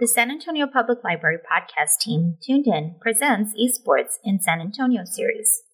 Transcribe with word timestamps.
The 0.00 0.08
San 0.08 0.30
Antonio 0.30 0.66
Public 0.66 1.04
Library 1.04 1.36
podcast 1.36 1.98
team, 2.00 2.38
Tuned 2.40 2.66
In, 2.66 2.94
presents 3.02 3.52
Esports 3.52 4.16
in 4.24 4.40
San 4.40 4.58
Antonio 4.58 5.04
series. 5.04 5.64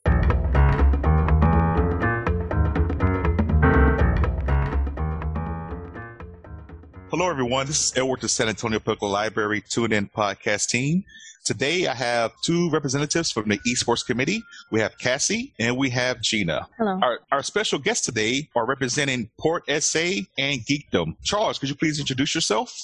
Hello, 7.08 7.30
everyone. 7.30 7.68
This 7.68 7.84
is 7.84 7.92
Edward, 7.96 8.20
the 8.20 8.28
San 8.28 8.48
Antonio 8.48 8.80
Public 8.80 9.02
Library 9.02 9.60
Tuned 9.60 9.92
In 9.92 10.08
podcast 10.08 10.70
team. 10.70 11.04
Today, 11.44 11.86
I 11.86 11.94
have 11.94 12.32
two 12.42 12.68
representatives 12.70 13.30
from 13.30 13.48
the 13.48 13.58
Esports 13.58 14.04
Committee. 14.04 14.42
We 14.72 14.80
have 14.80 14.98
Cassie 14.98 15.54
and 15.60 15.76
we 15.76 15.90
have 15.90 16.20
Gina. 16.20 16.66
Hello. 16.76 16.98
Our, 17.00 17.20
our 17.30 17.44
special 17.44 17.78
guests 17.78 18.04
today 18.04 18.48
are 18.56 18.66
representing 18.66 19.30
Port 19.38 19.62
SA 19.68 20.22
and 20.36 20.60
Geekdom. 20.62 21.14
Charles, 21.22 21.60
could 21.60 21.68
you 21.68 21.76
please 21.76 22.00
introduce 22.00 22.34
yourself? 22.34 22.76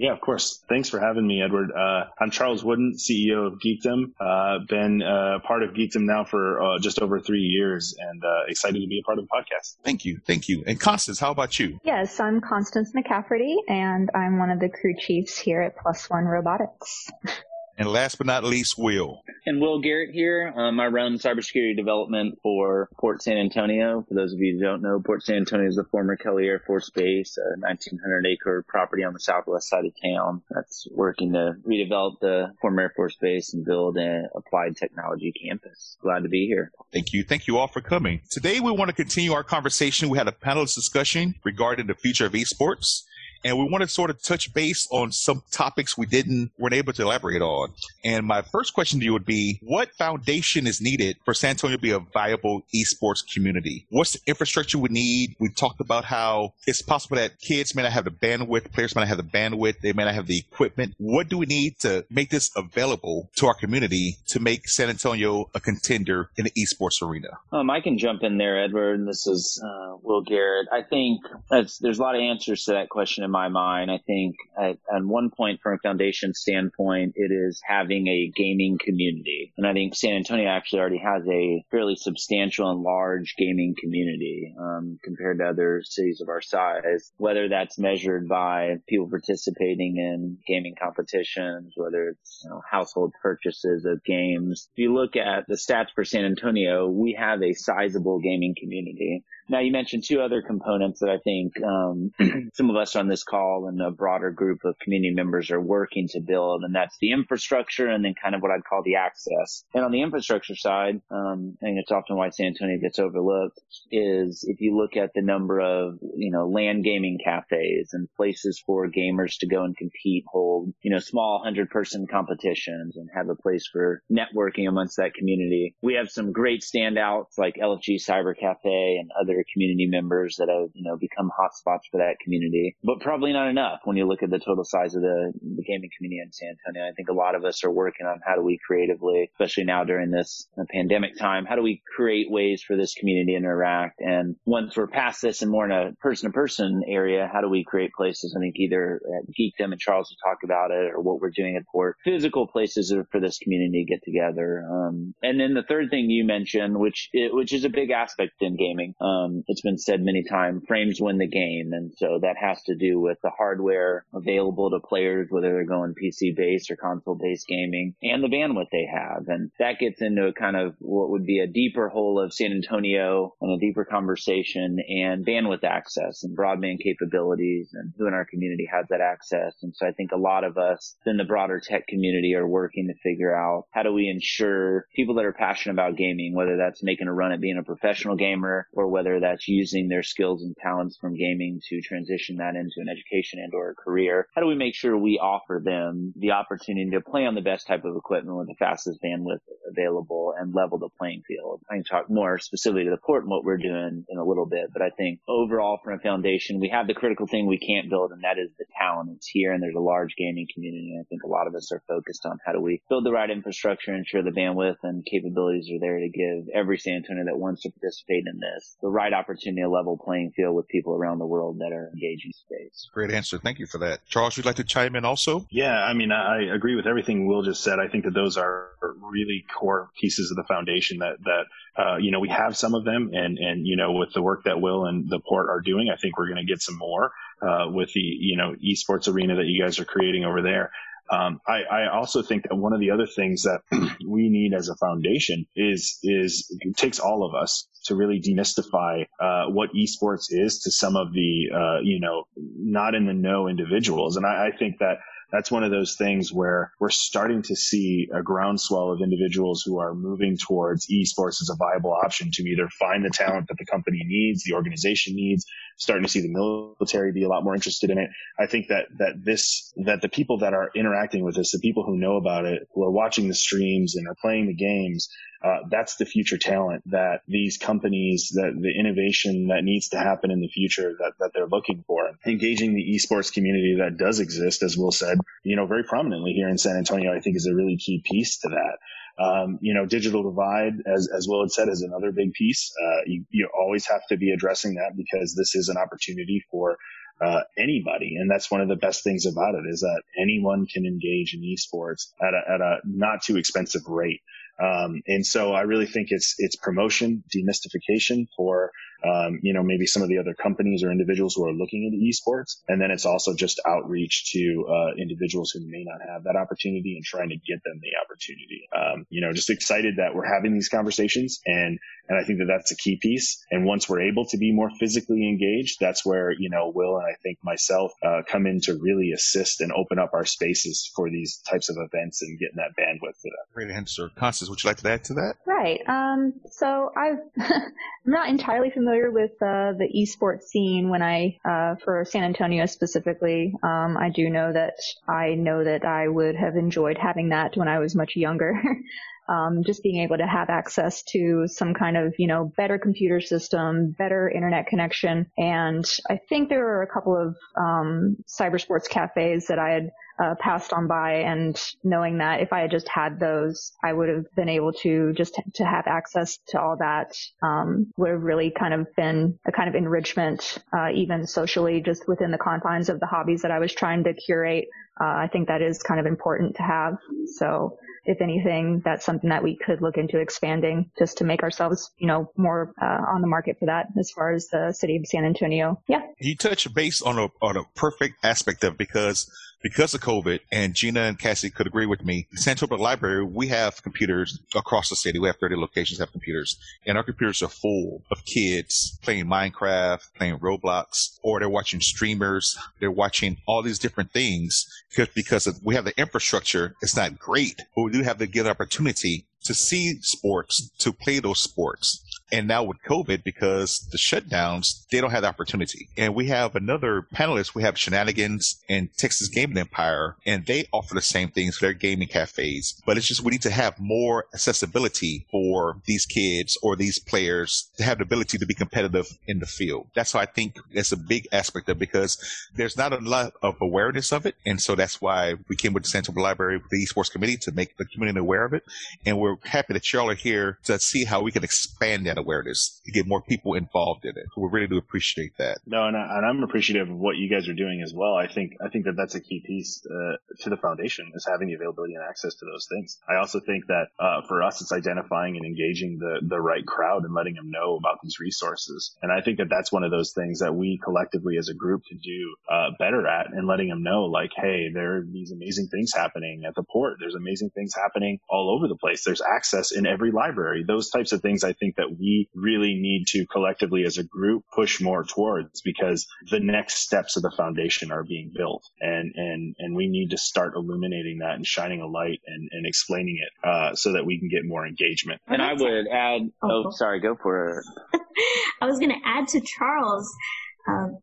Yeah, 0.00 0.12
of 0.14 0.22
course. 0.22 0.64
Thanks 0.66 0.88
for 0.88 0.98
having 0.98 1.26
me, 1.26 1.42
Edward. 1.42 1.72
Uh, 1.72 2.04
I'm 2.18 2.30
Charles 2.30 2.64
Woodin, 2.64 2.94
CEO 2.96 3.48
of 3.48 3.58
Geekdom. 3.60 4.12
Uh, 4.18 4.60
been 4.66 5.02
uh, 5.02 5.40
part 5.46 5.62
of 5.62 5.74
Geekdom 5.74 6.06
now 6.06 6.24
for 6.24 6.58
uh, 6.58 6.78
just 6.78 7.02
over 7.02 7.20
three 7.20 7.42
years 7.42 7.94
and 7.98 8.24
uh, 8.24 8.48
excited 8.48 8.80
to 8.80 8.86
be 8.86 9.00
a 9.00 9.02
part 9.02 9.18
of 9.18 9.26
the 9.26 9.28
podcast. 9.28 9.76
Thank 9.84 10.06
you. 10.06 10.18
Thank 10.26 10.48
you. 10.48 10.64
And 10.66 10.80
Constance, 10.80 11.20
how 11.20 11.30
about 11.30 11.58
you? 11.58 11.78
Yes, 11.84 12.18
I'm 12.18 12.40
Constance 12.40 12.92
McCafferty, 12.96 13.56
and 13.68 14.08
I'm 14.14 14.38
one 14.38 14.48
of 14.48 14.58
the 14.58 14.70
crew 14.70 14.94
chiefs 14.98 15.38
here 15.38 15.60
at 15.60 15.76
Plus 15.76 16.08
One 16.08 16.24
Robotics. 16.24 17.10
And 17.80 17.88
last 17.88 18.18
but 18.18 18.26
not 18.26 18.44
least, 18.44 18.76
Will. 18.76 19.22
And 19.46 19.58
Will 19.58 19.80
Garrett 19.80 20.10
here. 20.10 20.52
Um, 20.54 20.78
I 20.78 20.88
run 20.88 21.14
cybersecurity 21.14 21.74
development 21.74 22.38
for 22.42 22.90
Port 22.98 23.22
San 23.22 23.38
Antonio. 23.38 24.04
For 24.06 24.12
those 24.12 24.34
of 24.34 24.38
you 24.38 24.58
who 24.58 24.62
don't 24.62 24.82
know, 24.82 25.00
Port 25.00 25.22
San 25.22 25.36
Antonio 25.36 25.66
is 25.66 25.76
the 25.76 25.84
former 25.84 26.14
Kelly 26.16 26.44
Air 26.44 26.62
Force 26.66 26.90
Base, 26.90 27.38
a 27.38 27.58
1,900 27.60 28.26
acre 28.26 28.62
property 28.68 29.02
on 29.02 29.14
the 29.14 29.18
southwest 29.18 29.70
side 29.70 29.86
of 29.86 29.92
town 29.98 30.42
that's 30.50 30.86
working 30.90 31.32
to 31.32 31.54
redevelop 31.66 32.20
the 32.20 32.52
former 32.60 32.82
Air 32.82 32.92
Force 32.94 33.16
Base 33.18 33.54
and 33.54 33.64
build 33.64 33.96
an 33.96 34.28
applied 34.36 34.76
technology 34.76 35.32
campus. 35.32 35.96
Glad 36.02 36.24
to 36.24 36.28
be 36.28 36.46
here. 36.46 36.72
Thank 36.92 37.14
you. 37.14 37.24
Thank 37.24 37.46
you 37.46 37.56
all 37.56 37.68
for 37.68 37.80
coming. 37.80 38.20
Today, 38.30 38.60
we 38.60 38.72
want 38.72 38.90
to 38.90 38.94
continue 38.94 39.32
our 39.32 39.42
conversation. 39.42 40.10
We 40.10 40.18
had 40.18 40.28
a 40.28 40.32
panelist 40.32 40.74
discussion 40.74 41.36
regarding 41.44 41.86
the 41.86 41.94
future 41.94 42.26
of 42.26 42.32
esports 42.32 43.04
and 43.44 43.58
we 43.58 43.64
want 43.64 43.82
to 43.82 43.88
sort 43.88 44.10
of 44.10 44.22
touch 44.22 44.52
base 44.52 44.86
on 44.90 45.12
some 45.12 45.42
topics 45.50 45.96
we 45.96 46.06
didn't 46.06 46.50
weren't 46.58 46.74
able 46.74 46.92
to 46.92 47.02
elaborate 47.02 47.42
on. 47.42 47.72
And 48.04 48.26
my 48.26 48.42
first 48.42 48.74
question 48.74 48.98
to 49.00 49.04
you 49.04 49.12
would 49.12 49.24
be, 49.24 49.58
what 49.62 49.92
foundation 49.92 50.66
is 50.66 50.80
needed 50.80 51.16
for 51.24 51.34
San 51.34 51.50
Antonio 51.50 51.76
to 51.76 51.82
be 51.82 51.90
a 51.90 51.98
viable 51.98 52.62
esports 52.74 53.20
community? 53.32 53.86
What's 53.90 54.12
the 54.12 54.20
infrastructure 54.26 54.78
we 54.78 54.88
need? 54.90 55.36
We 55.38 55.48
talked 55.48 55.80
about 55.80 56.04
how 56.04 56.54
it's 56.66 56.82
possible 56.82 57.16
that 57.16 57.40
kids 57.40 57.74
may 57.74 57.82
not 57.82 57.92
have 57.92 58.04
the 58.04 58.10
bandwidth, 58.10 58.72
players 58.72 58.94
may 58.94 59.02
not 59.02 59.08
have 59.08 59.16
the 59.16 59.22
bandwidth, 59.22 59.80
they 59.80 59.92
may 59.92 60.04
not 60.04 60.14
have 60.14 60.26
the 60.26 60.38
equipment. 60.38 60.94
What 60.98 61.28
do 61.28 61.38
we 61.38 61.46
need 61.46 61.78
to 61.80 62.04
make 62.10 62.30
this 62.30 62.50
available 62.56 63.30
to 63.36 63.46
our 63.46 63.54
community 63.54 64.16
to 64.28 64.40
make 64.40 64.68
San 64.68 64.88
Antonio 64.88 65.50
a 65.54 65.60
contender 65.60 66.30
in 66.36 66.44
the 66.44 66.52
esports 66.52 67.02
arena? 67.06 67.38
Um, 67.52 67.70
I 67.70 67.80
can 67.80 67.98
jump 67.98 68.22
in 68.22 68.38
there, 68.38 68.62
Edward. 68.62 69.06
This 69.06 69.26
is 69.26 69.62
uh, 69.64 69.96
Will 70.02 70.22
Garrett. 70.22 70.68
I 70.72 70.82
think 70.82 71.22
there's 71.50 71.98
a 71.98 72.02
lot 72.02 72.14
of 72.14 72.20
answers 72.20 72.64
to 72.64 72.72
that 72.72 72.88
question 72.88 73.24
in 73.30 73.32
my 73.32 73.48
mind. 73.48 73.90
I 73.90 73.98
think 74.06 74.36
at, 74.58 74.76
at 74.94 75.04
one 75.04 75.30
point, 75.30 75.60
from 75.62 75.74
a 75.74 75.78
foundation 75.78 76.34
standpoint, 76.34 77.12
it 77.14 77.30
is 77.32 77.60
having 77.64 78.08
a 78.08 78.32
gaming 78.34 78.78
community. 78.78 79.52
And 79.56 79.66
I 79.66 79.72
think 79.72 79.94
San 79.94 80.14
Antonio 80.14 80.48
actually 80.48 80.80
already 80.80 80.98
has 80.98 81.22
a 81.28 81.64
fairly 81.70 81.96
substantial 81.96 82.70
and 82.70 82.82
large 82.82 83.34
gaming 83.38 83.74
community 83.80 84.54
um, 84.58 84.98
compared 85.02 85.38
to 85.38 85.44
other 85.46 85.82
cities 85.84 86.20
of 86.20 86.28
our 86.28 86.42
size, 86.42 87.12
whether 87.16 87.48
that's 87.48 87.78
measured 87.78 88.28
by 88.28 88.76
people 88.88 89.08
participating 89.08 89.96
in 89.96 90.38
gaming 90.46 90.74
competitions, 90.80 91.72
whether 91.76 92.08
it's 92.08 92.42
you 92.44 92.50
know, 92.50 92.60
household 92.68 93.12
purchases 93.22 93.84
of 93.84 94.02
games. 94.04 94.68
If 94.74 94.82
you 94.82 94.94
look 94.94 95.16
at 95.16 95.46
the 95.46 95.54
stats 95.54 95.88
for 95.94 96.04
San 96.04 96.24
Antonio, 96.24 96.88
we 96.88 97.16
have 97.18 97.42
a 97.42 97.54
sizable 97.54 98.18
gaming 98.20 98.54
community. 98.58 99.24
Now, 99.50 99.58
you 99.58 99.72
mentioned 99.72 100.04
two 100.06 100.20
other 100.20 100.42
components 100.42 101.00
that 101.00 101.10
I 101.10 101.18
think 101.18 101.54
um, 101.60 102.12
some 102.54 102.70
of 102.70 102.76
us 102.76 102.94
on 102.94 103.08
this 103.08 103.24
call 103.24 103.66
and 103.66 103.82
a 103.82 103.90
broader 103.90 104.30
group 104.30 104.60
of 104.64 104.78
community 104.78 105.12
members 105.12 105.50
are 105.50 105.60
working 105.60 106.06
to 106.10 106.20
build, 106.20 106.62
and 106.62 106.72
that's 106.72 106.96
the 107.00 107.10
infrastructure 107.10 107.88
and 107.88 108.04
then 108.04 108.14
kind 108.14 108.36
of 108.36 108.42
what 108.42 108.52
I'd 108.52 108.64
call 108.64 108.82
the 108.84 108.94
access. 108.94 109.64
And 109.74 109.84
on 109.84 109.90
the 109.90 110.02
infrastructure 110.02 110.54
side, 110.54 111.00
um, 111.10 111.58
I 111.60 111.66
think 111.66 111.78
it's 111.80 111.90
often 111.90 112.16
why 112.16 112.30
San 112.30 112.46
Antonio 112.46 112.78
gets 112.78 113.00
overlooked 113.00 113.58
is 113.90 114.44
if 114.46 114.60
you 114.60 114.76
look 114.76 114.96
at 114.96 115.10
the 115.16 115.22
number 115.22 115.58
of, 115.58 115.98
you 116.16 116.30
know, 116.30 116.46
LAN 116.48 116.82
gaming 116.82 117.18
cafes 117.18 117.90
and 117.92 118.08
places 118.16 118.62
for 118.64 118.88
gamers 118.88 119.38
to 119.40 119.48
go 119.48 119.64
and 119.64 119.76
compete, 119.76 120.22
hold, 120.28 120.72
you 120.82 120.92
know, 120.92 121.00
small 121.00 121.42
hundred 121.42 121.70
person 121.70 122.06
competitions 122.08 122.96
and 122.96 123.08
have 123.12 123.28
a 123.28 123.34
place 123.34 123.68
for 123.72 124.00
networking 124.12 124.68
amongst 124.68 124.98
that 124.98 125.14
community. 125.14 125.74
We 125.82 125.94
have 125.94 126.08
some 126.08 126.30
great 126.30 126.62
standouts 126.62 127.36
like 127.36 127.56
LFG 127.60 127.96
Cyber 128.08 128.38
Cafe 128.38 128.98
and 129.00 129.10
other 129.20 129.39
community 129.52 129.86
members 129.86 130.36
that 130.38 130.48
have, 130.48 130.70
you 130.74 130.84
know, 130.88 130.96
become 130.96 131.30
hotspots 131.30 131.86
for 131.90 131.98
that 131.98 132.16
community, 132.22 132.76
but 132.82 133.00
probably 133.00 133.32
not 133.32 133.48
enough 133.48 133.80
when 133.84 133.96
you 133.96 134.06
look 134.06 134.22
at 134.22 134.30
the 134.30 134.38
total 134.38 134.64
size 134.64 134.94
of 134.94 135.02
the, 135.02 135.32
the 135.40 135.62
gaming 135.62 135.90
community 135.96 136.20
in 136.24 136.32
San 136.32 136.54
Antonio. 136.66 136.88
I 136.88 136.92
think 136.94 137.08
a 137.08 137.14
lot 137.14 137.34
of 137.34 137.44
us 137.44 137.64
are 137.64 137.70
working 137.70 138.06
on 138.06 138.20
how 138.26 138.34
do 138.36 138.42
we 138.42 138.58
creatively, 138.66 139.30
especially 139.34 139.64
now 139.64 139.84
during 139.84 140.10
this 140.10 140.48
pandemic 140.72 141.18
time, 141.18 141.44
how 141.46 141.56
do 141.56 141.62
we 141.62 141.82
create 141.96 142.30
ways 142.30 142.62
for 142.66 142.76
this 142.76 142.94
community 142.94 143.32
to 143.32 143.38
interact? 143.38 144.00
And 144.00 144.36
once 144.44 144.76
we're 144.76 144.86
past 144.86 145.22
this 145.22 145.42
and 145.42 145.50
more 145.50 145.64
in 145.64 145.72
a 145.72 145.92
person 146.00 146.30
to 146.30 146.32
person 146.34 146.82
area, 146.88 147.28
how 147.32 147.40
do 147.40 147.48
we 147.48 147.64
create 147.64 147.92
places? 147.96 148.34
I 148.36 148.40
think 148.40 148.56
either 148.56 149.00
at 149.18 149.28
Geekdom 149.30 149.72
and 149.72 149.80
Charles 149.80 150.10
will 150.10 150.30
talk 150.30 150.38
about 150.44 150.70
it 150.70 150.92
or 150.94 151.00
what 151.00 151.20
we're 151.20 151.30
doing 151.34 151.56
at 151.56 151.66
Port, 151.70 151.96
physical 152.04 152.46
places 152.46 152.94
for 153.10 153.20
this 153.20 153.38
community 153.38 153.84
to 153.84 153.92
get 153.92 154.02
together. 154.04 154.64
Um, 154.70 155.14
and 155.22 155.40
then 155.40 155.54
the 155.54 155.62
third 155.62 155.90
thing 155.90 156.10
you 156.10 156.24
mentioned, 156.24 156.78
which, 156.78 157.10
which 157.12 157.52
is 157.52 157.64
a 157.64 157.68
big 157.68 157.90
aspect 157.90 158.32
in 158.40 158.56
gaming, 158.56 158.94
um, 159.00 159.29
um, 159.30 159.44
it's 159.46 159.60
been 159.60 159.78
said 159.78 160.00
many 160.00 160.24
times, 160.24 160.62
frames 160.66 161.00
win 161.00 161.18
the 161.18 161.26
game. 161.26 161.72
And 161.72 161.92
so 161.96 162.18
that 162.22 162.36
has 162.36 162.62
to 162.64 162.74
do 162.74 163.00
with 163.00 163.18
the 163.22 163.30
hardware 163.30 164.04
available 164.14 164.70
to 164.70 164.80
players, 164.80 165.28
whether 165.30 165.50
they're 165.50 165.66
going 165.66 165.94
PC 165.94 166.36
based 166.36 166.70
or 166.70 166.76
console 166.76 167.18
based 167.20 167.46
gaming 167.46 167.94
and 168.02 168.22
the 168.22 168.28
bandwidth 168.28 168.70
they 168.72 168.86
have. 168.92 169.28
And 169.28 169.50
that 169.58 169.78
gets 169.78 170.00
into 170.00 170.26
a 170.26 170.32
kind 170.32 170.56
of 170.56 170.74
what 170.78 171.10
would 171.10 171.24
be 171.24 171.40
a 171.40 171.46
deeper 171.46 171.88
hole 171.88 172.20
of 172.20 172.32
San 172.32 172.52
Antonio 172.52 173.34
and 173.40 173.52
a 173.52 173.58
deeper 173.58 173.84
conversation 173.84 174.78
and 174.88 175.26
bandwidth 175.26 175.64
access 175.64 176.22
and 176.22 176.36
broadband 176.36 176.80
capabilities 176.82 177.70
and 177.72 177.92
who 177.96 178.06
in 178.06 178.14
our 178.14 178.24
community 178.24 178.68
has 178.70 178.86
that 178.90 179.00
access. 179.00 179.54
And 179.62 179.74
so 179.74 179.86
I 179.86 179.92
think 179.92 180.12
a 180.12 180.16
lot 180.16 180.44
of 180.44 180.58
us 180.58 180.96
in 181.06 181.16
the 181.16 181.24
broader 181.24 181.60
tech 181.60 181.86
community 181.86 182.34
are 182.34 182.46
working 182.46 182.88
to 182.88 182.94
figure 183.02 183.34
out 183.34 183.66
how 183.70 183.82
do 183.82 183.92
we 183.92 184.08
ensure 184.08 184.86
people 184.94 185.14
that 185.16 185.24
are 185.24 185.32
passionate 185.32 185.74
about 185.74 185.96
gaming, 185.96 186.34
whether 186.34 186.56
that's 186.56 186.82
making 186.82 187.08
a 187.08 187.12
run 187.12 187.32
at 187.32 187.40
being 187.40 187.58
a 187.58 187.64
professional 187.64 188.16
gamer 188.16 188.66
or 188.72 188.88
whether 188.88 189.19
that's 189.20 189.48
using 189.48 189.88
their 189.88 190.02
skills 190.02 190.42
and 190.42 190.56
talents 190.56 190.96
from 191.00 191.16
gaming 191.16 191.60
to 191.68 191.80
transition 191.80 192.36
that 192.36 192.56
into 192.56 192.76
an 192.76 192.88
education 192.88 193.40
and 193.42 193.52
or 193.54 193.70
a 193.70 193.74
career. 193.74 194.26
How 194.34 194.40
do 194.40 194.46
we 194.46 194.54
make 194.54 194.74
sure 194.74 194.96
we 194.96 195.18
offer 195.18 195.60
them 195.64 196.12
the 196.16 196.32
opportunity 196.32 196.90
to 196.90 197.00
play 197.00 197.26
on 197.26 197.34
the 197.34 197.40
best 197.40 197.66
type 197.66 197.84
of 197.84 197.96
equipment 197.96 198.36
with 198.36 198.48
the 198.48 198.54
fastest 198.58 199.00
bandwidth 199.02 199.40
available 199.68 200.34
and 200.38 200.54
level 200.54 200.78
the 200.78 200.88
playing 200.98 201.22
field? 201.26 201.60
I 201.70 201.74
can 201.74 201.84
talk 201.84 202.10
more 202.10 202.38
specifically 202.38 202.84
to 202.84 202.90
the 202.90 202.96
port 203.04 203.22
and 203.22 203.30
what 203.30 203.44
we're 203.44 203.58
doing 203.58 204.04
in 204.08 204.18
a 204.18 204.24
little 204.24 204.46
bit, 204.46 204.70
but 204.72 204.82
I 204.82 204.90
think 204.90 205.20
overall 205.28 205.78
from 205.82 205.94
a 205.94 205.98
foundation, 205.98 206.60
we 206.60 206.68
have 206.70 206.86
the 206.86 206.94
critical 206.94 207.26
thing 207.26 207.46
we 207.46 207.58
can't 207.58 207.90
build 207.90 208.12
and 208.12 208.22
that 208.22 208.38
is 208.38 208.50
the 208.58 208.66
talent. 208.78 209.10
It's 209.16 209.28
here 209.28 209.52
and 209.52 209.62
there's 209.62 209.74
a 209.74 209.80
large 209.80 210.14
gaming 210.16 210.46
community. 210.52 210.92
And 210.94 211.04
I 211.04 211.06
think 211.08 211.22
a 211.22 211.28
lot 211.28 211.46
of 211.46 211.54
us 211.54 211.70
are 211.72 211.82
focused 211.88 212.26
on 212.26 212.38
how 212.44 212.52
do 212.52 212.60
we 212.60 212.82
build 212.88 213.04
the 213.04 213.12
right 213.12 213.30
infrastructure, 213.30 213.92
and 213.92 214.00
ensure 214.00 214.22
the 214.22 214.30
bandwidth 214.30 214.76
and 214.82 215.04
capabilities 215.04 215.70
are 215.72 215.80
there 215.80 216.00
to 216.00 216.08
give 216.08 216.48
every 216.54 216.78
San 216.78 216.96
Antonio 216.96 217.24
that 217.24 217.38
wants 217.38 217.62
to 217.62 217.70
participate 217.70 218.24
in 218.26 218.40
this 218.40 218.76
the 218.82 218.88
right 218.88 218.99
opportunity, 219.12 219.62
a 219.62 219.68
level 219.68 219.96
playing 219.96 220.32
field 220.36 220.54
with 220.54 220.68
people 220.68 220.94
around 220.94 221.18
the 221.18 221.26
world 221.26 221.58
that 221.58 221.72
are 221.72 221.90
engaging 221.94 222.32
space. 222.32 222.88
Great 222.92 223.10
answer. 223.10 223.38
Thank 223.38 223.58
you 223.58 223.66
for 223.66 223.78
that. 223.78 224.00
Charles, 224.08 224.36
would 224.36 224.44
you 224.44 224.48
like 224.48 224.56
to 224.56 224.64
chime 224.64 224.94
in 224.96 225.04
also? 225.04 225.46
Yeah, 225.50 225.82
I 225.82 225.94
mean, 225.94 226.12
I 226.12 226.54
agree 226.54 226.76
with 226.76 226.86
everything 226.86 227.26
Will 227.26 227.42
just 227.42 227.64
said. 227.64 227.78
I 227.78 227.88
think 227.88 228.04
that 228.04 228.14
those 228.14 228.36
are 228.36 228.68
really 228.82 229.44
core 229.58 229.90
pieces 230.00 230.30
of 230.30 230.36
the 230.36 230.44
foundation 230.44 230.98
that, 230.98 231.16
that, 231.24 231.82
uh, 231.82 231.96
you 231.96 232.10
know, 232.10 232.20
we 232.20 232.28
have 232.28 232.56
some 232.56 232.74
of 232.74 232.84
them 232.84 233.10
and, 233.14 233.38
and, 233.38 233.66
you 233.66 233.76
know, 233.76 233.92
with 233.92 234.12
the 234.12 234.22
work 234.22 234.44
that 234.44 234.60
Will 234.60 234.86
and 234.86 235.08
the 235.08 235.20
port 235.20 235.48
are 235.48 235.60
doing, 235.60 235.88
I 235.92 235.96
think 235.96 236.18
we're 236.18 236.28
going 236.28 236.44
to 236.44 236.50
get 236.50 236.60
some 236.60 236.76
more, 236.76 237.12
uh, 237.42 237.66
with 237.68 237.92
the, 237.94 238.00
you 238.00 238.36
know, 238.36 238.54
esports 238.54 239.12
arena 239.12 239.36
that 239.36 239.46
you 239.46 239.62
guys 239.62 239.78
are 239.78 239.84
creating 239.84 240.24
over 240.24 240.42
there. 240.42 240.70
Um, 241.10 241.40
I, 241.46 241.62
I, 241.62 241.96
also 241.96 242.22
think 242.22 242.44
that 242.44 242.54
one 242.54 242.72
of 242.72 242.78
the 242.78 242.92
other 242.92 243.06
things 243.06 243.42
that 243.42 243.62
we 244.06 244.28
need 244.28 244.54
as 244.54 244.68
a 244.68 244.76
foundation 244.76 245.44
is 245.56 245.98
is 246.04 246.46
it 246.60 246.76
takes 246.76 247.00
all 247.00 247.24
of 247.24 247.34
us 247.34 247.66
to 247.86 247.96
really 247.96 248.20
demystify 248.20 249.06
uh, 249.20 249.46
what 249.46 249.70
esports 249.74 250.26
is 250.30 250.60
to 250.60 250.70
some 250.70 250.94
of 250.94 251.12
the 251.12 251.48
uh, 251.52 251.80
you 251.82 251.98
know 251.98 252.24
not 252.36 252.94
in 252.94 253.06
the 253.06 253.12
know 253.12 253.48
individuals, 253.48 254.16
and 254.16 254.24
I, 254.24 254.48
I 254.48 254.56
think 254.56 254.78
that 254.78 254.98
that's 255.32 255.50
one 255.50 255.64
of 255.64 255.70
those 255.70 255.94
things 255.96 256.32
where 256.32 256.72
we're 256.80 256.90
starting 256.90 257.42
to 257.42 257.56
see 257.56 258.08
a 258.14 258.22
groundswell 258.22 258.92
of 258.92 259.00
individuals 259.00 259.62
who 259.64 259.78
are 259.78 259.94
moving 259.94 260.36
towards 260.36 260.86
esports 260.88 261.40
as 261.40 261.50
a 261.52 261.56
viable 261.56 261.92
option 261.92 262.30
to 262.32 262.42
either 262.42 262.68
find 262.78 263.04
the 263.04 263.10
talent 263.10 263.46
that 263.48 263.56
the 263.58 263.66
company 263.66 264.02
needs, 264.04 264.44
the 264.44 264.54
organization 264.54 265.14
needs, 265.14 265.44
starting 265.78 266.04
to 266.04 266.10
see 266.10 266.20
the 266.20 266.28
military 266.28 267.12
be 267.12 267.24
a 267.24 267.28
lot 267.28 267.44
more 267.44 267.54
interested 267.54 267.90
in 267.90 267.98
it. 267.98 268.10
I 268.38 268.46
think 268.46 268.68
that, 268.68 268.86
that 268.98 269.24
this, 269.24 269.72
that 269.84 270.02
the 270.02 270.08
people 270.08 270.38
that 270.38 270.54
are 270.54 270.70
interacting 270.74 271.24
with 271.24 271.36
this, 271.36 271.52
the 271.52 271.60
people 271.60 271.84
who 271.84 271.96
know 271.96 272.16
about 272.16 272.44
it, 272.44 272.68
who 272.74 272.84
are 272.84 272.90
watching 272.90 273.28
the 273.28 273.34
streams 273.34 273.96
and 273.96 274.06
are 274.08 274.16
playing 274.20 274.46
the 274.46 274.54
games, 274.54 275.08
uh, 275.42 275.60
that's 275.70 275.96
the 275.96 276.04
future 276.04 276.36
talent 276.36 276.82
that 276.90 277.22
these 277.26 277.56
companies, 277.56 278.30
that 278.34 278.52
the 278.60 278.78
innovation 278.78 279.48
that 279.48 279.64
needs 279.64 279.88
to 279.88 279.98
happen 279.98 280.30
in 280.30 280.40
the 280.40 280.48
future 280.48 280.94
that, 280.98 281.12
that 281.18 281.30
they're 281.34 281.46
looking 281.46 281.82
for. 281.86 282.10
Engaging 282.26 282.74
the 282.74 282.94
esports 282.94 283.32
community 283.32 283.78
that 283.78 283.96
does 283.96 284.20
exist, 284.20 284.62
as 284.62 284.76
Will 284.76 284.92
said, 284.92 285.18
you 285.42 285.56
know, 285.56 285.66
very 285.66 285.84
prominently 285.84 286.32
here 286.32 286.48
in 286.48 286.58
San 286.58 286.76
Antonio, 286.76 287.14
I 287.14 287.20
think 287.20 287.36
is 287.36 287.48
a 287.50 287.54
really 287.54 287.78
key 287.78 288.02
piece 288.04 288.38
to 288.40 288.50
that. 288.50 289.22
Um, 289.22 289.58
you 289.60 289.74
know, 289.74 289.86
digital 289.86 290.22
divide, 290.22 290.74
as, 290.86 291.08
as 291.14 291.26
Will 291.28 291.42
had 291.42 291.50
said, 291.50 291.68
is 291.68 291.82
another 291.82 292.12
big 292.12 292.32
piece. 292.32 292.70
Uh, 292.82 293.00
you, 293.06 293.24
you 293.30 293.48
always 293.58 293.86
have 293.86 294.02
to 294.08 294.16
be 294.16 294.32
addressing 294.32 294.74
that 294.74 294.92
because 294.96 295.34
this 295.34 295.54
is 295.54 295.68
an 295.68 295.76
opportunity 295.76 296.44
for 296.50 296.76
uh, 297.20 297.42
anybody. 297.58 298.16
And 298.16 298.30
that's 298.30 298.50
one 298.50 298.60
of 298.60 298.68
the 298.68 298.76
best 298.76 299.04
things 299.04 299.26
about 299.26 299.54
it 299.54 299.64
is 299.70 299.80
that 299.80 300.02
anyone 300.18 300.66
can 300.66 300.86
engage 300.86 301.34
in 301.34 301.42
esports 301.42 302.12
at 302.20 302.34
a, 302.34 302.54
at 302.54 302.60
a 302.60 302.78
not 302.84 303.22
too 303.22 303.36
expensive 303.36 303.82
rate. 303.86 304.20
Um, 304.62 305.02
and 305.06 305.24
so 305.24 305.52
I 305.52 305.62
really 305.62 305.86
think 305.86 306.08
it's 306.10 306.34
it's 306.38 306.56
promotion, 306.56 307.24
demystification 307.34 308.26
for 308.36 308.70
um, 309.04 309.40
you 309.42 309.52
know 309.52 309.62
maybe 309.62 309.86
some 309.86 310.02
of 310.02 310.08
the 310.08 310.18
other 310.18 310.34
companies 310.34 310.82
or 310.82 310.90
individuals 310.90 311.34
who 311.34 311.46
are 311.46 311.52
looking 311.52 311.84
into 311.84 311.98
esports, 312.04 312.56
and 312.68 312.80
then 312.80 312.90
it's 312.90 313.06
also 313.06 313.34
just 313.34 313.60
outreach 313.66 314.30
to 314.32 314.66
uh, 314.68 314.94
individuals 314.98 315.50
who 315.50 315.60
may 315.60 315.84
not 315.84 316.00
have 316.06 316.24
that 316.24 316.36
opportunity 316.36 316.96
and 316.96 317.04
trying 317.04 317.28
to 317.28 317.36
get 317.36 317.62
them 317.64 317.80
the 317.80 317.92
opportunity. 318.02 318.68
Um, 318.74 319.06
you 319.10 319.20
know, 319.20 319.32
just 319.32 319.50
excited 319.50 319.96
that 319.96 320.14
we're 320.14 320.32
having 320.32 320.54
these 320.54 320.68
conversations, 320.68 321.40
and 321.46 321.78
and 322.08 322.18
I 322.18 322.24
think 322.24 322.40
that 322.40 322.46
that's 322.46 322.72
a 322.72 322.76
key 322.76 322.98
piece. 323.00 323.44
And 323.50 323.64
once 323.64 323.88
we're 323.88 324.02
able 324.02 324.26
to 324.26 324.36
be 324.36 324.52
more 324.52 324.70
physically 324.78 325.28
engaged, 325.28 325.76
that's 325.80 326.04
where 326.04 326.32
you 326.32 326.50
know 326.50 326.72
Will 326.74 326.96
and 326.96 327.06
I 327.06 327.16
think 327.22 327.38
myself 327.42 327.92
uh, 328.04 328.22
come 328.28 328.46
in 328.46 328.60
to 328.62 328.74
really 328.74 329.12
assist 329.12 329.60
and 329.60 329.72
open 329.72 329.98
up 329.98 330.10
our 330.12 330.24
spaces 330.24 330.90
for 330.94 331.10
these 331.10 331.40
types 331.48 331.68
of 331.68 331.76
events 331.76 332.22
and 332.22 332.38
getting 332.38 332.56
that 332.56 332.74
bandwidth 332.78 333.16
for 333.22 333.30
that. 333.30 333.54
Great 333.54 333.70
answer, 333.70 334.10
Constance 334.16 334.50
would 334.50 334.62
you 334.62 334.68
like 334.68 334.78
to 334.78 334.90
add 334.90 335.04
to 335.04 335.14
that? 335.14 335.34
Right. 335.46 335.80
Um, 335.88 336.34
so 336.50 336.90
i 336.96 337.08
am 337.08 337.20
not 338.04 338.28
entirely 338.28 338.70
familiar 338.70 338.89
with 339.10 339.32
uh, 339.42 339.72
the 339.72 339.88
esports 339.96 340.44
scene 340.44 340.88
when 340.88 341.02
I, 341.02 341.38
uh, 341.44 341.76
for 341.84 342.04
San 342.04 342.24
Antonio 342.24 342.66
specifically. 342.66 343.54
Um, 343.62 343.96
I 343.96 344.10
do 344.10 344.28
know 344.30 344.52
that 344.52 344.74
I 345.08 345.34
know 345.34 345.64
that 345.64 345.84
I 345.84 346.08
would 346.08 346.36
have 346.36 346.56
enjoyed 346.56 346.98
having 346.98 347.28
that 347.30 347.56
when 347.56 347.68
I 347.68 347.78
was 347.78 347.94
much 347.94 348.16
younger. 348.16 348.60
Um, 349.30 349.62
just 349.64 349.84
being 349.84 350.02
able 350.02 350.18
to 350.18 350.26
have 350.26 350.50
access 350.50 351.04
to 351.12 351.46
some 351.46 351.72
kind 351.72 351.96
of, 351.96 352.14
you 352.18 352.26
know, 352.26 352.52
better 352.56 352.78
computer 352.78 353.20
system, 353.20 353.94
better 353.96 354.28
internet 354.28 354.66
connection. 354.66 355.30
And 355.38 355.84
I 356.10 356.18
think 356.28 356.48
there 356.48 356.64
were 356.64 356.82
a 356.82 356.92
couple 356.92 357.16
of 357.16 357.36
um, 357.56 358.16
cyber 358.26 358.60
sports 358.60 358.88
cafes 358.88 359.46
that 359.46 359.60
I 359.60 359.70
had 359.70 359.90
uh, 360.20 360.34
passed 360.38 360.72
on 360.72 360.86
by 360.86 361.12
and 361.12 361.58
knowing 361.82 362.18
that 362.18 362.40
if 362.40 362.52
I 362.52 362.60
had 362.60 362.70
just 362.70 362.88
had 362.88 363.18
those, 363.18 363.72
I 363.82 363.92
would 363.92 364.08
have 364.08 364.26
been 364.36 364.48
able 364.48 364.72
to 364.82 365.12
just 365.14 365.40
to 365.54 365.64
have 365.64 365.86
access 365.86 366.38
to 366.48 366.60
all 366.60 366.76
that 366.78 367.16
um, 367.42 367.90
would 367.96 368.10
have 368.10 368.22
really 368.22 368.50
kind 368.50 368.74
of 368.74 368.86
been 368.96 369.38
a 369.46 369.52
kind 369.52 369.68
of 369.68 369.74
enrichment, 369.74 370.58
uh, 370.76 370.90
even 370.92 371.26
socially, 371.26 371.80
just 371.80 372.06
within 372.06 372.30
the 372.30 372.38
confines 372.38 372.88
of 372.88 373.00
the 373.00 373.06
hobbies 373.06 373.42
that 373.42 373.50
I 373.50 373.60
was 373.60 373.72
trying 373.72 374.04
to 374.04 374.12
curate. 374.12 374.66
Uh, 375.00 375.04
I 375.24 375.28
think 375.32 375.48
that 375.48 375.62
is 375.62 375.82
kind 375.82 375.98
of 375.98 376.06
important 376.06 376.56
to 376.56 376.62
have. 376.62 376.98
So 377.38 377.78
if 378.04 378.20
anything, 378.20 378.80
that's 378.84 379.04
something 379.04 379.30
that 379.30 379.42
we 379.42 379.56
could 379.56 379.82
look 379.82 379.96
into 379.96 380.18
expanding 380.18 380.90
just 380.98 381.18
to 381.18 381.24
make 381.24 381.42
ourselves, 381.42 381.90
you 381.98 382.06
know, 382.06 382.30
more 382.36 382.72
uh, 382.80 383.04
on 383.08 383.20
the 383.20 383.26
market 383.26 383.58
for 383.58 383.66
that 383.66 383.86
as 383.98 384.10
far 384.10 384.32
as 384.32 384.48
the 384.48 384.72
city 384.72 384.96
of 384.96 385.06
San 385.06 385.24
Antonio. 385.24 385.80
Yeah. 385.86 386.02
You 386.18 386.36
touch 386.36 386.72
base 386.74 387.02
on 387.02 387.18
a 387.18 387.28
on 387.42 387.56
a 387.56 387.64
perfect 387.74 388.24
aspect 388.24 388.64
of 388.64 388.76
because 388.76 389.30
because 389.62 389.94
of 389.94 390.00
COVID, 390.00 390.40
and 390.50 390.74
Gina 390.74 391.02
and 391.02 391.18
Cassie 391.18 391.50
could 391.50 391.66
agree 391.66 391.86
with 391.86 392.04
me, 392.04 392.26
San 392.34 392.52
Antonio 392.52 392.76
Library, 392.76 393.24
we 393.24 393.48
have 393.48 393.82
computers 393.82 394.38
across 394.54 394.88
the 394.88 394.96
city. 394.96 395.18
We 395.18 395.28
have 395.28 395.36
30 395.36 395.56
locations 395.56 396.00
have 396.00 396.12
computers, 396.12 396.56
and 396.86 396.96
our 396.96 397.04
computers 397.04 397.42
are 397.42 397.48
full 397.48 398.02
of 398.10 398.24
kids 398.24 398.98
playing 399.02 399.26
Minecraft, 399.26 400.02
playing 400.14 400.38
Roblox, 400.38 401.18
or 401.22 401.38
they're 401.38 401.48
watching 401.48 401.80
streamers. 401.80 402.56
They're 402.78 402.90
watching 402.90 403.36
all 403.46 403.62
these 403.62 403.78
different 403.78 404.12
things 404.12 404.66
because, 404.90 405.08
because 405.14 405.60
we 405.62 405.74
have 405.74 405.84
the 405.84 405.98
infrastructure. 405.98 406.74
It's 406.82 406.96
not 406.96 407.18
great, 407.18 407.60
but 407.74 407.82
we 407.82 407.92
do 407.92 408.02
have 408.02 408.18
the 408.18 408.26
good 408.26 408.46
opportunity 408.46 409.26
to 409.44 409.54
see 409.54 410.00
sports, 410.02 410.70
to 410.78 410.92
play 410.92 411.18
those 411.18 411.40
sports. 411.40 412.04
And 412.32 412.48
now 412.48 412.62
with 412.62 412.78
COVID, 412.88 413.24
because 413.24 413.88
the 413.90 413.98
shutdowns, 413.98 414.86
they 414.90 415.00
don't 415.00 415.10
have 415.10 415.22
the 415.22 415.28
opportunity. 415.28 415.88
And 415.96 416.14
we 416.14 416.26
have 416.26 416.54
another 416.54 417.06
panelist. 417.14 417.54
We 417.54 417.62
have 417.62 417.78
Shenanigans 417.78 418.60
and 418.68 418.88
Texas 418.96 419.28
Gaming 419.28 419.58
Empire, 419.58 420.16
and 420.26 420.46
they 420.46 420.66
offer 420.72 420.94
the 420.94 421.02
same 421.02 421.30
things 421.30 421.56
for 421.56 421.66
their 421.66 421.72
gaming 421.72 422.08
cafes. 422.08 422.80
But 422.86 422.96
it's 422.96 423.06
just 423.06 423.22
we 423.22 423.32
need 423.32 423.42
to 423.42 423.50
have 423.50 423.78
more 423.78 424.26
accessibility 424.34 425.26
for 425.30 425.80
these 425.86 426.06
kids 426.06 426.56
or 426.62 426.76
these 426.76 426.98
players 426.98 427.70
to 427.76 427.84
have 427.84 427.98
the 427.98 428.04
ability 428.04 428.38
to 428.38 428.46
be 428.46 428.54
competitive 428.54 429.18
in 429.26 429.38
the 429.40 429.46
field. 429.46 429.88
That's 429.94 430.14
why 430.14 430.22
I 430.22 430.26
think 430.26 430.56
it's 430.72 430.92
a 430.92 430.96
big 430.96 431.28
aspect 431.32 431.68
of 431.68 431.76
it 431.76 431.80
because 431.80 432.18
there's 432.54 432.76
not 432.76 432.92
a 432.92 432.98
lot 432.98 433.32
of 433.42 433.56
awareness 433.60 434.12
of 434.12 434.26
it. 434.26 434.36
And 434.46 434.60
so 434.60 434.74
that's 434.74 435.00
why 435.00 435.34
we 435.48 435.56
came 435.56 435.72
with 435.72 435.84
the 435.84 435.88
Central 435.88 436.20
Library, 436.20 436.58
with 436.58 436.70
the 436.70 436.84
esports 436.84 437.10
committee 437.10 437.36
to 437.38 437.52
make 437.52 437.76
the 437.76 437.84
community 437.84 438.20
aware 438.20 438.44
of 438.44 438.54
it. 438.54 438.64
And 439.04 439.18
we're 439.18 439.36
happy 439.44 439.72
that 439.74 439.92
y'all 439.92 440.10
are 440.10 440.14
here 440.14 440.58
to 440.64 440.78
see 440.78 441.04
how 441.04 441.22
we 441.22 441.32
can 441.32 441.44
expand 441.44 442.06
that 442.06 442.18
awareness 442.20 442.80
to 442.84 442.92
get 442.92 443.06
more 443.06 443.22
people 443.22 443.54
involved 443.54 444.04
in 444.04 444.10
it. 444.16 444.26
So 444.34 444.42
we 444.42 444.48
really 444.50 444.68
do 444.68 444.78
appreciate 444.78 445.36
that. 445.38 445.58
No, 445.66 445.86
and, 445.86 445.96
I, 445.96 446.28
am 446.28 446.42
appreciative 446.42 446.88
of 446.88 446.96
what 446.96 447.16
you 447.16 447.28
guys 447.28 447.48
are 447.48 447.54
doing 447.54 447.82
as 447.82 447.92
well. 447.94 448.14
I 448.14 448.28
think 448.32 448.52
I 448.64 448.68
think 448.68 448.84
that 448.84 448.94
that's 448.96 449.14
a 449.14 449.20
key 449.20 449.42
piece 449.44 449.82
uh, 449.86 450.16
to 450.42 450.50
the 450.50 450.56
foundation 450.56 451.10
is 451.14 451.26
having 451.28 451.48
the 451.48 451.54
availability 451.54 451.94
and 451.94 452.04
access 452.04 452.34
to 452.36 452.44
those 452.44 452.66
things. 452.70 452.98
I 453.08 453.16
also 453.16 453.40
think 453.40 453.66
that 453.66 453.86
uh, 453.98 454.22
for 454.28 454.42
us, 454.42 454.60
it's 454.60 454.72
identifying 454.72 455.36
and 455.36 455.44
engaging 455.44 455.98
the 455.98 456.20
the 456.26 456.40
right 456.40 456.64
crowd 456.64 457.04
and 457.04 457.14
letting 457.14 457.34
them 457.34 457.50
know 457.50 457.76
about 457.76 457.98
these 458.02 458.18
resources. 458.20 458.96
And 459.02 459.10
I 459.10 459.20
think 459.20 459.38
that 459.38 459.48
that's 459.50 459.72
one 459.72 459.84
of 459.84 459.90
those 459.90 460.12
things 460.12 460.40
that 460.40 460.54
we 460.54 460.78
collectively 460.82 461.36
as 461.38 461.48
a 461.48 461.54
group 461.54 461.82
can 461.88 461.98
do 461.98 462.36
uh, 462.50 462.70
better 462.78 463.06
at, 463.06 463.32
and 463.32 463.46
letting 463.46 463.68
them 463.68 463.82
know 463.82 464.04
like, 464.04 464.30
hey, 464.36 464.70
there 464.72 464.98
are 464.98 465.04
these 465.10 465.32
amazing 465.32 465.68
things 465.68 465.92
happening 465.94 466.42
at 466.46 466.54
the 466.54 466.62
port. 466.62 466.96
There's 467.00 467.14
amazing 467.14 467.50
things 467.50 467.74
happening 467.74 468.18
all 468.28 468.54
over 468.54 468.68
the 468.68 468.76
place. 468.76 469.04
There's 469.04 469.22
access 469.22 469.72
in 469.72 469.86
every 469.86 470.10
library. 470.10 470.64
Those 470.66 470.90
types 470.90 471.12
of 471.12 471.22
things 471.22 471.44
I 471.44 471.52
think 471.52 471.76
that 471.76 471.90
we 471.98 472.09
really 472.34 472.74
need 472.74 473.04
to 473.08 473.26
collectively 473.26 473.84
as 473.84 473.98
a 473.98 474.04
group 474.04 474.44
push 474.54 474.80
more 474.80 475.04
towards 475.04 475.60
because 475.62 476.06
the 476.30 476.40
next 476.40 476.78
steps 476.78 477.16
of 477.16 477.22
the 477.22 477.32
foundation 477.36 477.90
are 477.90 478.04
being 478.04 478.32
built 478.34 478.62
and, 478.80 479.12
and, 479.14 479.54
and 479.58 479.76
we 479.76 479.88
need 479.88 480.10
to 480.10 480.18
start 480.18 480.54
illuminating 480.56 481.18
that 481.18 481.34
and 481.34 481.46
shining 481.46 481.80
a 481.80 481.86
light 481.86 482.20
and, 482.26 482.48
and 482.52 482.66
explaining 482.66 483.18
it, 483.20 483.48
uh, 483.48 483.74
so 483.74 483.92
that 483.92 484.04
we 484.04 484.18
can 484.18 484.28
get 484.28 484.40
more 484.44 484.66
engagement. 484.66 485.20
And 485.26 485.42
I 485.42 485.54
would 485.54 485.86
add, 485.88 486.22
oh, 486.42 486.64
oh 486.66 486.70
sorry, 486.70 487.00
go 487.00 487.16
for 487.20 487.60
it. 487.60 488.00
I 488.60 488.66
was 488.66 488.78
going 488.78 488.90
to 488.90 489.08
add 489.08 489.28
to 489.28 489.40
Charles 489.40 490.12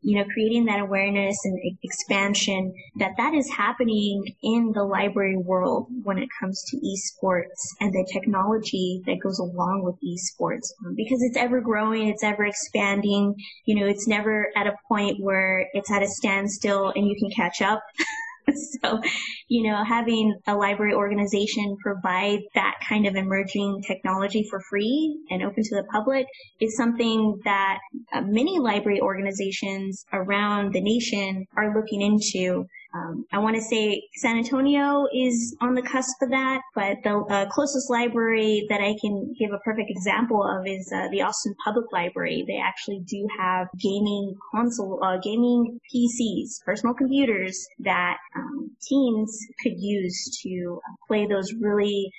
you 0.01 0.17
know, 0.17 0.25
creating 0.33 0.65
that 0.65 0.79
awareness 0.79 1.37
and 1.43 1.59
expansion 1.83 2.73
that 2.97 3.11
that 3.17 3.33
is 3.33 3.49
happening 3.49 4.23
in 4.41 4.71
the 4.73 4.83
library 4.83 5.37
world 5.37 5.87
when 6.03 6.17
it 6.17 6.29
comes 6.39 6.63
to 6.69 6.77
esports 6.77 7.67
and 7.79 7.91
the 7.93 8.07
technology 8.11 9.01
that 9.05 9.19
goes 9.21 9.39
along 9.39 9.83
with 9.83 9.95
esports 9.95 10.71
um, 10.85 10.93
because 10.95 11.21
it's 11.21 11.37
ever 11.37 11.61
growing, 11.61 12.07
it's 12.07 12.23
ever 12.23 12.45
expanding. 12.45 13.35
You 13.65 13.79
know, 13.79 13.87
it's 13.87 14.07
never 14.07 14.47
at 14.55 14.67
a 14.67 14.75
point 14.87 15.17
where 15.19 15.67
it's 15.73 15.91
at 15.91 16.03
a 16.03 16.07
standstill 16.07 16.91
and 16.95 17.07
you 17.07 17.15
can 17.19 17.31
catch 17.31 17.61
up. 17.61 17.81
so, 18.81 19.01
you 19.47 19.69
know, 19.69 19.83
having 19.83 20.37
a 20.47 20.55
library 20.55 20.93
organization 20.93 21.77
provide 21.81 22.39
that 22.55 22.75
kind 22.87 23.05
of 23.05 23.15
emerging 23.15 23.83
technology 23.85 24.45
for 24.49 24.61
free 24.69 25.17
and 25.29 25.43
open 25.43 25.63
to 25.63 25.75
the 25.75 25.83
public 25.91 26.25
is 26.59 26.75
something 26.75 27.39
that 27.43 27.79
uh, 28.13 28.21
many 28.21 28.59
library 28.59 29.01
organizations 29.01 30.05
around 30.13 30.73
the 30.73 30.81
nation 30.81 31.45
are 31.55 31.75
looking 31.75 32.01
into. 32.01 32.65
Um, 32.97 33.25
I 33.31 33.39
want 33.39 33.55
to 33.55 33.61
say 33.61 34.03
San 34.15 34.37
Antonio 34.37 35.07
is 35.13 35.55
on 35.61 35.75
the 35.75 35.81
cusp 35.81 36.21
of 36.21 36.29
that, 36.29 36.61
but 36.73 36.97
the 37.03 37.17
uh, 37.29 37.45
closest 37.47 37.89
library 37.89 38.65
that 38.69 38.81
I 38.81 38.95
can 38.99 39.33
give 39.37 39.51
a 39.51 39.59
perfect 39.59 39.89
example 39.89 40.43
of 40.43 40.65
is 40.65 40.91
uh, 40.93 41.07
the 41.11 41.21
Austin 41.21 41.53
Public 41.63 41.91
Library. 41.91 42.43
They 42.47 42.57
actually 42.57 43.01
do 43.07 43.27
have 43.39 43.67
gaming 43.79 44.35
console, 44.51 45.03
uh, 45.03 45.17
gaming 45.17 45.79
PCs, 45.93 46.63
personal 46.65 46.95
computers 46.95 47.67
that 47.79 48.17
um, 48.35 48.71
teens 48.81 49.37
could 49.61 49.73
use 49.77 50.39
to 50.43 50.79
play 51.07 51.27
those 51.27 51.53
really 51.53 52.11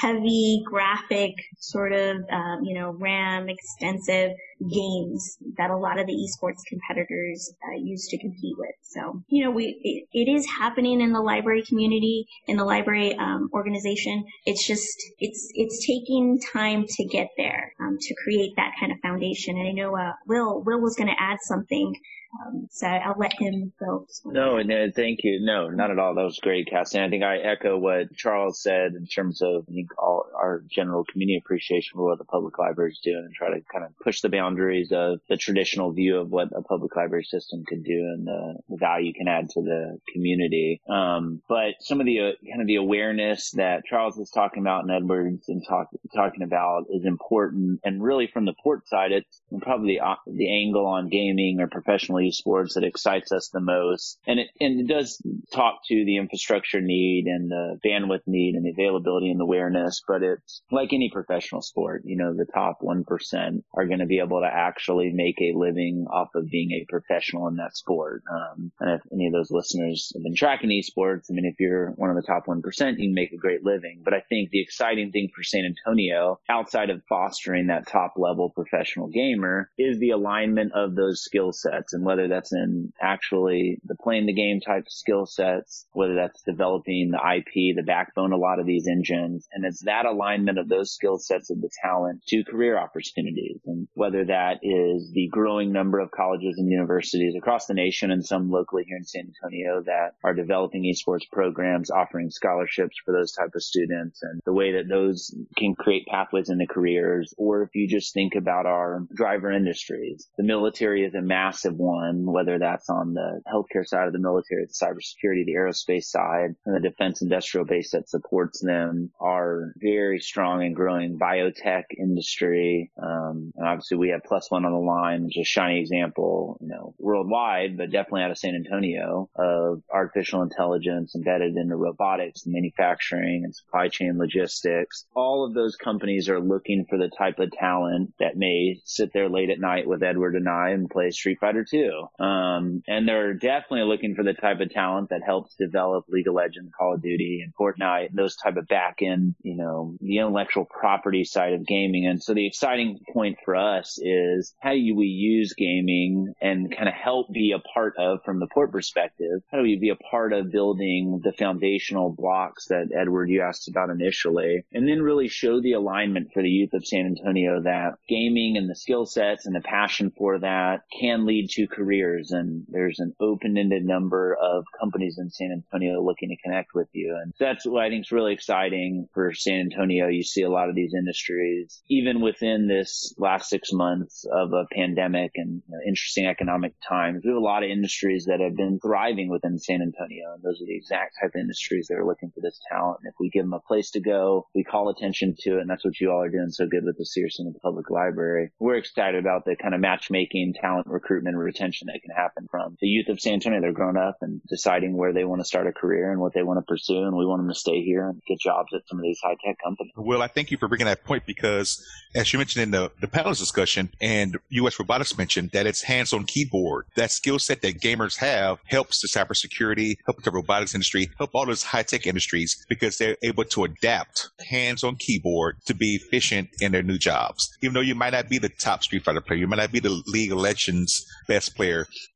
heavy 0.00 0.62
graphic 0.64 1.34
sort 1.58 1.92
of, 1.92 2.16
um, 2.30 2.60
you 2.62 2.74
know, 2.74 2.90
RAM 2.90 3.48
extensive 3.48 4.32
games 4.68 5.38
that 5.56 5.70
a 5.70 5.76
lot 5.76 5.98
of 5.98 6.06
the 6.06 6.12
esports 6.12 6.60
competitors 6.68 7.52
uh, 7.64 7.76
use 7.76 8.06
to 8.08 8.18
compete 8.18 8.56
with. 8.58 8.74
So, 8.82 9.22
you 9.28 9.44
know, 9.44 9.50
we 9.50 9.78
it, 9.82 10.18
it 10.18 10.30
is 10.30 10.46
happening 10.46 11.00
in 11.00 11.12
the 11.12 11.20
library 11.20 11.62
community, 11.62 12.26
in 12.46 12.56
the 12.56 12.64
library 12.64 13.16
um, 13.16 13.48
organization. 13.52 14.24
It's 14.44 14.66
just 14.66 14.96
it's 15.18 15.50
it's 15.54 15.86
taking 15.86 16.40
time 16.52 16.84
to 16.88 17.04
get 17.04 17.28
there 17.36 17.72
um, 17.80 17.96
to 18.00 18.14
create 18.22 18.52
that 18.56 18.72
kind 18.78 18.92
of 18.92 18.98
foundation. 19.00 19.56
And 19.56 19.68
I 19.68 19.72
know 19.72 19.96
uh, 19.96 20.12
Will 20.26 20.62
Will 20.64 20.80
was 20.80 20.96
going 20.96 21.08
to 21.08 21.22
add 21.22 21.38
something 21.42 21.94
um, 22.32 22.68
so 22.70 22.86
I'll 22.86 23.18
let 23.18 23.32
him 23.38 23.72
go. 23.80 24.06
No, 24.24 24.58
and 24.58 24.94
thank 24.94 25.20
you. 25.24 25.40
No, 25.42 25.68
not 25.68 25.90
at 25.90 25.98
all. 25.98 26.14
That 26.14 26.22
was 26.22 26.38
great, 26.40 26.68
Cassie. 26.70 27.00
I 27.00 27.08
think 27.10 27.24
I 27.24 27.38
echo 27.38 27.76
what 27.76 28.14
Charles 28.14 28.62
said 28.62 28.92
in 28.92 29.06
terms 29.06 29.42
of 29.42 29.64
I 29.68 29.72
think 29.72 29.90
all 29.98 30.26
our 30.34 30.62
general 30.70 31.04
community 31.04 31.40
appreciation 31.44 31.96
for 31.96 32.06
what 32.06 32.18
the 32.18 32.24
public 32.24 32.56
library 32.58 32.92
is 32.92 33.00
doing 33.02 33.24
and 33.24 33.34
try 33.34 33.48
to 33.48 33.60
kind 33.72 33.84
of 33.84 33.90
push 33.98 34.20
the 34.20 34.28
boundaries 34.28 34.92
of 34.92 35.20
the 35.28 35.36
traditional 35.36 35.92
view 35.92 36.18
of 36.18 36.30
what 36.30 36.48
a 36.56 36.62
public 36.62 36.94
library 36.94 37.24
system 37.24 37.64
can 37.66 37.82
do 37.82 37.92
and 37.92 38.26
the, 38.26 38.54
the 38.68 38.76
value 38.76 39.12
can 39.12 39.26
add 39.26 39.48
to 39.50 39.62
the 39.62 39.98
community. 40.12 40.80
Um, 40.88 41.42
but 41.48 41.74
some 41.80 42.00
of 42.00 42.06
the 42.06 42.20
uh, 42.20 42.32
kind 42.48 42.60
of 42.60 42.68
the 42.68 42.76
awareness 42.76 43.50
that 43.52 43.84
Charles 43.84 44.16
was 44.16 44.30
talking 44.30 44.62
about 44.62 44.84
and 44.84 44.92
Edwards 44.92 45.48
and 45.48 45.62
talk, 45.66 45.88
talking 46.14 46.42
about 46.42 46.84
is 46.90 47.04
important. 47.04 47.80
And 47.82 48.02
really 48.02 48.28
from 48.28 48.44
the 48.44 48.54
port 48.62 48.86
side, 48.88 49.10
it's 49.10 49.42
probably 49.62 49.96
the, 49.96 50.06
uh, 50.06 50.14
the 50.26 50.64
angle 50.64 50.86
on 50.86 51.08
gaming 51.08 51.58
or 51.60 51.66
professional 51.66 52.19
esports 52.20 52.74
that 52.74 52.84
excites 52.84 53.32
us 53.32 53.50
the 53.52 53.60
most. 53.60 54.18
And 54.26 54.40
it, 54.40 54.48
and 54.60 54.80
it 54.80 54.92
does 54.92 55.20
talk 55.52 55.80
to 55.88 56.04
the 56.04 56.16
infrastructure 56.16 56.80
need 56.80 57.26
and 57.26 57.50
the 57.50 57.78
bandwidth 57.84 58.26
need 58.26 58.54
and 58.54 58.64
the 58.64 58.70
availability 58.70 59.30
and 59.30 59.40
the 59.40 59.44
awareness, 59.44 60.02
but 60.06 60.22
it's 60.22 60.62
like 60.70 60.92
any 60.92 61.10
professional 61.12 61.62
sport, 61.62 62.02
you 62.04 62.16
know, 62.16 62.34
the 62.34 62.46
top 62.46 62.78
1% 62.82 63.62
are 63.74 63.86
going 63.86 63.98
to 63.98 64.06
be 64.06 64.20
able 64.20 64.40
to 64.40 64.50
actually 64.50 65.10
make 65.12 65.40
a 65.40 65.56
living 65.56 66.06
off 66.10 66.28
of 66.34 66.48
being 66.50 66.72
a 66.72 66.86
professional 66.88 67.48
in 67.48 67.56
that 67.56 67.76
sport. 67.76 68.22
Um, 68.30 68.72
and 68.80 68.92
if 68.92 69.00
any 69.12 69.26
of 69.26 69.32
those 69.32 69.50
listeners 69.50 70.12
have 70.14 70.22
been 70.22 70.34
tracking 70.34 70.70
esports, 70.70 71.30
I 71.30 71.34
mean, 71.34 71.46
if 71.46 71.58
you're 71.58 71.90
one 71.92 72.10
of 72.10 72.16
the 72.16 72.22
top 72.22 72.46
1%, 72.46 72.62
you 72.98 73.08
can 73.08 73.14
make 73.14 73.32
a 73.32 73.36
great 73.36 73.64
living. 73.64 74.02
But 74.04 74.14
I 74.14 74.20
think 74.28 74.50
the 74.50 74.60
exciting 74.60 75.12
thing 75.12 75.30
for 75.34 75.42
San 75.42 75.64
Antonio, 75.64 76.40
outside 76.48 76.90
of 76.90 77.02
fostering 77.08 77.66
that 77.66 77.86
top 77.86 78.14
level 78.16 78.50
professional 78.50 79.08
gamer, 79.08 79.70
is 79.78 79.98
the 79.98 80.10
alignment 80.10 80.72
of 80.72 80.94
those 80.94 81.22
skill 81.22 81.52
sets 81.52 81.92
and 81.92 82.04
whether 82.10 82.26
that's 82.26 82.52
in 82.52 82.92
actually 83.00 83.78
the 83.84 83.94
playing 83.94 84.26
the 84.26 84.32
game 84.32 84.60
type 84.60 84.82
skill 84.88 85.26
sets, 85.26 85.86
whether 85.92 86.16
that's 86.16 86.42
developing 86.42 87.12
the 87.12 87.36
IP, 87.36 87.76
the 87.76 87.84
backbone, 87.86 88.32
a 88.32 88.36
lot 88.36 88.58
of 88.58 88.66
these 88.66 88.88
engines. 88.88 89.46
And 89.52 89.64
it's 89.64 89.84
that 89.84 90.06
alignment 90.06 90.58
of 90.58 90.68
those 90.68 90.92
skill 90.92 91.18
sets 91.18 91.50
of 91.50 91.60
the 91.60 91.70
talent 91.84 92.24
to 92.26 92.42
career 92.42 92.76
opportunities. 92.76 93.60
And 93.64 93.86
whether 93.94 94.24
that 94.24 94.58
is 94.64 95.12
the 95.14 95.28
growing 95.30 95.70
number 95.70 96.00
of 96.00 96.10
colleges 96.10 96.56
and 96.58 96.68
universities 96.68 97.36
across 97.38 97.66
the 97.66 97.74
nation 97.74 98.10
and 98.10 98.26
some 98.26 98.50
locally 98.50 98.82
here 98.88 98.96
in 98.96 99.04
San 99.04 99.30
Antonio 99.30 99.80
that 99.86 100.14
are 100.24 100.34
developing 100.34 100.82
esports 100.82 101.30
programs, 101.30 101.92
offering 101.92 102.30
scholarships 102.30 102.96
for 103.04 103.12
those 103.12 103.30
type 103.30 103.50
of 103.54 103.62
students 103.62 104.20
and 104.24 104.40
the 104.44 104.52
way 104.52 104.72
that 104.72 104.88
those 104.88 105.32
can 105.56 105.76
create 105.76 106.08
pathways 106.08 106.50
into 106.50 106.66
careers. 106.66 107.32
Or 107.38 107.62
if 107.62 107.70
you 107.76 107.86
just 107.86 108.14
think 108.14 108.34
about 108.34 108.66
our 108.66 109.06
driver 109.14 109.52
industries, 109.52 110.26
the 110.36 110.42
military 110.42 111.04
is 111.04 111.14
a 111.14 111.22
massive 111.22 111.76
one 111.76 111.99
one, 112.00 112.26
whether 112.26 112.58
that's 112.58 112.88
on 112.88 113.14
the 113.14 113.40
healthcare 113.46 113.86
side 113.86 114.06
of 114.06 114.12
the 114.12 114.18
military, 114.18 114.66
the 114.66 114.72
cybersecurity, 114.72 115.44
the 115.44 115.54
aerospace 115.54 116.04
side, 116.04 116.54
and 116.64 116.74
the 116.74 116.88
defense 116.88 117.22
industrial 117.22 117.66
base 117.66 117.92
that 117.92 118.08
supports 118.08 118.60
them 118.60 119.10
are 119.20 119.72
very 119.76 120.18
strong 120.20 120.64
and 120.64 120.74
growing 120.74 121.18
biotech 121.18 121.84
industry. 121.98 122.90
Um, 123.02 123.52
and 123.56 123.66
obviously 123.66 123.98
we 123.98 124.10
have 124.10 124.22
plus 124.24 124.50
one 124.50 124.64
on 124.64 124.72
the 124.72 124.78
line, 124.78 125.24
which 125.24 125.38
is 125.38 125.42
a 125.42 125.44
shiny 125.44 125.80
example, 125.80 126.58
you 126.60 126.68
know, 126.68 126.94
worldwide, 126.98 127.76
but 127.76 127.90
definitely 127.90 128.22
out 128.22 128.30
of 128.30 128.38
San 128.38 128.54
Antonio 128.54 129.28
of 129.36 129.82
artificial 129.92 130.42
intelligence 130.42 131.14
embedded 131.14 131.56
into 131.56 131.76
robotics, 131.76 132.46
manufacturing 132.46 133.42
and 133.44 133.54
supply 133.54 133.88
chain 133.88 134.18
logistics. 134.18 135.04
All 135.14 135.46
of 135.46 135.54
those 135.54 135.76
companies 135.76 136.28
are 136.28 136.40
looking 136.40 136.86
for 136.88 136.98
the 136.98 137.10
type 137.16 137.38
of 137.38 137.52
talent 137.52 138.14
that 138.18 138.36
may 138.36 138.80
sit 138.84 139.12
there 139.12 139.28
late 139.28 139.50
at 139.50 139.60
night 139.60 139.86
with 139.86 140.02
Edward 140.02 140.34
and 140.34 140.48
I 140.48 140.70
and 140.70 140.88
play 140.88 141.10
Street 141.10 141.38
Fighter 141.40 141.64
2 141.68 141.89
Um, 142.18 142.82
and 142.86 143.08
they're 143.08 143.34
definitely 143.34 143.82
looking 143.82 144.14
for 144.14 144.24
the 144.24 144.34
type 144.34 144.60
of 144.60 144.70
talent 144.70 145.10
that 145.10 145.22
helps 145.24 145.54
develop 145.56 146.04
League 146.08 146.28
of 146.28 146.34
Legends, 146.34 146.72
Call 146.76 146.94
of 146.94 147.02
Duty, 147.02 147.42
and 147.44 147.54
Fortnite, 147.54 148.12
those 148.12 148.36
type 148.36 148.56
of 148.56 148.66
back 148.66 148.98
end, 149.02 149.34
you 149.42 149.56
know, 149.56 149.96
the 150.00 150.18
intellectual 150.18 150.64
property 150.64 151.24
side 151.24 151.54
of 151.54 151.66
gaming. 151.66 152.06
And 152.06 152.22
so 152.22 152.34
the 152.34 152.46
exciting 152.46 153.00
point 153.12 153.38
for 153.44 153.56
us 153.56 153.98
is 154.00 154.54
how 154.60 154.72
do 154.72 154.94
we 154.94 155.06
use 155.06 155.54
gaming 155.54 156.34
and 156.40 156.74
kind 156.74 156.88
of 156.88 156.94
help 156.94 157.32
be 157.32 157.52
a 157.52 157.58
part 157.58 157.94
of, 157.98 158.20
from 158.24 158.40
the 158.40 158.46
port 158.46 158.72
perspective, 158.72 159.42
how 159.50 159.58
do 159.58 159.64
we 159.64 159.76
be 159.76 159.90
a 159.90 159.96
part 159.96 160.32
of 160.32 160.50
building 160.50 161.20
the 161.22 161.32
foundational 161.32 162.10
blocks 162.10 162.66
that 162.68 162.88
Edward, 162.94 163.30
you 163.30 163.42
asked 163.42 163.68
about 163.68 163.90
initially, 163.90 164.64
and 164.72 164.88
then 164.88 165.02
really 165.02 165.28
show 165.28 165.60
the 165.60 165.72
alignment 165.72 166.32
for 166.32 166.42
the 166.42 166.48
youth 166.48 166.72
of 166.72 166.86
San 166.86 167.06
Antonio 167.06 167.62
that 167.62 167.94
gaming 168.08 168.56
and 168.56 168.68
the 168.68 168.74
skill 168.74 169.06
sets 169.06 169.46
and 169.46 169.54
the 169.54 169.60
passion 169.60 170.12
for 170.16 170.38
that 170.38 170.82
can 171.00 171.26
lead 171.26 171.48
to 171.50 171.66
careers 171.80 172.30
and 172.30 172.64
there's 172.68 172.98
an 172.98 173.14
open-ended 173.20 173.84
number 173.84 174.36
of 174.40 174.64
companies 174.78 175.16
in 175.18 175.30
San 175.30 175.50
Antonio 175.52 176.02
looking 176.02 176.28
to 176.28 176.36
connect 176.42 176.74
with 176.74 176.88
you. 176.92 177.18
And 177.20 177.32
that's 177.38 177.64
what 177.64 177.82
I 177.82 177.88
think 177.88 178.04
is 178.04 178.12
really 178.12 178.34
exciting 178.34 179.08
for 179.14 179.32
San 179.32 179.60
Antonio. 179.60 180.08
You 180.08 180.22
see 180.22 180.42
a 180.42 180.50
lot 180.50 180.68
of 180.68 180.74
these 180.74 180.92
industries, 180.94 181.82
even 181.88 182.20
within 182.20 182.68
this 182.68 183.14
last 183.18 183.48
six 183.48 183.72
months 183.72 184.26
of 184.30 184.52
a 184.52 184.66
pandemic 184.74 185.32
and 185.36 185.62
you 185.66 185.72
know, 185.72 185.78
interesting 185.86 186.26
economic 186.26 186.74
times. 186.86 187.22
We 187.24 187.30
have 187.30 187.38
a 187.38 187.44
lot 187.44 187.62
of 187.62 187.70
industries 187.70 188.26
that 188.26 188.40
have 188.40 188.56
been 188.56 188.78
thriving 188.80 189.30
within 189.30 189.58
San 189.58 189.80
Antonio. 189.80 190.34
And 190.34 190.42
those 190.42 190.60
are 190.60 190.66
the 190.66 190.76
exact 190.76 191.14
type 191.20 191.32
of 191.34 191.40
industries 191.40 191.86
that 191.88 191.96
are 191.96 192.06
looking 192.06 192.30
for 192.34 192.40
this 192.42 192.60
talent. 192.70 192.98
And 193.02 193.10
if 193.10 193.14
we 193.18 193.30
give 193.30 193.44
them 193.44 193.54
a 193.54 193.60
place 193.60 193.90
to 193.92 194.00
go, 194.00 194.46
we 194.54 194.64
call 194.64 194.90
attention 194.90 195.34
to 195.40 195.56
it. 195.56 195.60
And 195.62 195.70
that's 195.70 195.84
what 195.84 195.98
you 195.98 196.10
all 196.10 196.22
are 196.22 196.28
doing 196.28 196.50
so 196.50 196.66
good 196.66 196.84
with 196.84 196.98
the 196.98 197.06
Searson 197.06 197.46
and 197.46 197.54
the 197.54 197.60
Public 197.60 197.90
Library. 197.90 198.50
We're 198.58 198.76
excited 198.76 199.18
about 199.18 199.44
the 199.44 199.56
kind 199.56 199.74
of 199.74 199.80
matchmaking, 199.80 200.54
talent 200.60 200.86
recruitment, 200.86 201.36
retention 201.36 201.69
that 201.86 202.00
can 202.02 202.14
happen 202.14 202.48
from 202.50 202.76
the 202.80 202.86
youth 202.86 203.08
of 203.08 203.20
San 203.20 203.34
Antonio. 203.34 203.60
They're 203.60 203.72
grown 203.72 203.96
up 203.96 204.18
and 204.20 204.40
deciding 204.48 204.96
where 204.96 205.12
they 205.12 205.24
want 205.24 205.40
to 205.40 205.44
start 205.44 205.66
a 205.66 205.72
career 205.72 206.10
and 206.10 206.20
what 206.20 206.34
they 206.34 206.42
want 206.42 206.58
to 206.58 206.62
pursue. 206.62 207.02
And 207.02 207.16
we 207.16 207.26
want 207.26 207.40
them 207.40 207.48
to 207.48 207.54
stay 207.54 207.82
here 207.82 208.08
and 208.08 208.20
get 208.26 208.38
jobs 208.40 208.72
at 208.74 208.82
some 208.88 208.98
of 208.98 209.02
these 209.02 209.18
high 209.22 209.36
tech 209.44 209.56
companies. 209.62 209.92
Well, 209.96 210.22
I 210.22 210.28
thank 210.28 210.50
you 210.50 210.58
for 210.58 210.68
bringing 210.68 210.86
that 210.86 211.04
point 211.04 211.24
because 211.26 211.84
as 212.14 212.32
you 212.32 212.38
mentioned 212.38 212.62
in 212.62 212.70
the, 212.70 212.90
the 213.00 213.08
panel's 213.08 213.38
discussion 213.38 213.90
and 214.00 214.36
US 214.50 214.78
Robotics 214.78 215.16
mentioned 215.16 215.50
that 215.52 215.66
it's 215.66 215.82
hands 215.82 216.12
on 216.12 216.24
keyboard. 216.24 216.86
That 216.96 217.10
skill 217.10 217.38
set 217.38 217.62
that 217.62 217.80
gamers 217.80 218.16
have 218.18 218.58
helps 218.66 219.00
the 219.00 219.08
cybersecurity, 219.08 219.96
help 220.06 220.22
the 220.22 220.30
robotics 220.30 220.74
industry, 220.74 221.10
help 221.18 221.30
all 221.34 221.46
those 221.46 221.62
high 221.62 221.82
tech 221.82 222.06
industries 222.06 222.64
because 222.68 222.98
they're 222.98 223.16
able 223.22 223.44
to 223.44 223.64
adapt 223.64 224.30
hands 224.48 224.82
on 224.82 224.96
keyboard 224.96 225.56
to 225.66 225.74
be 225.74 225.94
efficient 225.96 226.48
in 226.60 226.72
their 226.72 226.82
new 226.82 226.98
jobs. 226.98 227.56
Even 227.62 227.74
though 227.74 227.80
you 227.80 227.94
might 227.94 228.12
not 228.12 228.28
be 228.28 228.38
the 228.38 228.48
top 228.48 228.82
Street 228.82 229.04
Fighter 229.04 229.20
player, 229.20 229.38
you 229.38 229.46
might 229.46 229.56
not 229.56 229.72
be 229.72 229.80
the 229.80 230.02
League 230.06 230.32
of 230.32 230.38
Legends 230.38 231.06
best 231.28 231.54
player, 231.54 231.59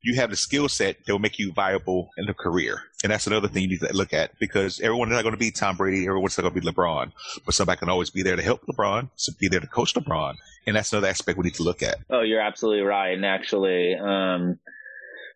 you 0.01 0.15
have 0.15 0.29
the 0.29 0.35
skill 0.35 0.67
set 0.69 0.97
that 1.05 1.11
will 1.11 1.19
make 1.19 1.39
you 1.39 1.51
viable 1.53 2.09
in 2.17 2.25
the 2.25 2.33
career. 2.33 2.83
And 3.03 3.11
that's 3.11 3.27
another 3.27 3.47
thing 3.47 3.63
you 3.63 3.69
need 3.69 3.79
to 3.81 3.93
look 3.93 4.13
at 4.13 4.37
because 4.39 4.79
everyone's 4.79 5.11
not 5.11 5.23
going 5.23 5.33
to 5.33 5.39
be 5.39 5.51
Tom 5.51 5.77
Brady, 5.77 6.07
everyone's 6.07 6.37
not 6.37 6.43
going 6.43 6.53
to 6.55 6.61
be 6.61 6.67
LeBron, 6.67 7.11
but 7.45 7.53
somebody 7.53 7.77
can 7.77 7.89
always 7.89 8.09
be 8.09 8.23
there 8.23 8.35
to 8.35 8.41
help 8.41 8.65
LeBron, 8.65 9.09
so 9.15 9.33
be 9.39 9.47
there 9.47 9.59
to 9.59 9.67
coach 9.67 9.93
LeBron. 9.93 10.35
And 10.67 10.75
that's 10.75 10.91
another 10.91 11.07
aspect 11.07 11.37
we 11.37 11.43
need 11.43 11.55
to 11.55 11.63
look 11.63 11.83
at. 11.83 11.99
Oh, 12.09 12.21
you're 12.21 12.41
absolutely 12.41 12.83
right. 12.83 13.13
And 13.13 13.25
actually, 13.25 13.95
um, 13.95 14.57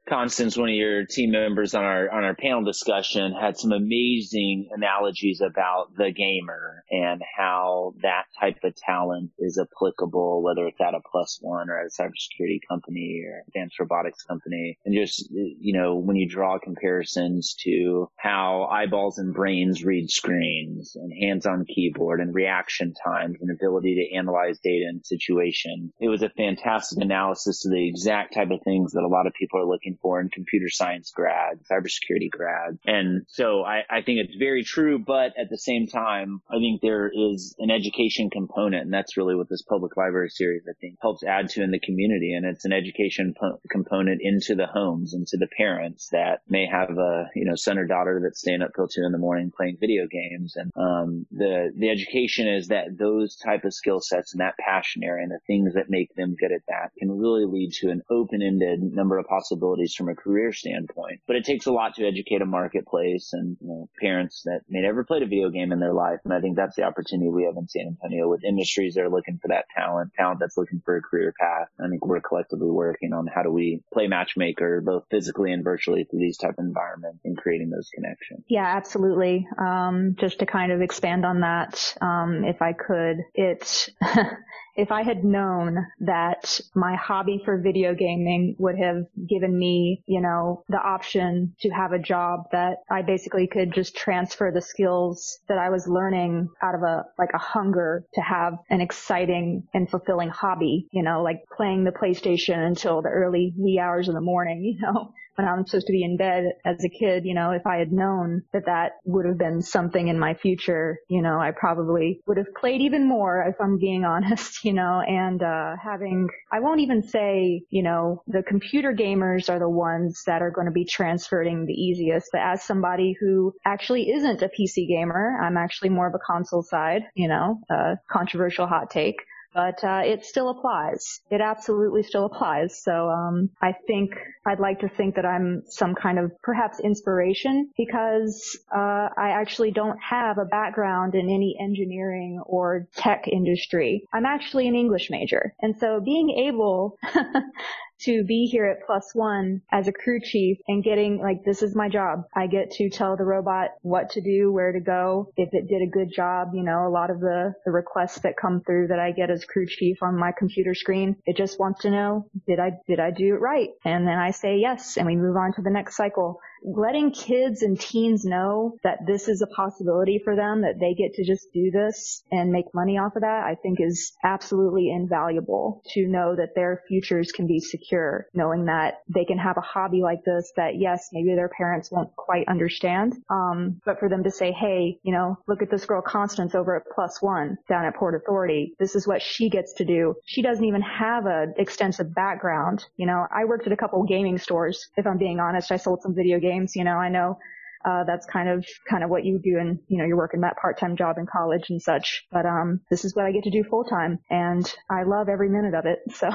Constance, 0.10 0.58
one 0.58 0.70
of 0.70 0.76
your 0.76 1.06
team 1.06 1.30
members 1.30 1.76
on 1.76 1.84
our 1.84 2.10
on 2.10 2.24
our 2.24 2.34
panel 2.34 2.64
discussion, 2.64 3.32
had 3.32 3.58
some 3.58 3.72
amazing 3.72 4.70
analogies 4.72 5.40
about 5.40 5.94
the 5.96 6.12
gamer 6.12 6.84
and 6.90 7.22
how 7.38 7.94
that 8.02 8.24
type 8.40 8.58
of 8.64 8.76
talent 8.76 9.30
is 9.38 9.60
applicable, 9.62 10.42
whether 10.42 10.66
it's 10.66 10.82
at 10.82 10.96
a 10.96 11.00
plus 11.12 11.38
one 11.42 11.70
or 11.70 11.80
at 11.80 11.86
a 11.86 12.02
cybersecurity 12.02 12.60
company 12.68 13.22
or 13.24 13.44
advanced 13.50 13.80
robotics 13.80 14.24
company. 14.24 14.80
And 14.84 14.96
just 14.96 15.30
you 15.30 15.78
know, 15.78 15.98
when 15.98 16.16
you 16.16 16.28
draw 16.28 16.58
comparisons 16.58 17.56
to 17.64 18.10
how 18.18 18.68
eyeballs 18.72 19.20
and 19.20 19.32
brains 19.32 19.84
read 19.84 20.10
screens 20.10 20.96
and 20.96 21.14
hands-on 21.22 21.66
keyboard 21.66 22.20
and 22.20 22.34
reaction 22.34 22.94
times 23.06 23.38
and 23.42 23.52
ability 23.52 23.96
to 23.96 24.18
analyze 24.18 24.58
data 24.64 24.86
and 24.90 25.06
situation, 25.06 25.94
it 26.00 26.10
was 26.10 26.24
a 26.24 26.30
fantastic 26.30 27.00
analysis 27.00 27.64
of 27.64 27.72
the 27.72 27.88
exact 27.88 28.34
type 28.34 28.50
of 28.50 28.62
things 28.64 28.94
that 28.94 29.04
a 29.04 29.08
lot 29.08 29.28
of 29.28 29.34
people 29.34 29.60
are 29.60 29.70
looking 29.70 29.98
for 30.02 30.20
and 30.20 30.32
computer 30.32 30.70
science 30.70 31.12
grad, 31.12 31.60
cybersecurity 31.72 32.30
grad. 32.30 32.78
And 32.86 33.26
so 33.28 33.64
I, 33.64 33.84
I 33.90 34.02
think 34.02 34.20
it's 34.20 34.36
very 34.38 34.64
true, 34.64 35.00
but 35.00 35.34
at 35.38 35.50
the 35.50 35.58
same 35.58 35.88
time, 35.88 36.42
I 36.50 36.58
think 36.58 36.82
there 36.82 37.12
is 37.14 37.56
an 37.60 37.72
education 37.72 38.30
component 38.30 38.84
and 38.84 38.94
that's 38.94 39.18
really 39.18 39.36
what 39.36 39.50
this 39.50 39.64
public 39.64 39.98
library 39.98 40.30
series, 40.30 40.64
I 40.70 40.74
think, 40.80 40.98
helps 41.02 41.24
add 41.24 41.50
to 41.50 41.64
in 41.64 41.72
the 41.72 41.80
community. 41.80 42.34
And 42.34 42.46
it's 42.46 42.66
an 42.66 42.74
education 42.74 43.34
po- 43.40 43.60
component 43.70 44.22
into 44.22 44.56
the 44.56 44.68
homes, 44.68 45.14
into 45.14 45.38
the 45.38 45.48
parents 45.58 46.10
that 46.12 46.42
may 46.48 46.66
have 46.66 46.98
a, 46.98 47.30
you 47.36 47.46
know, 47.46 47.56
son 47.56 47.78
or 47.78 47.86
daughter 47.86 48.20
that's 48.24 48.42
staying 48.42 48.62
up 48.62 48.72
till 48.76 48.88
two 48.88 49.04
in 49.06 49.12
the 49.12 49.18
morning 49.18 49.52
playing 49.56 49.78
video 49.80 50.08
games. 50.08 50.56
And, 50.56 50.72
um, 50.76 51.26
the, 51.32 51.72
the 51.76 51.90
education 51.90 52.48
is 52.48 52.68
that 52.68 52.98
those 52.98 53.36
type 53.38 53.64
of 53.66 53.74
skill 53.74 54.00
sets 54.02 54.34
and 54.34 54.42
that 54.42 54.58
passion 54.58 55.04
area 55.04 55.24
and 55.24 55.32
the 55.32 55.40
things 55.48 55.74
that 55.74 55.90
make 55.90 56.14
them 56.16 56.36
good 56.40 56.52
at 56.52 56.66
that 56.68 56.92
can 56.98 57.12
really 57.12 57.46
lead 57.46 57.72
to 57.74 57.90
an 57.90 58.02
open-ended 58.10 58.82
number 58.82 59.18
of 59.18 59.26
possibilities 59.28 59.79
from 59.88 60.10
a 60.10 60.16
career 60.16 60.52
standpoint. 60.54 61.22
But 61.28 61.36
it 61.36 61.46
takes 61.46 61.66
a 61.66 61.72
lot 61.72 61.96
to 61.96 62.08
educate 62.08 62.42
a 62.42 62.46
marketplace 62.46 63.30
and, 63.34 63.58
you 63.62 63.68
know, 63.68 63.90
parents 64.00 64.44
that 64.46 64.62
may 64.70 64.82
never 64.82 65.04
played 65.04 65.24
a 65.24 65.28
video 65.28 65.50
game 65.50 65.72
in 65.72 65.80
their 65.80 65.94
life. 65.94 66.20
And 66.24 66.34
I 66.34 66.42
think 66.42 66.56
that's 66.56 66.76
the 66.76 66.84
opportunity 66.84 67.30
we 67.30 67.46
have 67.46 67.58
in 67.58 67.68
San 67.68 67.88
Antonio 67.88 68.30
with 68.30 68.44
industries 68.44 68.96
that 68.96 69.02
are 69.02 69.10
looking 69.10 69.40
for 69.42 69.50
that 69.50 69.66
talent, 69.76 70.14
talent 70.16 70.40
that's 70.40 70.58
looking 70.58 70.82
for 70.84 70.98
a 70.98 71.02
career 71.02 71.34
path. 71.40 71.68
I 71.80 71.88
think 71.90 72.06
we're 72.06 72.22
collectively 72.22 72.70
working 72.70 73.14
on 73.14 73.28
how 73.28 73.44
do 73.44 73.52
we 73.52 73.82
play 73.94 74.08
matchmaker 74.08 74.82
both 74.82 75.06
physically 75.10 75.52
and 75.52 75.64
virtually 75.64 76.06
through 76.06 76.20
these 76.20 76.38
type 76.38 76.56
of 76.58 76.66
environments 76.66 77.20
and 77.26 77.38
creating 77.38 77.70
those 77.70 77.90
connections. 77.94 78.44
Yeah, 78.48 78.66
absolutely. 78.66 79.48
Um, 79.58 80.16
just 80.20 80.40
to 80.40 80.46
kind 80.46 80.72
of 80.72 80.82
expand 80.82 81.26
on 81.26 81.42
that, 81.42 81.96
um, 82.02 82.44
if 82.46 82.62
I 82.62 82.74
could, 82.74 83.18
it 83.34 83.90
if 84.80 84.94
I 84.94 85.04
had 85.04 85.26
known 85.26 85.86
that 86.00 86.62
my 86.74 86.96
hobby 86.96 87.42
for 87.44 87.58
video 87.58 87.94
gaming 87.94 88.56
would 88.60 88.78
have 88.78 89.04
given 89.28 89.60
me, 89.60 90.02
you 90.08 90.22
know, 90.22 90.64
the 90.70 90.78
option 90.78 91.54
to 91.60 91.70
have 91.70 91.92
a 91.92 92.00
job 92.00 92.46
that 92.54 92.78
I 92.90 93.02
basically 93.02 93.48
could 93.48 93.74
just 93.74 93.98
transfer 93.98 94.52
the 94.54 94.62
skills 94.62 95.40
that 95.50 95.58
I 95.58 95.70
was 95.70 95.86
learning 95.86 96.48
out 96.64 96.76
of 96.76 96.84
a, 96.84 97.04
like 97.18 97.32
a 97.34 97.38
hunger 97.38 98.06
to 98.14 98.22
have 98.22 98.54
an 98.70 98.80
exciting 98.80 99.68
and 99.74 99.90
fulfilling 99.90 100.30
hobby, 100.30 100.88
you 100.92 101.04
know, 101.04 101.24
like 101.24 101.44
playing 101.58 101.84
the 101.84 101.92
PlayStation 101.92 102.66
until 102.66 103.02
the 103.02 103.10
early 103.10 103.54
wee 103.58 103.80
hours 103.80 104.08
of 104.08 104.14
the 104.14 104.22
morning, 104.22 104.64
you 104.64 104.80
know, 104.82 105.12
when 105.40 105.48
I'm 105.48 105.66
supposed 105.66 105.88
to 105.88 105.94
be 105.94 106.04
in 106.04 106.18
bed 106.18 106.52
as 106.66 106.84
a 106.84 106.90
kid, 106.90 107.24
you 107.24 107.34
know, 107.34 107.52
if 107.52 107.66
I 107.66 107.78
had 107.78 107.94
known 107.94 108.44
that 108.52 108.66
that 108.66 108.98
would 109.06 109.26
have 109.26 109.38
been 109.38 109.62
something 109.62 110.10
in 110.10 110.20
my 110.20 110.34
future, 110.34 111.00
you 111.08 111.22
know, 111.22 111.40
I 111.40 111.52
probably 111.52 112.20
would 112.28 112.36
have 112.36 112.54
played 112.60 112.82
even 112.82 113.08
more 113.08 113.46
if 113.48 113.56
I'm 113.62 113.78
being 113.78 114.04
honest, 114.14 114.66
you 114.66 114.74
know, 114.74 115.00
and, 115.00 115.42
uh, 115.42 115.78
having, 115.82 116.28
I 116.52 116.60
won't 116.60 116.82
even 116.82 117.04
say, 117.04 117.62
you 117.70 117.84
know, 117.84 118.22
the 118.28 118.44
computer 118.44 118.94
gamers 118.94 119.50
are 119.50 119.60
the 119.60 119.70
ones 119.70 120.24
that 120.26 120.42
are 120.42 120.52
going 120.52 120.68
to 120.68 120.74
be 120.74 120.84
transferring 120.84 121.66
the 121.66 121.74
easiest, 121.74 122.28
but 122.34 122.42
as 122.42 122.62
somebody 122.62 123.16
who 123.18 123.54
actually 123.64 124.12
isn't 124.12 124.42
a 124.42 124.50
PC 124.50 124.90
gamer, 124.90 125.40
I'm 125.42 125.56
actually 125.56 125.92
more 125.92 126.08
of 126.08 126.16
a 126.16 126.20
console 126.20 126.64
side, 126.64 127.04
you 127.16 127.30
know, 127.30 127.62
a 127.70 127.98
controversial 128.12 128.68
hot 128.68 128.90
take 128.90 129.16
but 129.54 129.84
uh, 129.84 130.02
it 130.04 130.26
still 130.26 130.50
applies. 130.50 131.22
It 131.30 131.42
absolutely 131.42 132.04
still 132.04 132.26
applies. 132.26 132.82
So 132.82 133.10
um, 133.10 133.50
I 133.62 133.74
think 133.88 134.12
I'd 134.46 134.60
like 134.60 134.80
to 134.82 134.90
think 134.90 135.16
that 135.16 135.26
I'm 135.26 135.64
some 135.68 135.96
kind 135.96 136.20
of 136.20 136.32
perhaps 136.42 136.80
inspiration 136.80 137.70
because 137.78 138.58
uh, 138.76 139.10
I 139.18 139.32
actually 139.32 139.72
don't 139.72 139.98
have 140.00 140.38
a 140.38 140.46
background 140.46 141.16
in 141.16 141.30
any 141.30 141.58
engineering 141.60 142.42
or 142.46 142.88
tech 142.96 143.28
industry. 143.28 144.04
I'm 144.14 144.26
actually 144.26 144.68
an 144.68 144.76
English 144.76 145.10
major, 145.10 145.54
and 145.62 145.76
so 145.80 146.00
being 146.04 146.30
able 146.48 146.98
to 148.02 148.24
be 148.24 148.46
here 148.46 148.66
at 148.66 148.86
plus 148.86 149.12
one 149.14 149.62
as 149.72 149.88
a 149.88 149.92
crew 149.92 150.20
chief 150.22 150.58
and 150.68 150.84
getting 150.84 151.20
like 151.20 151.44
this 151.44 151.62
is 151.62 151.76
my 151.76 151.90
job. 151.90 152.24
I 152.36 152.48
get 152.48 152.72
to 152.72 152.90
tell 152.90 153.18
the 153.18 153.24
robot 153.24 153.72
what 153.82 154.12
to 154.12 154.22
do, 154.22 154.52
where 154.52 154.72
to 154.72 154.80
go, 154.80 155.32
if 155.38 155.50
it 155.54 155.68
did 155.68 155.82
a 155.82 155.92
good 155.92 156.12
job. 156.14 156.50
You 156.54 156.64
know, 156.64 156.88
a 156.88 156.90
lot 156.90 157.10
of 157.10 157.20
the, 157.20 157.54
the 157.66 157.72
requests 157.72 158.20
that 158.20 158.38
come 158.38 158.62
through 158.66 158.88
that 158.88 159.00
I 159.00 159.12
get 159.12 159.30
as 159.30 159.46
crew 159.46 159.66
chief 159.68 159.98
on 160.02 160.18
my 160.18 160.32
computer 160.38 160.74
screen, 160.74 161.16
it 161.26 161.38
just 161.38 161.60
wants 161.60 161.82
to 161.82 161.92
know, 161.92 162.30
did 162.48 162.60
I, 162.60 162.72
did 162.88 163.00
I 163.00 163.12
do 163.12 163.36
it 163.36 163.42
right? 163.42 163.70
And 163.86 164.08
then 164.08 164.18
I 164.18 164.32
say 164.32 164.58
yes 164.58 164.98
and 164.98 165.06
we 165.06 165.16
move 165.16 165.36
on 165.36 165.54
to 165.54 165.62
the 165.62 165.70
next 165.70 165.96
cycle 165.96 166.40
letting 166.64 167.12
kids 167.12 167.62
and 167.62 167.80
teens 167.80 168.26
know 168.26 168.76
that 168.84 169.00
this 169.06 169.28
is 169.28 169.42
a 169.42 169.48
possibility 169.48 170.20
for 170.24 170.36
them, 170.36 170.62
that 170.62 170.80
they 170.80 170.94
get 170.94 171.14
to 171.14 171.26
just 171.26 171.48
do 171.54 171.72
this 171.72 172.24
and 172.32 172.52
make 172.52 172.66
money 172.74 172.98
off 172.98 173.16
of 173.16 173.22
that, 173.22 173.44
I 173.46 173.56
think 173.56 173.80
is 173.80 174.14
absolutely 174.24 174.90
invaluable 174.90 175.82
to 175.94 176.08
know 176.08 176.36
that 176.36 176.56
their 176.56 176.84
futures 176.88 177.32
can 177.32 177.48
be 177.48 177.60
secure, 177.60 178.28
knowing 178.34 178.66
that 178.66 179.02
they 179.08 179.26
can 179.26 179.38
have 179.38 179.58
a 179.58 179.62
hobby 179.62 180.02
like 180.02 180.24
this 180.26 180.52
that 180.56 180.78
yes, 180.78 181.10
maybe 181.12 181.36
their 181.36 181.50
parents 181.50 181.92
won't 181.92 182.16
quite 182.16 182.48
understand. 182.48 183.16
Um, 183.30 183.82
but 183.86 184.00
for 184.00 184.10
them 184.10 184.24
to 184.24 184.32
say, 184.32 184.52
hey, 184.52 185.00
you 185.04 185.14
know, 185.14 185.38
look 185.48 185.62
at 185.62 185.72
this 185.72 185.86
girl 185.86 186.02
Constance 186.02 186.56
over 186.56 186.76
at 186.76 186.84
plus 186.94 187.22
one 187.22 187.58
down 187.68 187.86
at 187.86 187.96
Port 187.96 188.16
Authority. 188.16 188.74
This 188.80 188.96
is 188.96 189.08
what 189.08 189.22
she 189.22 189.50
gets 189.50 189.74
to 189.74 189.86
do. 189.86 190.16
She 190.26 190.42
doesn't 190.42 190.66
even 190.66 190.82
have 190.82 191.26
an 191.26 191.54
extensive 191.58 192.14
background. 192.14 192.86
You 192.98 193.06
know, 193.06 193.26
I 193.34 193.46
worked 193.46 193.66
at 193.66 193.74
a 193.74 193.78
couple 193.78 194.04
gaming 194.04 194.38
stores. 194.38 194.90
If 194.98 195.08
I'm 195.08 195.18
being 195.18 195.40
honest, 195.40 195.72
I 195.72 195.78
sold 195.78 196.02
some 196.02 196.16
video 196.16 196.40
games 196.40 196.49
games. 196.50 196.76
You 196.76 196.84
know, 196.84 196.98
I 196.98 197.10
know 197.10 197.38
uh, 197.86 198.04
that's 198.04 198.26
kind 198.26 198.50
of 198.50 198.66
kind 198.90 199.04
of 199.04 199.10
what 199.10 199.24
you 199.24 199.40
do 199.40 199.58
and 199.58 199.80
you 199.88 199.98
know 199.98 200.06
you're 200.06 200.18
working 200.18 200.42
that 200.42 200.58
part-time 200.58 200.98
job 200.98 201.18
in 201.18 201.26
college 201.26 201.70
and 201.70 201.82
such 201.82 202.26
but 202.32 202.46
um 202.46 202.82
this 202.90 203.06
is 203.06 203.16
what 203.16 203.26
i 203.26 203.32
get 203.32 203.44
to 203.44 203.52
do 203.52 203.64
full 203.64 203.86
time 203.86 204.20
and 204.30 204.74
i 204.90 205.04
love 205.04 205.30
every 205.30 205.50
minute 205.50 205.74
of 205.74 205.86
it 205.86 206.00
so 206.14 206.28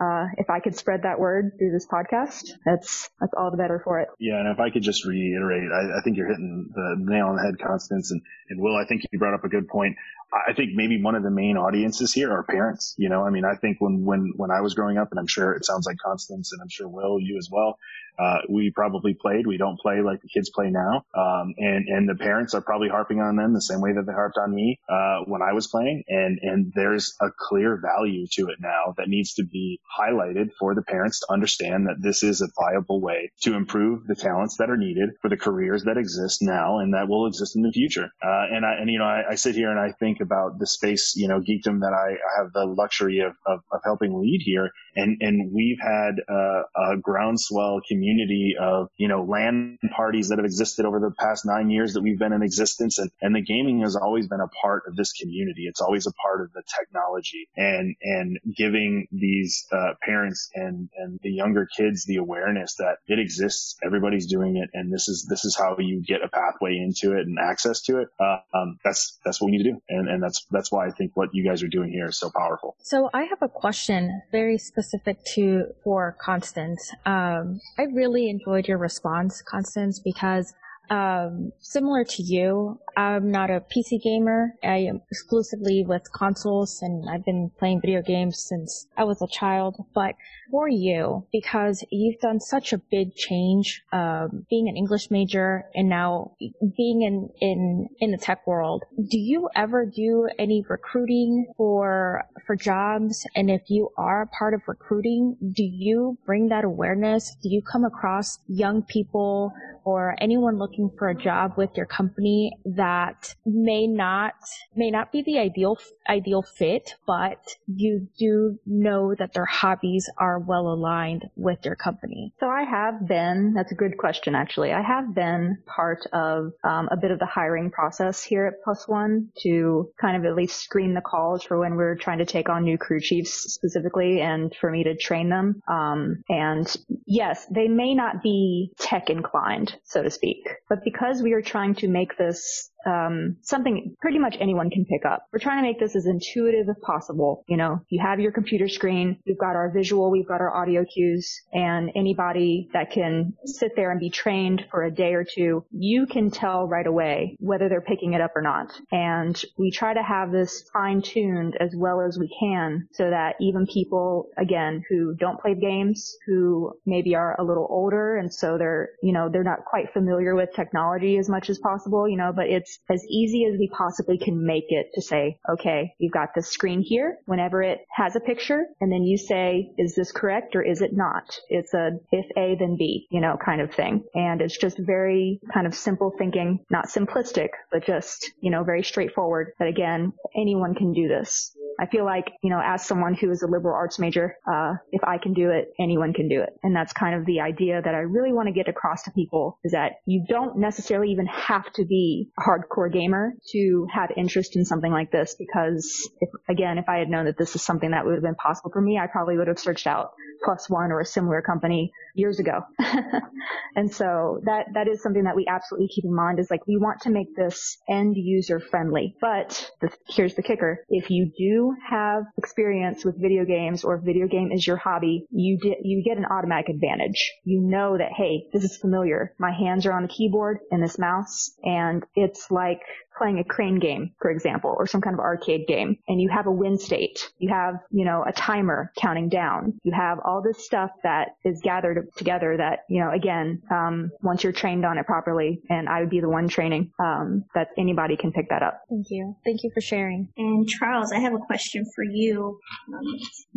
uh, 0.00 0.26
if 0.36 0.48
I 0.48 0.60
could 0.60 0.76
spread 0.76 1.02
that 1.02 1.18
word 1.18 1.58
through 1.58 1.72
this 1.72 1.86
podcast, 1.86 2.52
that's 2.64 3.10
that's 3.20 3.32
all 3.36 3.50
the 3.50 3.56
better 3.56 3.80
for 3.82 4.00
it. 4.00 4.08
Yeah, 4.20 4.38
and 4.38 4.48
if 4.48 4.60
I 4.60 4.70
could 4.70 4.82
just 4.82 5.04
reiterate, 5.04 5.70
I, 5.72 5.98
I 5.98 6.02
think 6.04 6.16
you're 6.16 6.28
hitting 6.28 6.70
the 6.72 6.94
nail 6.98 7.26
on 7.26 7.36
the 7.36 7.42
head, 7.42 7.58
Constance, 7.58 8.12
and, 8.12 8.22
and 8.48 8.60
Will. 8.60 8.76
I 8.76 8.86
think 8.86 9.02
you 9.10 9.18
brought 9.18 9.34
up 9.34 9.44
a 9.44 9.48
good 9.48 9.66
point. 9.66 9.96
I 10.32 10.52
think 10.52 10.70
maybe 10.74 11.02
one 11.02 11.14
of 11.14 11.22
the 11.22 11.30
main 11.30 11.56
audiences 11.56 12.12
here 12.12 12.30
are 12.32 12.42
parents. 12.42 12.94
You 12.98 13.08
know, 13.08 13.24
I 13.24 13.30
mean, 13.30 13.44
I 13.44 13.54
think 13.54 13.80
when 13.80 14.04
when 14.04 14.32
when 14.36 14.50
I 14.50 14.60
was 14.60 14.74
growing 14.74 14.98
up, 14.98 15.08
and 15.10 15.18
I'm 15.18 15.26
sure 15.26 15.52
it 15.54 15.64
sounds 15.64 15.86
like 15.86 15.96
Constance, 16.04 16.52
and 16.52 16.60
I'm 16.60 16.68
sure 16.68 16.88
Will, 16.88 17.18
you 17.20 17.38
as 17.38 17.48
well. 17.50 17.78
Uh, 18.18 18.38
we 18.48 18.72
probably 18.74 19.14
played. 19.14 19.46
We 19.46 19.58
don't 19.58 19.78
play 19.78 20.00
like 20.02 20.20
the 20.20 20.28
kids 20.28 20.50
play 20.50 20.70
now. 20.70 21.04
Um, 21.14 21.54
and, 21.56 21.86
and 21.88 22.08
the 22.08 22.16
parents 22.16 22.52
are 22.54 22.60
probably 22.60 22.88
harping 22.88 23.20
on 23.20 23.36
them 23.36 23.54
the 23.54 23.62
same 23.62 23.80
way 23.80 23.92
that 23.92 24.06
they 24.06 24.12
harped 24.12 24.36
on 24.36 24.52
me, 24.52 24.80
uh, 24.88 25.20
when 25.26 25.40
I 25.40 25.52
was 25.52 25.68
playing. 25.68 26.02
And, 26.08 26.38
and 26.42 26.72
there's 26.74 27.14
a 27.20 27.28
clear 27.36 27.80
value 27.80 28.26
to 28.32 28.48
it 28.48 28.56
now 28.60 28.94
that 28.96 29.08
needs 29.08 29.34
to 29.34 29.44
be 29.44 29.80
highlighted 29.98 30.50
for 30.58 30.74
the 30.74 30.82
parents 30.82 31.20
to 31.20 31.32
understand 31.32 31.86
that 31.86 32.02
this 32.02 32.22
is 32.22 32.40
a 32.40 32.48
viable 32.58 33.00
way 33.00 33.30
to 33.42 33.54
improve 33.54 34.06
the 34.06 34.16
talents 34.16 34.56
that 34.56 34.70
are 34.70 34.76
needed 34.76 35.10
for 35.22 35.28
the 35.28 35.36
careers 35.36 35.84
that 35.84 35.96
exist 35.96 36.42
now 36.42 36.78
and 36.80 36.94
that 36.94 37.08
will 37.08 37.26
exist 37.26 37.54
in 37.54 37.62
the 37.62 37.72
future. 37.72 38.10
Uh, 38.20 38.46
and 38.50 38.66
I, 38.66 38.80
and, 38.80 38.90
you 38.90 38.98
know, 38.98 39.04
I, 39.04 39.30
I, 39.30 39.34
sit 39.36 39.54
here 39.54 39.70
and 39.70 39.78
I 39.78 39.92
think 39.92 40.17
about 40.20 40.58
the 40.58 40.66
space, 40.66 41.14
you 41.16 41.28
know, 41.28 41.40
geekdom 41.40 41.80
that 41.80 41.92
I, 41.92 42.12
I 42.12 42.42
have 42.42 42.52
the 42.52 42.64
luxury 42.64 43.20
of, 43.20 43.32
of, 43.46 43.60
of 43.70 43.80
helping 43.84 44.20
lead 44.20 44.42
here. 44.44 44.70
And, 44.96 45.18
and 45.20 45.52
we've 45.52 45.78
had, 45.80 46.16
uh, 46.28 46.62
a 46.76 46.96
groundswell 47.00 47.80
community 47.86 48.08
community 48.08 48.54
of, 48.60 48.88
you 48.96 49.08
know, 49.08 49.24
LAN 49.24 49.78
parties 49.94 50.28
that 50.28 50.38
have 50.38 50.44
existed 50.44 50.86
over 50.86 51.00
the 51.00 51.12
past 51.18 51.44
nine 51.44 51.70
years 51.70 51.94
that 51.94 52.02
we've 52.02 52.18
been 52.18 52.32
in 52.32 52.42
existence. 52.42 52.98
And, 52.98 53.10
and 53.20 53.34
the 53.34 53.42
gaming 53.42 53.80
has 53.80 53.96
always 53.96 54.28
been 54.28 54.40
a 54.40 54.48
part 54.62 54.84
of 54.86 54.96
this 54.96 55.12
community. 55.12 55.66
It's 55.68 55.80
always 55.80 56.06
a 56.06 56.12
part 56.12 56.42
of 56.42 56.52
the 56.52 56.62
technology 56.78 57.48
and, 57.56 57.94
and 58.02 58.38
giving 58.56 59.06
these, 59.12 59.66
uh, 59.72 59.94
parents 60.02 60.50
and, 60.54 60.88
and 60.96 61.18
the 61.22 61.30
younger 61.30 61.68
kids 61.76 62.04
the 62.04 62.16
awareness 62.16 62.76
that 62.76 62.98
it 63.06 63.18
exists. 63.18 63.76
Everybody's 63.84 64.26
doing 64.26 64.56
it. 64.56 64.70
And 64.72 64.92
this 64.92 65.08
is, 65.08 65.26
this 65.28 65.44
is 65.44 65.56
how 65.56 65.76
you 65.78 66.02
get 66.02 66.22
a 66.22 66.28
pathway 66.28 66.76
into 66.76 67.16
it 67.16 67.26
and 67.26 67.38
access 67.38 67.82
to 67.82 67.98
it. 67.98 68.08
Uh, 68.20 68.38
um, 68.54 68.78
that's, 68.84 69.18
that's 69.24 69.40
what 69.40 69.50
we 69.50 69.56
need 69.56 69.64
to 69.64 69.72
do. 69.72 69.82
And, 69.88 70.07
and 70.10 70.22
that's, 70.22 70.46
that's 70.50 70.70
why 70.72 70.86
I 70.86 70.90
think 70.90 71.12
what 71.14 71.30
you 71.32 71.44
guys 71.44 71.62
are 71.62 71.68
doing 71.68 71.90
here 71.90 72.06
is 72.06 72.18
so 72.18 72.30
powerful. 72.36 72.76
So 72.82 73.10
I 73.12 73.22
have 73.24 73.42
a 73.42 73.48
question 73.48 74.22
very 74.32 74.58
specific 74.58 75.18
to, 75.34 75.64
for 75.84 76.16
Constance. 76.20 76.90
Um, 77.06 77.60
I 77.78 77.84
really 77.92 78.28
enjoyed 78.30 78.68
your 78.68 78.78
response, 78.78 79.42
Constance, 79.42 80.00
because 80.04 80.52
um, 80.90 81.52
similar 81.60 82.04
to 82.04 82.22
you, 82.22 82.78
I'm 82.98 83.30
not 83.30 83.48
a 83.48 83.60
PC 83.60 84.02
gamer. 84.02 84.54
I 84.60 84.78
am 84.78 85.02
exclusively 85.08 85.84
with 85.86 86.12
consoles 86.12 86.80
and 86.82 87.08
I've 87.08 87.24
been 87.24 87.52
playing 87.56 87.80
video 87.80 88.02
games 88.02 88.44
since 88.48 88.88
I 88.96 89.04
was 89.04 89.22
a 89.22 89.28
child. 89.28 89.76
But 89.94 90.16
for 90.50 90.68
you, 90.68 91.24
because 91.30 91.84
you've 91.92 92.18
done 92.18 92.40
such 92.40 92.72
a 92.72 92.78
big 92.78 93.14
change, 93.14 93.84
um, 93.92 94.46
being 94.50 94.68
an 94.68 94.76
English 94.76 95.12
major 95.12 95.66
and 95.76 95.88
now 95.88 96.32
being 96.40 97.02
in, 97.02 97.30
in, 97.40 97.88
in 98.00 98.10
the 98.10 98.18
tech 98.18 98.44
world, 98.48 98.82
do 98.96 99.18
you 99.18 99.48
ever 99.54 99.86
do 99.86 100.28
any 100.36 100.64
recruiting 100.68 101.46
for, 101.56 102.24
for 102.48 102.56
jobs? 102.56 103.24
And 103.36 103.48
if 103.48 103.62
you 103.68 103.90
are 103.96 104.22
a 104.22 104.26
part 104.26 104.54
of 104.54 104.62
recruiting, 104.66 105.36
do 105.52 105.62
you 105.62 106.18
bring 106.26 106.48
that 106.48 106.64
awareness? 106.64 107.36
Do 107.44 107.48
you 107.48 107.62
come 107.62 107.84
across 107.84 108.40
young 108.48 108.82
people 108.82 109.52
or 109.84 110.16
anyone 110.20 110.58
looking 110.58 110.90
for 110.98 111.10
a 111.10 111.14
job 111.14 111.52
with 111.56 111.70
your 111.76 111.86
company 111.86 112.52
that 112.64 112.87
that 112.88 113.34
may 113.44 113.86
not 113.86 114.34
may 114.74 114.90
not 114.90 115.12
be 115.12 115.22
the 115.22 115.38
ideal 115.38 115.76
ideal 116.08 116.42
fit, 116.42 116.94
but 117.06 117.40
you 117.66 118.08
do 118.18 118.58
know 118.64 119.14
that 119.18 119.32
their 119.34 119.44
hobbies 119.44 120.08
are 120.16 120.38
well 120.38 120.68
aligned 120.68 121.24
with 121.36 121.58
your 121.64 121.76
company? 121.76 122.32
So 122.40 122.46
I 122.46 122.62
have 122.62 123.06
been. 123.06 123.52
That's 123.54 123.72
a 123.72 123.74
good 123.74 123.98
question, 123.98 124.34
actually. 124.34 124.72
I 124.72 124.80
have 124.80 125.14
been 125.14 125.58
part 125.66 126.06
of 126.12 126.52
um, 126.64 126.88
a 126.90 126.96
bit 126.96 127.10
of 127.10 127.18
the 127.18 127.26
hiring 127.26 127.70
process 127.70 128.22
here 128.22 128.46
at 128.46 128.62
Plus 128.64 128.88
One 128.88 129.28
to 129.42 129.90
kind 130.00 130.16
of 130.16 130.24
at 130.24 130.36
least 130.36 130.60
screen 130.60 130.94
the 130.94 131.02
calls 131.02 131.42
for 131.42 131.58
when 131.58 131.74
we're 131.76 131.96
trying 131.96 132.18
to 132.18 132.26
take 132.26 132.48
on 132.48 132.64
new 132.64 132.78
crew 132.78 133.00
chiefs 133.00 133.32
specifically, 133.52 134.20
and 134.20 134.54
for 134.60 134.70
me 134.70 134.84
to 134.84 134.96
train 134.96 135.28
them. 135.28 135.60
Um, 135.68 136.22
and 136.28 136.66
yes, 137.06 137.46
they 137.50 137.68
may 137.68 137.94
not 137.94 138.22
be 138.22 138.72
tech 138.78 139.10
inclined, 139.10 139.74
so 139.84 140.02
to 140.02 140.10
speak, 140.10 140.48
but 140.68 140.84
because 140.84 141.22
we 141.22 141.34
are 141.34 141.42
trying 141.42 141.74
to 141.76 141.88
make 141.88 142.16
this 142.16 142.70
um, 142.86 143.36
something 143.42 143.96
pretty 144.00 144.18
much 144.18 144.36
anyone 144.40 144.70
can 144.70 144.84
pick 144.84 145.04
up. 145.04 145.26
We're 145.32 145.38
trying 145.38 145.58
to 145.58 145.68
make 145.68 145.80
this 145.80 145.96
as 145.96 146.06
intuitive 146.06 146.68
as 146.68 146.76
possible. 146.82 147.44
You 147.48 147.56
know, 147.56 147.80
you 147.88 148.00
have 148.00 148.20
your 148.20 148.32
computer 148.32 148.68
screen, 148.68 149.18
we've 149.26 149.38
got 149.38 149.56
our 149.56 149.70
visual, 149.70 150.10
we've 150.10 150.28
got 150.28 150.40
our 150.40 150.54
audio 150.54 150.84
cues, 150.84 151.42
and 151.52 151.90
anybody 151.94 152.68
that 152.72 152.90
can 152.90 153.34
sit 153.44 153.72
there 153.76 153.90
and 153.90 154.00
be 154.00 154.10
trained 154.10 154.64
for 154.70 154.84
a 154.84 154.90
day 154.90 155.14
or 155.14 155.24
two, 155.24 155.64
you 155.70 156.06
can 156.06 156.30
tell 156.30 156.66
right 156.66 156.86
away 156.86 157.36
whether 157.40 157.68
they're 157.68 157.80
picking 157.80 158.14
it 158.14 158.20
up 158.20 158.32
or 158.36 158.42
not. 158.42 158.72
And 158.92 159.40
we 159.56 159.70
try 159.70 159.94
to 159.94 160.02
have 160.02 160.30
this 160.32 160.68
fine 160.72 161.02
tuned 161.02 161.56
as 161.60 161.74
well 161.76 162.00
as 162.00 162.18
we 162.18 162.34
can 162.40 162.88
so 162.92 163.10
that 163.10 163.36
even 163.40 163.66
people, 163.66 164.28
again, 164.36 164.82
who 164.88 165.14
don't 165.14 165.40
play 165.40 165.54
games, 165.54 166.16
who 166.26 166.72
maybe 166.86 167.14
are 167.14 167.36
a 167.40 167.44
little 167.44 167.66
older 167.70 168.16
and 168.16 168.32
so 168.32 168.56
they're, 168.58 168.90
you 169.02 169.12
know, 169.12 169.28
they're 169.28 169.44
not 169.44 169.64
quite 169.64 169.92
familiar 169.92 170.34
with 170.34 170.50
technology 170.54 171.18
as 171.18 171.28
much 171.28 171.50
as 171.50 171.58
possible, 171.58 172.08
you 172.08 172.16
know, 172.16 172.32
but 172.34 172.46
it's 172.68 172.78
as 172.90 173.06
easy 173.08 173.44
as 173.44 173.58
we 173.58 173.68
possibly 173.68 174.18
can 174.18 174.44
make 174.44 174.66
it 174.68 174.88
to 174.94 175.02
say, 175.02 175.38
okay, 175.50 175.94
you've 175.98 176.12
got 176.12 176.30
this 176.34 176.48
screen 176.48 176.82
here 176.82 177.18
whenever 177.26 177.62
it 177.62 177.80
has 177.94 178.16
a 178.16 178.20
picture 178.20 178.66
and 178.80 178.92
then 178.92 179.02
you 179.02 179.16
say, 179.16 179.70
is 179.78 179.94
this 179.94 180.12
correct 180.12 180.56
or 180.56 180.62
is 180.62 180.82
it 180.82 180.92
not? 180.92 181.38
It's 181.48 181.74
a 181.74 181.90
if 182.10 182.26
A 182.36 182.56
then 182.58 182.76
B, 182.78 183.06
you 183.10 183.20
know, 183.20 183.36
kind 183.44 183.60
of 183.60 183.72
thing. 183.72 184.04
And 184.14 184.40
it's 184.40 184.56
just 184.56 184.78
very 184.78 185.40
kind 185.52 185.66
of 185.66 185.74
simple 185.74 186.12
thinking, 186.16 186.64
not 186.70 186.88
simplistic, 186.88 187.48
but 187.72 187.84
just, 187.84 188.32
you 188.40 188.50
know, 188.50 188.64
very 188.64 188.82
straightforward 188.82 189.52
that 189.58 189.68
again, 189.68 190.12
anyone 190.36 190.74
can 190.74 190.92
do 190.92 191.08
this. 191.08 191.54
I 191.80 191.86
feel 191.86 192.04
like, 192.04 192.32
you 192.42 192.50
know, 192.50 192.60
as 192.62 192.84
someone 192.84 193.14
who 193.14 193.30
is 193.30 193.42
a 193.42 193.46
liberal 193.46 193.74
arts 193.74 194.00
major, 194.00 194.36
uh, 194.50 194.74
if 194.90 195.04
I 195.04 195.18
can 195.18 195.32
do 195.32 195.50
it, 195.50 195.72
anyone 195.78 196.12
can 196.12 196.28
do 196.28 196.42
it. 196.42 196.50
And 196.64 196.74
that's 196.74 196.92
kind 196.92 197.14
of 197.14 197.24
the 197.24 197.40
idea 197.40 197.80
that 197.80 197.94
I 197.94 197.98
really 197.98 198.32
want 198.32 198.48
to 198.48 198.52
get 198.52 198.68
across 198.68 199.04
to 199.04 199.12
people 199.12 199.60
is 199.62 199.72
that 199.72 199.92
you 200.04 200.24
don't 200.28 200.58
necessarily 200.58 201.12
even 201.12 201.26
have 201.26 201.72
to 201.74 201.84
be 201.84 202.30
a 202.36 202.42
hardcore 202.42 202.57
gamer 202.88 203.32
to 203.50 203.86
have 203.92 204.10
interest 204.16 204.56
in 204.56 204.64
something 204.64 204.92
like 204.92 205.10
this 205.10 205.34
because 205.38 206.08
if, 206.20 206.30
again, 206.48 206.78
if 206.78 206.88
I 206.88 206.98
had 206.98 207.08
known 207.08 207.26
that 207.26 207.36
this 207.38 207.54
is 207.54 207.62
something 207.62 207.90
that 207.90 208.04
would 208.04 208.14
have 208.14 208.22
been 208.22 208.34
possible 208.34 208.70
for 208.70 208.80
me, 208.80 208.98
I 208.98 209.06
probably 209.06 209.36
would 209.36 209.48
have 209.48 209.58
searched 209.58 209.86
out 209.86 210.12
plus 210.42 210.68
one 210.68 210.92
or 210.92 211.00
a 211.00 211.06
similar 211.06 211.42
company 211.42 211.92
years 212.14 212.38
ago. 212.38 212.60
and 213.76 213.92
so 213.92 214.40
that, 214.44 214.66
that 214.74 214.88
is 214.88 215.02
something 215.02 215.24
that 215.24 215.36
we 215.36 215.46
absolutely 215.48 215.88
keep 215.88 216.04
in 216.04 216.14
mind 216.14 216.38
is 216.38 216.50
like 216.50 216.66
we 216.66 216.76
want 216.76 217.00
to 217.02 217.10
make 217.10 217.34
this 217.36 217.78
end 217.88 218.16
user 218.16 218.60
friendly. 218.60 219.14
But 219.20 219.70
the, 219.80 219.90
here's 220.08 220.34
the 220.34 220.42
kicker. 220.42 220.84
If 220.88 221.10
you 221.10 221.30
do 221.38 221.74
have 221.88 222.24
experience 222.36 223.04
with 223.04 223.20
video 223.20 223.44
games 223.44 223.84
or 223.84 223.96
if 223.96 224.04
video 224.04 224.26
game 224.26 224.50
is 224.52 224.66
your 224.66 224.76
hobby, 224.76 225.26
you 225.30 225.58
di- 225.58 225.78
you 225.82 226.02
get 226.04 226.18
an 226.18 226.24
automatic 226.24 226.68
advantage. 226.68 227.32
You 227.44 227.60
know 227.60 227.96
that, 227.96 228.12
hey, 228.16 228.46
this 228.52 228.64
is 228.64 228.76
familiar. 228.76 229.34
My 229.38 229.52
hands 229.52 229.86
are 229.86 229.92
on 229.92 230.02
the 230.02 230.08
keyboard 230.08 230.58
and 230.70 230.82
this 230.82 230.98
mouse 230.98 231.52
and 231.62 232.04
it's 232.14 232.50
like 232.50 232.80
playing 233.18 233.38
a 233.38 233.44
crane 233.44 233.78
game, 233.78 234.12
for 234.20 234.30
example, 234.30 234.74
or 234.78 234.86
some 234.86 235.00
kind 235.00 235.14
of 235.14 235.20
arcade 235.20 235.66
game, 235.66 235.98
and 236.08 236.20
you 236.20 236.28
have 236.28 236.46
a 236.46 236.52
win 236.52 236.78
state. 236.78 237.30
You 237.38 237.50
have, 237.50 237.74
you 237.90 238.04
know, 238.04 238.24
a 238.26 238.32
timer 238.32 238.92
counting 238.96 239.28
down. 239.28 239.78
You 239.82 239.92
have 239.92 240.18
all 240.24 240.42
this 240.42 240.64
stuff 240.64 240.90
that 241.02 241.36
is 241.44 241.60
gathered 241.62 242.08
together 242.16 242.56
that, 242.56 242.80
you 242.88 243.00
know, 243.00 243.10
again, 243.10 243.62
um, 243.70 244.10
once 244.22 244.44
you're 244.44 244.52
trained 244.52 244.84
on 244.84 244.98
it 244.98 245.06
properly, 245.06 245.60
and 245.68 245.88
I 245.88 246.00
would 246.00 246.10
be 246.10 246.20
the 246.20 246.28
one 246.28 246.48
training, 246.48 246.92
um, 246.98 247.44
that 247.54 247.68
anybody 247.76 248.16
can 248.16 248.32
pick 248.32 248.48
that 248.50 248.62
up. 248.62 248.82
Thank 248.88 249.06
you. 249.10 249.36
Thank 249.44 249.64
you 249.64 249.70
for 249.74 249.80
sharing. 249.80 250.28
And 250.36 250.68
Charles, 250.68 251.12
I 251.12 251.18
have 251.18 251.34
a 251.34 251.38
question 251.38 251.84
for 251.94 252.04
you. 252.04 252.58
Um, 252.94 253.02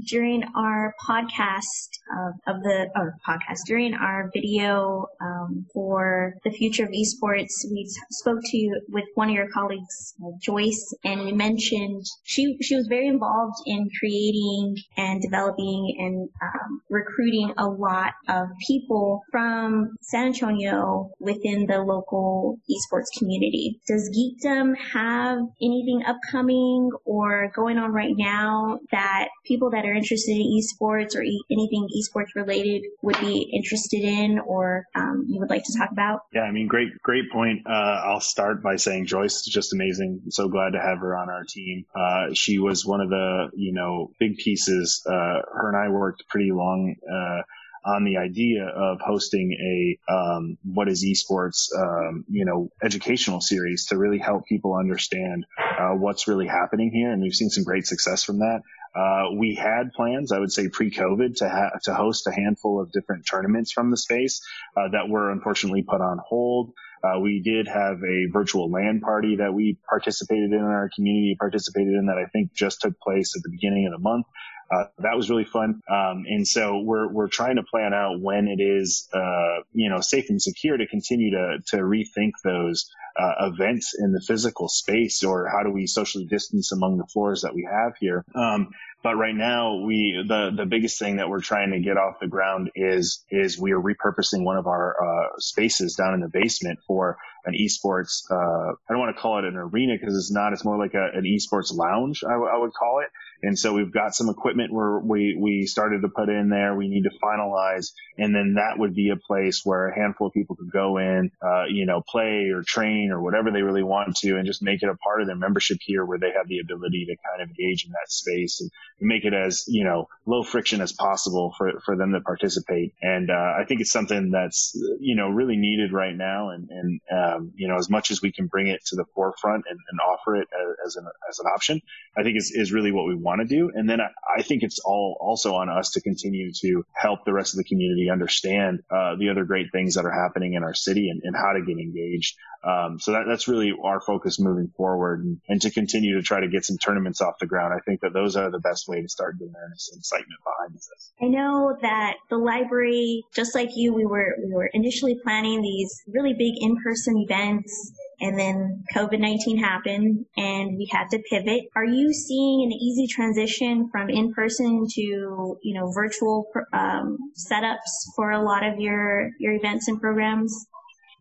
during 0.07 0.43
our 0.55 0.93
podcast 1.07 1.89
of, 2.17 2.55
of 2.55 2.63
the 2.63 2.87
or 2.95 3.15
podcast, 3.27 3.59
during 3.67 3.93
our 3.93 4.29
video 4.33 5.05
um, 5.21 5.65
for 5.73 6.33
the 6.43 6.51
future 6.51 6.85
of 6.85 6.89
esports, 6.89 7.51
we 7.69 7.87
spoke 8.09 8.39
to 8.43 8.57
you 8.57 8.81
with 8.89 9.05
one 9.15 9.29
of 9.29 9.35
your 9.35 9.50
colleagues, 9.53 10.15
uh, 10.23 10.31
Joyce, 10.41 10.93
and 11.03 11.21
we 11.21 11.31
mentioned 11.31 12.05
she 12.23 12.57
she 12.61 12.75
was 12.75 12.87
very 12.87 13.07
involved 13.07 13.57
in 13.65 13.89
creating 13.99 14.77
and 14.97 15.21
developing 15.21 15.95
and 15.99 16.29
um, 16.41 16.81
recruiting 16.89 17.53
a 17.57 17.67
lot 17.67 18.13
of 18.27 18.47
people 18.67 19.21
from 19.31 19.95
San 20.01 20.27
Antonio 20.27 21.11
within 21.19 21.65
the 21.67 21.79
local 21.79 22.57
esports 22.69 23.07
community. 23.17 23.79
Does 23.87 24.09
Geekdom 24.09 24.75
have 24.93 25.39
anything 25.61 26.03
upcoming 26.05 26.89
or 27.05 27.51
going 27.55 27.77
on 27.77 27.91
right 27.91 28.13
now 28.15 28.79
that 28.91 29.29
people 29.45 29.71
that 29.71 29.85
are 29.85 29.93
interested 29.93 30.31
in 30.31 30.59
esports 30.59 31.15
or 31.15 31.23
e- 31.23 31.43
anything 31.51 31.87
esports 31.97 32.35
related 32.35 32.83
would 33.01 33.19
be 33.19 33.49
interested 33.53 34.03
in 34.03 34.39
or 34.39 34.85
um, 34.95 35.25
you 35.27 35.39
would 35.39 35.49
like 35.49 35.63
to 35.63 35.77
talk 35.77 35.91
about? 35.91 36.21
Yeah, 36.33 36.41
I 36.41 36.51
mean, 36.51 36.67
great, 36.67 36.89
great 37.03 37.31
point. 37.31 37.65
Uh, 37.65 37.69
I'll 37.69 38.21
start 38.21 38.61
by 38.61 38.75
saying 38.75 39.05
Joyce 39.05 39.40
is 39.47 39.53
just 39.53 39.73
amazing. 39.73 40.21
So 40.29 40.47
glad 40.47 40.71
to 40.71 40.79
have 40.79 40.99
her 40.99 41.17
on 41.17 41.29
our 41.29 41.43
team. 41.43 41.85
Uh, 41.95 42.33
she 42.33 42.59
was 42.59 42.85
one 42.85 43.01
of 43.01 43.09
the, 43.09 43.49
you 43.55 43.73
know, 43.73 44.11
big 44.19 44.37
pieces. 44.37 45.01
Uh, 45.05 45.41
her 45.53 45.69
and 45.69 45.77
I 45.77 45.89
worked 45.89 46.27
pretty 46.27 46.51
long, 46.51 46.95
uh, 47.09 47.41
on 47.83 48.03
the 48.03 48.17
idea 48.17 48.65
of 48.65 48.99
hosting 49.01 49.53
a 49.53 50.11
um, 50.11 50.57
what 50.63 50.87
is 50.87 51.03
esports 51.03 51.69
um, 51.75 52.25
you 52.29 52.45
know 52.45 52.69
educational 52.83 53.41
series 53.41 53.87
to 53.87 53.97
really 53.97 54.19
help 54.19 54.45
people 54.45 54.75
understand 54.75 55.45
uh, 55.79 55.89
what's 55.89 56.27
really 56.27 56.47
happening 56.47 56.91
here 56.91 57.11
and 57.11 57.21
we've 57.21 57.33
seen 57.33 57.49
some 57.49 57.63
great 57.63 57.87
success 57.87 58.23
from 58.23 58.39
that 58.39 58.61
uh, 58.93 59.31
we 59.33 59.55
had 59.55 59.93
plans, 59.93 60.31
I 60.31 60.39
would 60.39 60.51
say 60.51 60.67
pre-COVID, 60.67 61.37
to 61.37 61.49
ha- 61.49 61.79
to 61.83 61.93
host 61.93 62.27
a 62.27 62.31
handful 62.31 62.81
of 62.81 62.91
different 62.91 63.25
tournaments 63.29 63.71
from 63.71 63.89
the 63.89 63.97
space 63.97 64.41
uh, 64.75 64.89
that 64.89 65.07
were 65.07 65.31
unfortunately 65.31 65.83
put 65.83 66.01
on 66.01 66.19
hold. 66.25 66.73
Uh, 67.03 67.19
we 67.19 67.41
did 67.41 67.67
have 67.67 67.97
a 68.03 68.27
virtual 68.31 68.69
LAN 68.69 68.99
party 68.99 69.37
that 69.37 69.53
we 69.53 69.77
participated 69.89 70.51
in, 70.51 70.59
our 70.59 70.89
community 70.93 71.35
participated 71.39 71.93
in 71.93 72.07
that 72.07 72.17
I 72.17 72.25
think 72.25 72.53
just 72.53 72.81
took 72.81 72.99
place 72.99 73.35
at 73.35 73.41
the 73.43 73.49
beginning 73.49 73.87
of 73.87 73.93
the 73.93 73.99
month. 73.99 74.27
Uh, 74.73 74.85
that 74.99 75.17
was 75.17 75.29
really 75.29 75.43
fun. 75.43 75.81
Um, 75.89 76.23
and 76.27 76.47
so 76.47 76.79
we're, 76.79 77.11
we're 77.11 77.27
trying 77.27 77.57
to 77.57 77.63
plan 77.63 77.93
out 77.93 78.21
when 78.21 78.47
it 78.47 78.61
is, 78.61 79.09
uh, 79.13 79.63
you 79.73 79.89
know, 79.89 79.99
safe 79.99 80.29
and 80.29 80.41
secure 80.41 80.77
to 80.77 80.87
continue 80.87 81.31
to, 81.31 81.57
to 81.67 81.77
rethink 81.77 82.31
those, 82.43 82.89
uh, 83.19 83.47
events 83.51 83.93
in 83.99 84.13
the 84.13 84.21
physical 84.21 84.69
space 84.69 85.23
or 85.23 85.49
how 85.49 85.63
do 85.63 85.69
we 85.69 85.85
socially 85.85 86.25
distance 86.25 86.71
among 86.71 86.97
the 86.97 87.05
floors 87.07 87.41
that 87.41 87.53
we 87.53 87.67
have 87.69 87.91
here. 87.99 88.23
Um, 88.33 88.69
but 89.03 89.15
right 89.15 89.35
now 89.35 89.77
we, 89.77 90.23
the, 90.25 90.51
the 90.55 90.65
biggest 90.65 90.97
thing 90.99 91.17
that 91.17 91.27
we're 91.27 91.41
trying 91.41 91.71
to 91.71 91.79
get 91.79 91.97
off 91.97 92.21
the 92.21 92.27
ground 92.27 92.71
is, 92.73 93.25
is 93.29 93.59
we 93.59 93.73
are 93.73 93.81
repurposing 93.81 94.45
one 94.45 94.55
of 94.55 94.67
our, 94.67 94.95
uh, 95.03 95.27
spaces 95.39 95.95
down 95.95 96.13
in 96.13 96.21
the 96.21 96.29
basement 96.29 96.79
for 96.87 97.17
an 97.43 97.53
esports, 97.53 98.21
uh, 98.31 98.35
I 98.35 98.93
don't 98.93 98.99
want 98.99 99.13
to 99.15 99.21
call 99.21 99.39
it 99.39 99.45
an 99.45 99.57
arena 99.57 99.95
because 99.99 100.15
it's 100.15 100.31
not, 100.31 100.53
it's 100.53 100.63
more 100.63 100.77
like 100.77 100.93
a, 100.93 101.17
an 101.17 101.25
esports 101.25 101.73
lounge, 101.75 102.23
I, 102.23 102.33
w- 102.33 102.49
I 102.49 102.57
would 102.57 102.73
call 102.73 102.99
it. 102.99 103.07
And 103.43 103.57
so 103.57 103.73
we've 103.73 103.91
got 103.91 104.13
some 104.13 104.29
equipment 104.29 104.71
where 104.71 104.99
we, 104.99 105.35
we 105.39 105.65
started 105.65 106.01
to 106.01 106.09
put 106.09 106.29
in 106.29 106.49
there. 106.49 106.75
We 106.75 106.87
need 106.87 107.03
to 107.03 107.11
finalize. 107.23 107.91
And 108.17 108.35
then 108.35 108.55
that 108.55 108.77
would 108.77 108.93
be 108.93 109.09
a 109.09 109.15
place 109.15 109.61
where 109.63 109.87
a 109.87 109.95
handful 109.95 110.27
of 110.27 110.33
people 110.33 110.55
could 110.55 110.71
go 110.71 110.97
in, 110.97 111.31
uh, 111.41 111.65
you 111.69 111.85
know, 111.85 112.01
play 112.07 112.49
or 112.53 112.61
train 112.61 113.09
or 113.11 113.21
whatever 113.21 113.51
they 113.51 113.61
really 113.61 113.83
want 113.83 114.15
to 114.17 114.37
and 114.37 114.45
just 114.45 114.61
make 114.61 114.83
it 114.83 114.89
a 114.89 114.95
part 114.97 115.21
of 115.21 115.27
their 115.27 115.35
membership 115.35 115.77
here 115.81 116.05
where 116.05 116.19
they 116.19 116.31
have 116.37 116.47
the 116.47 116.59
ability 116.59 117.05
to 117.07 117.15
kind 117.27 117.41
of 117.41 117.49
engage 117.49 117.85
in 117.85 117.91
that 117.91 118.11
space 118.11 118.61
and 118.61 118.69
make 118.99 119.25
it 119.25 119.33
as, 119.33 119.63
you 119.67 119.83
know, 119.83 120.07
low 120.25 120.43
friction 120.43 120.81
as 120.81 120.91
possible 120.91 121.53
for, 121.57 121.79
for 121.83 121.95
them 121.95 122.11
to 122.11 122.21
participate. 122.21 122.93
And, 123.01 123.31
uh, 123.31 123.53
I 123.59 123.65
think 123.67 123.81
it's 123.81 123.91
something 123.91 124.29
that's, 124.29 124.77
you 124.99 125.15
know, 125.15 125.29
really 125.29 125.57
needed 125.57 125.93
right 125.93 126.15
now. 126.15 126.49
And, 126.49 126.69
and, 126.69 127.01
um, 127.11 127.53
you 127.55 127.67
know, 127.67 127.77
as 127.77 127.89
much 127.89 128.11
as 128.11 128.21
we 128.21 128.31
can 128.31 128.47
bring 128.47 128.67
it 128.67 128.85
to 128.87 128.95
the 128.95 129.05
forefront 129.15 129.65
and, 129.67 129.79
and 129.89 129.99
offer 129.99 130.35
it 130.35 130.47
as, 130.53 130.87
as 130.87 130.95
an, 130.97 131.05
as 131.29 131.39
an 131.39 131.45
option, 131.47 131.81
I 132.15 132.23
think 132.23 132.37
is, 132.37 132.51
is 132.53 132.71
really 132.71 132.91
what 132.91 133.07
we 133.07 133.15
want 133.15 133.30
to 133.39 133.47
do. 133.47 133.71
And 133.73 133.89
then 133.89 134.01
I, 134.01 134.09
I, 134.39 134.41
think 134.41 134.63
it's 134.63 134.79
all 134.79 135.17
also 135.21 135.55
on 135.55 135.69
us 135.69 135.91
to 135.91 136.01
continue 136.01 136.51
to 136.61 136.83
help 136.93 137.23
the 137.25 137.33
rest 137.33 137.53
of 137.53 137.57
the 137.57 137.63
community 137.63 138.09
understand, 138.11 138.81
uh, 138.89 139.15
the 139.17 139.29
other 139.29 139.45
great 139.45 139.67
things 139.71 139.95
that 139.95 140.05
are 140.05 140.11
happening 140.11 140.55
in 140.55 140.63
our 140.63 140.73
city 140.73 141.09
and, 141.09 141.21
and 141.23 141.35
how 141.35 141.53
to 141.53 141.61
get 141.65 141.79
engaged. 141.79 142.35
Um, 142.63 142.99
so 142.99 143.13
that, 143.13 143.23
that's 143.27 143.47
really 143.47 143.73
our 143.83 143.99
focus 144.01 144.39
moving 144.39 144.71
forward 144.77 145.23
and, 145.23 145.41
and, 145.47 145.61
to 145.61 145.71
continue 145.71 146.15
to 146.17 146.21
try 146.21 146.41
to 146.41 146.47
get 146.47 146.63
some 146.63 146.77
tournaments 146.77 147.19
off 147.19 147.39
the 147.39 147.47
ground. 147.47 147.73
I 147.73 147.79
think 147.83 148.01
that 148.01 148.13
those 148.13 148.35
are 148.35 148.51
the 148.51 148.59
best 148.59 148.87
way 148.87 149.01
to 149.01 149.09
start 149.09 149.39
getting 149.39 149.53
awareness 149.55 149.89
and 149.91 149.99
excitement 149.99 150.39
behind 150.43 150.75
this. 150.75 151.11
I 151.19 151.25
know 151.25 151.75
that 151.81 152.17
the 152.29 152.37
library, 152.37 153.23
just 153.33 153.55
like 153.55 153.69
you, 153.75 153.93
we 153.93 154.05
were, 154.05 154.35
we 154.45 154.53
were 154.53 154.69
initially 154.73 155.17
planning 155.23 155.61
these 155.61 156.03
really 156.07 156.33
big 156.33 156.53
in-person 156.59 157.17
events 157.17 157.93
and 158.21 158.37
then 158.37 158.83
COVID-19 158.95 159.59
happened 159.59 160.25
and 160.37 160.77
we 160.77 160.87
had 160.91 161.09
to 161.09 161.19
pivot. 161.29 161.63
Are 161.75 161.83
you 161.83 162.13
seeing 162.13 162.63
an 162.63 162.71
easy 162.71 163.07
transition 163.07 163.89
from 163.91 164.09
in-person 164.09 164.87
to, 164.93 165.01
you 165.01 165.73
know, 165.73 165.91
virtual 165.91 166.45
um, 166.71 167.17
setups 167.35 168.13
for 168.15 168.31
a 168.31 168.41
lot 168.41 168.63
of 168.63 168.79
your, 168.79 169.31
your 169.39 169.53
events 169.53 169.87
and 169.87 169.99
programs? 169.99 170.67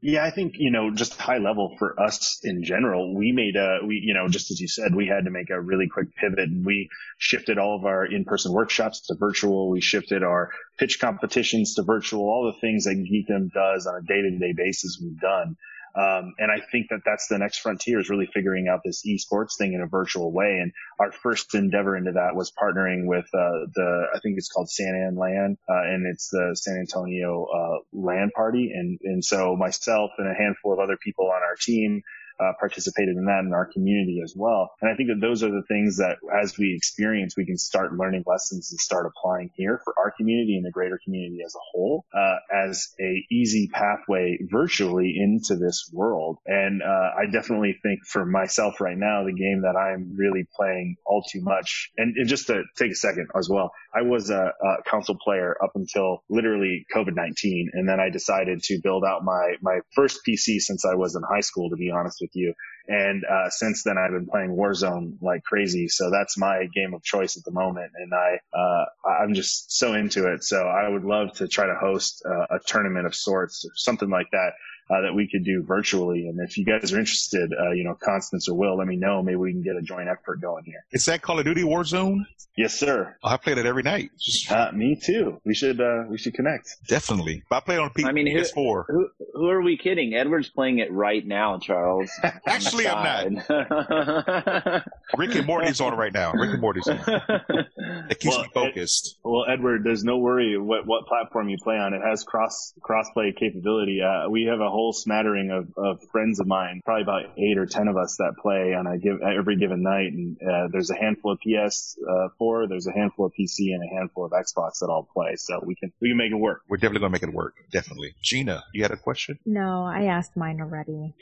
Yeah, 0.02 0.24
I 0.24 0.30
think, 0.30 0.54
you 0.56 0.70
know, 0.70 0.90
just 0.90 1.18
high 1.18 1.38
level 1.38 1.76
for 1.78 1.98
us 2.00 2.40
in 2.42 2.64
general, 2.64 3.14
we 3.14 3.32
made 3.32 3.56
a, 3.56 3.80
we, 3.86 4.02
you 4.02 4.14
know, 4.14 4.28
just 4.28 4.50
as 4.50 4.58
you 4.58 4.68
said, 4.68 4.94
we 4.94 5.06
had 5.06 5.24
to 5.24 5.30
make 5.30 5.50
a 5.50 5.60
really 5.60 5.88
quick 5.88 6.14
pivot 6.16 6.38
and 6.38 6.64
we 6.64 6.88
shifted 7.18 7.58
all 7.58 7.76
of 7.76 7.84
our 7.84 8.06
in-person 8.06 8.52
workshops 8.52 9.06
to 9.06 9.14
virtual. 9.18 9.70
We 9.70 9.82
shifted 9.82 10.22
our 10.22 10.50
pitch 10.78 11.00
competitions 11.00 11.74
to 11.74 11.82
virtual, 11.82 12.22
all 12.22 12.50
the 12.52 12.60
things 12.60 12.84
that 12.84 12.96
Geekdom 12.96 13.52
does 13.52 13.86
on 13.86 13.96
a 13.96 14.02
day-to-day 14.02 14.54
basis 14.56 14.98
we've 15.02 15.20
done. 15.20 15.56
Um, 15.94 16.34
and 16.38 16.50
I 16.50 16.60
think 16.70 16.88
that 16.90 17.00
that's 17.04 17.26
the 17.28 17.38
next 17.38 17.58
frontier 17.58 17.98
is 18.00 18.08
really 18.08 18.28
figuring 18.32 18.68
out 18.68 18.80
this 18.84 19.02
esports 19.06 19.56
thing 19.58 19.72
in 19.72 19.80
a 19.80 19.86
virtual 19.86 20.32
way. 20.32 20.58
And 20.60 20.72
our 20.98 21.12
first 21.12 21.54
endeavor 21.54 21.96
into 21.96 22.12
that 22.12 22.34
was 22.34 22.52
partnering 22.52 23.06
with 23.06 23.26
uh, 23.34 23.66
the 23.74 24.06
I 24.14 24.20
think 24.20 24.36
it's 24.38 24.48
called 24.48 24.70
San 24.70 24.94
An 24.94 25.16
Land, 25.16 25.58
uh, 25.68 25.82
and 25.82 26.06
it's 26.06 26.28
the 26.30 26.54
San 26.54 26.78
Antonio 26.78 27.46
uh, 27.46 27.78
LAN 27.92 28.30
party. 28.34 28.72
And 28.74 28.98
and 29.02 29.24
so 29.24 29.56
myself 29.56 30.12
and 30.18 30.28
a 30.28 30.34
handful 30.34 30.72
of 30.72 30.78
other 30.78 30.96
people 31.02 31.26
on 31.26 31.42
our 31.42 31.56
team 31.60 32.02
uh, 32.40 32.52
participated 32.58 33.16
in 33.16 33.24
that 33.26 33.44
in 33.44 33.52
our 33.52 33.66
community 33.72 34.20
as 34.24 34.34
well. 34.36 34.70
And 34.80 34.90
I 34.90 34.96
think 34.96 35.08
that 35.08 35.20
those 35.20 35.42
are 35.42 35.50
the 35.50 35.64
things 35.68 35.98
that 35.98 36.16
as 36.42 36.56
we 36.58 36.74
experience, 36.74 37.34
we 37.36 37.46
can 37.46 37.58
start 37.58 37.92
learning 37.94 38.24
lessons 38.26 38.70
and 38.70 38.80
start 38.80 39.06
applying 39.06 39.50
here 39.54 39.80
for 39.84 39.94
our 39.98 40.12
community 40.16 40.56
and 40.56 40.64
the 40.64 40.70
greater 40.70 40.98
community 41.04 41.40
as 41.44 41.54
a 41.54 41.64
whole, 41.72 42.04
uh, 42.14 42.36
as 42.66 42.88
a 43.00 43.24
easy 43.30 43.68
pathway 43.72 44.38
virtually 44.50 45.14
into 45.16 45.56
this 45.56 45.90
world. 45.92 46.38
And, 46.46 46.82
uh, 46.82 47.10
I 47.18 47.30
definitely 47.30 47.76
think 47.82 48.00
for 48.06 48.24
myself 48.24 48.80
right 48.80 48.96
now, 48.96 49.24
the 49.24 49.32
game 49.32 49.62
that 49.62 49.76
I'm 49.76 50.16
really 50.16 50.46
playing 50.56 50.96
all 51.04 51.22
too 51.22 51.40
much 51.42 51.90
and, 51.96 52.16
and 52.16 52.28
just 52.28 52.46
to 52.46 52.62
take 52.76 52.92
a 52.92 52.94
second 52.94 53.28
as 53.36 53.48
well, 53.48 53.72
I 53.94 54.02
was 54.02 54.30
a, 54.30 54.52
a 54.62 54.82
console 54.88 55.16
player 55.22 55.56
up 55.62 55.72
until 55.74 56.22
literally 56.28 56.86
COVID-19. 56.94 57.66
And 57.72 57.88
then 57.88 58.00
I 58.00 58.10
decided 58.10 58.62
to 58.64 58.80
build 58.82 59.04
out 59.04 59.24
my, 59.24 59.54
my 59.62 59.80
first 59.94 60.20
PC 60.26 60.60
since 60.60 60.84
I 60.84 60.94
was 60.94 61.16
in 61.16 61.22
high 61.28 61.40
school, 61.40 61.70
to 61.70 61.76
be 61.76 61.90
honest 61.90 62.18
with 62.20 62.29
you. 62.38 62.54
And, 62.88 63.24
uh, 63.24 63.50
since 63.50 63.82
then 63.84 63.96
I've 63.98 64.10
been 64.10 64.26
playing 64.26 64.50
Warzone 64.50 65.18
like 65.20 65.42
crazy. 65.44 65.88
So 65.88 66.10
that's 66.10 66.36
my 66.38 66.66
game 66.74 66.94
of 66.94 67.02
choice 67.02 67.36
at 67.36 67.44
the 67.44 67.52
moment. 67.52 67.92
And 67.94 68.12
I, 68.14 68.40
uh, 68.56 68.84
I'm 69.08 69.34
just 69.34 69.72
so 69.76 69.94
into 69.94 70.32
it. 70.32 70.42
So 70.44 70.62
I 70.62 70.88
would 70.88 71.04
love 71.04 71.32
to 71.34 71.48
try 71.48 71.66
to 71.66 71.74
host 71.74 72.22
a 72.24 72.58
tournament 72.66 73.06
of 73.06 73.14
sorts 73.14 73.64
or 73.64 73.70
something 73.74 74.10
like 74.10 74.30
that 74.32 74.52
uh, 74.90 75.02
that 75.02 75.14
we 75.14 75.28
could 75.28 75.44
do 75.44 75.62
virtually. 75.62 76.26
And 76.28 76.40
if 76.40 76.56
you 76.58 76.64
guys 76.64 76.92
are 76.92 76.98
interested, 76.98 77.52
uh, 77.52 77.70
you 77.70 77.84
know, 77.84 77.94
Constance 77.94 78.48
or 78.48 78.54
Will, 78.54 78.76
let 78.76 78.86
me 78.86 78.96
know. 78.96 79.22
Maybe 79.22 79.36
we 79.36 79.52
can 79.52 79.62
get 79.62 79.76
a 79.76 79.82
joint 79.82 80.08
effort 80.08 80.40
going 80.40 80.64
here. 80.64 80.84
Is 80.92 81.04
that 81.06 81.22
Call 81.22 81.38
of 81.38 81.44
Duty 81.44 81.62
Warzone? 81.62 82.24
Yes, 82.56 82.74
sir. 82.78 83.16
Oh, 83.22 83.28
I 83.28 83.36
play 83.36 83.52
it 83.52 83.64
every 83.64 83.82
night. 83.82 84.10
Uh, 84.50 84.70
me 84.72 84.94
too. 85.00 85.40
We 85.44 85.54
should 85.54 85.80
uh, 85.80 86.04
we 86.08 86.18
should 86.18 86.34
connect. 86.34 86.76
Definitely. 86.88 87.42
But 87.48 87.56
I 87.56 87.60
play 87.60 87.78
on 87.78 87.90
P- 87.90 88.04
I 88.04 88.12
mean, 88.12 88.26
who, 88.26 88.38
PS4. 88.38 88.84
Who, 88.88 89.08
who 89.32 89.48
are 89.48 89.62
we 89.62 89.78
kidding? 89.78 90.14
Edward's 90.14 90.50
playing 90.50 90.78
it 90.78 90.92
right 90.92 91.24
now, 91.24 91.58
Charles. 91.58 92.10
Actually, 92.46 92.88
I'm 92.88 93.34
not. 93.34 94.84
Rick 95.16 95.36
and 95.36 95.46
Morty's 95.46 95.80
on 95.80 95.96
right 95.96 96.12
now. 96.12 96.32
Rick 96.32 96.50
and 96.50 96.60
Morty's 96.60 96.88
on. 96.88 97.00
It 98.10 98.18
keeps 98.18 98.34
well, 98.34 98.44
me 98.44 98.50
focused. 98.52 99.18
It, 99.24 99.28
well, 99.28 99.44
Edward, 99.48 99.84
there's 99.84 100.04
no 100.04 100.18
worry 100.18 100.58
what 100.58 100.86
what 100.86 101.06
platform 101.06 101.48
you 101.48 101.56
play 101.62 101.76
on. 101.76 101.94
It 101.94 102.02
has 102.04 102.24
cross 102.24 102.74
crossplay 102.80 103.36
capability. 103.36 104.00
Uh, 104.02 104.28
we 104.28 104.44
have 104.50 104.60
a 104.60 104.68
whole 104.68 104.79
smattering 104.92 105.50
of, 105.50 105.68
of 105.76 106.02
friends 106.10 106.40
of 106.40 106.46
mine, 106.46 106.80
probably 106.84 107.02
about 107.02 107.38
eight 107.38 107.58
or 107.58 107.66
ten 107.66 107.88
of 107.88 107.96
us 107.96 108.16
that 108.18 108.34
play 108.40 108.74
on 108.74 108.86
a 108.86 108.98
give 108.98 109.20
every 109.22 109.56
given 109.56 109.82
night. 109.82 110.12
And 110.12 110.36
uh, 110.42 110.68
there's 110.72 110.90
a 110.90 110.96
handful 110.96 111.32
of 111.32 111.38
PS4, 111.46 112.68
there's 112.68 112.86
a 112.86 112.92
handful 112.92 113.26
of 113.26 113.32
PC, 113.38 113.74
and 113.74 113.82
a 113.82 113.94
handful 113.94 114.24
of 114.24 114.32
Xbox 114.32 114.80
that 114.80 114.88
all 114.88 115.08
play. 115.12 115.36
So 115.36 115.62
we 115.64 115.74
can 115.74 115.92
we 116.00 116.10
can 116.10 116.16
make 116.16 116.32
it 116.32 116.36
work. 116.36 116.62
We're 116.68 116.78
definitely 116.78 117.00
gonna 117.00 117.12
make 117.12 117.22
it 117.22 117.32
work. 117.32 117.54
Definitely. 117.70 118.14
Gina, 118.22 118.64
you 118.72 118.82
had 118.82 118.92
a 118.92 118.96
question? 118.96 119.38
No, 119.44 119.84
I 119.84 120.04
asked 120.04 120.36
mine 120.36 120.60
already. 120.60 121.14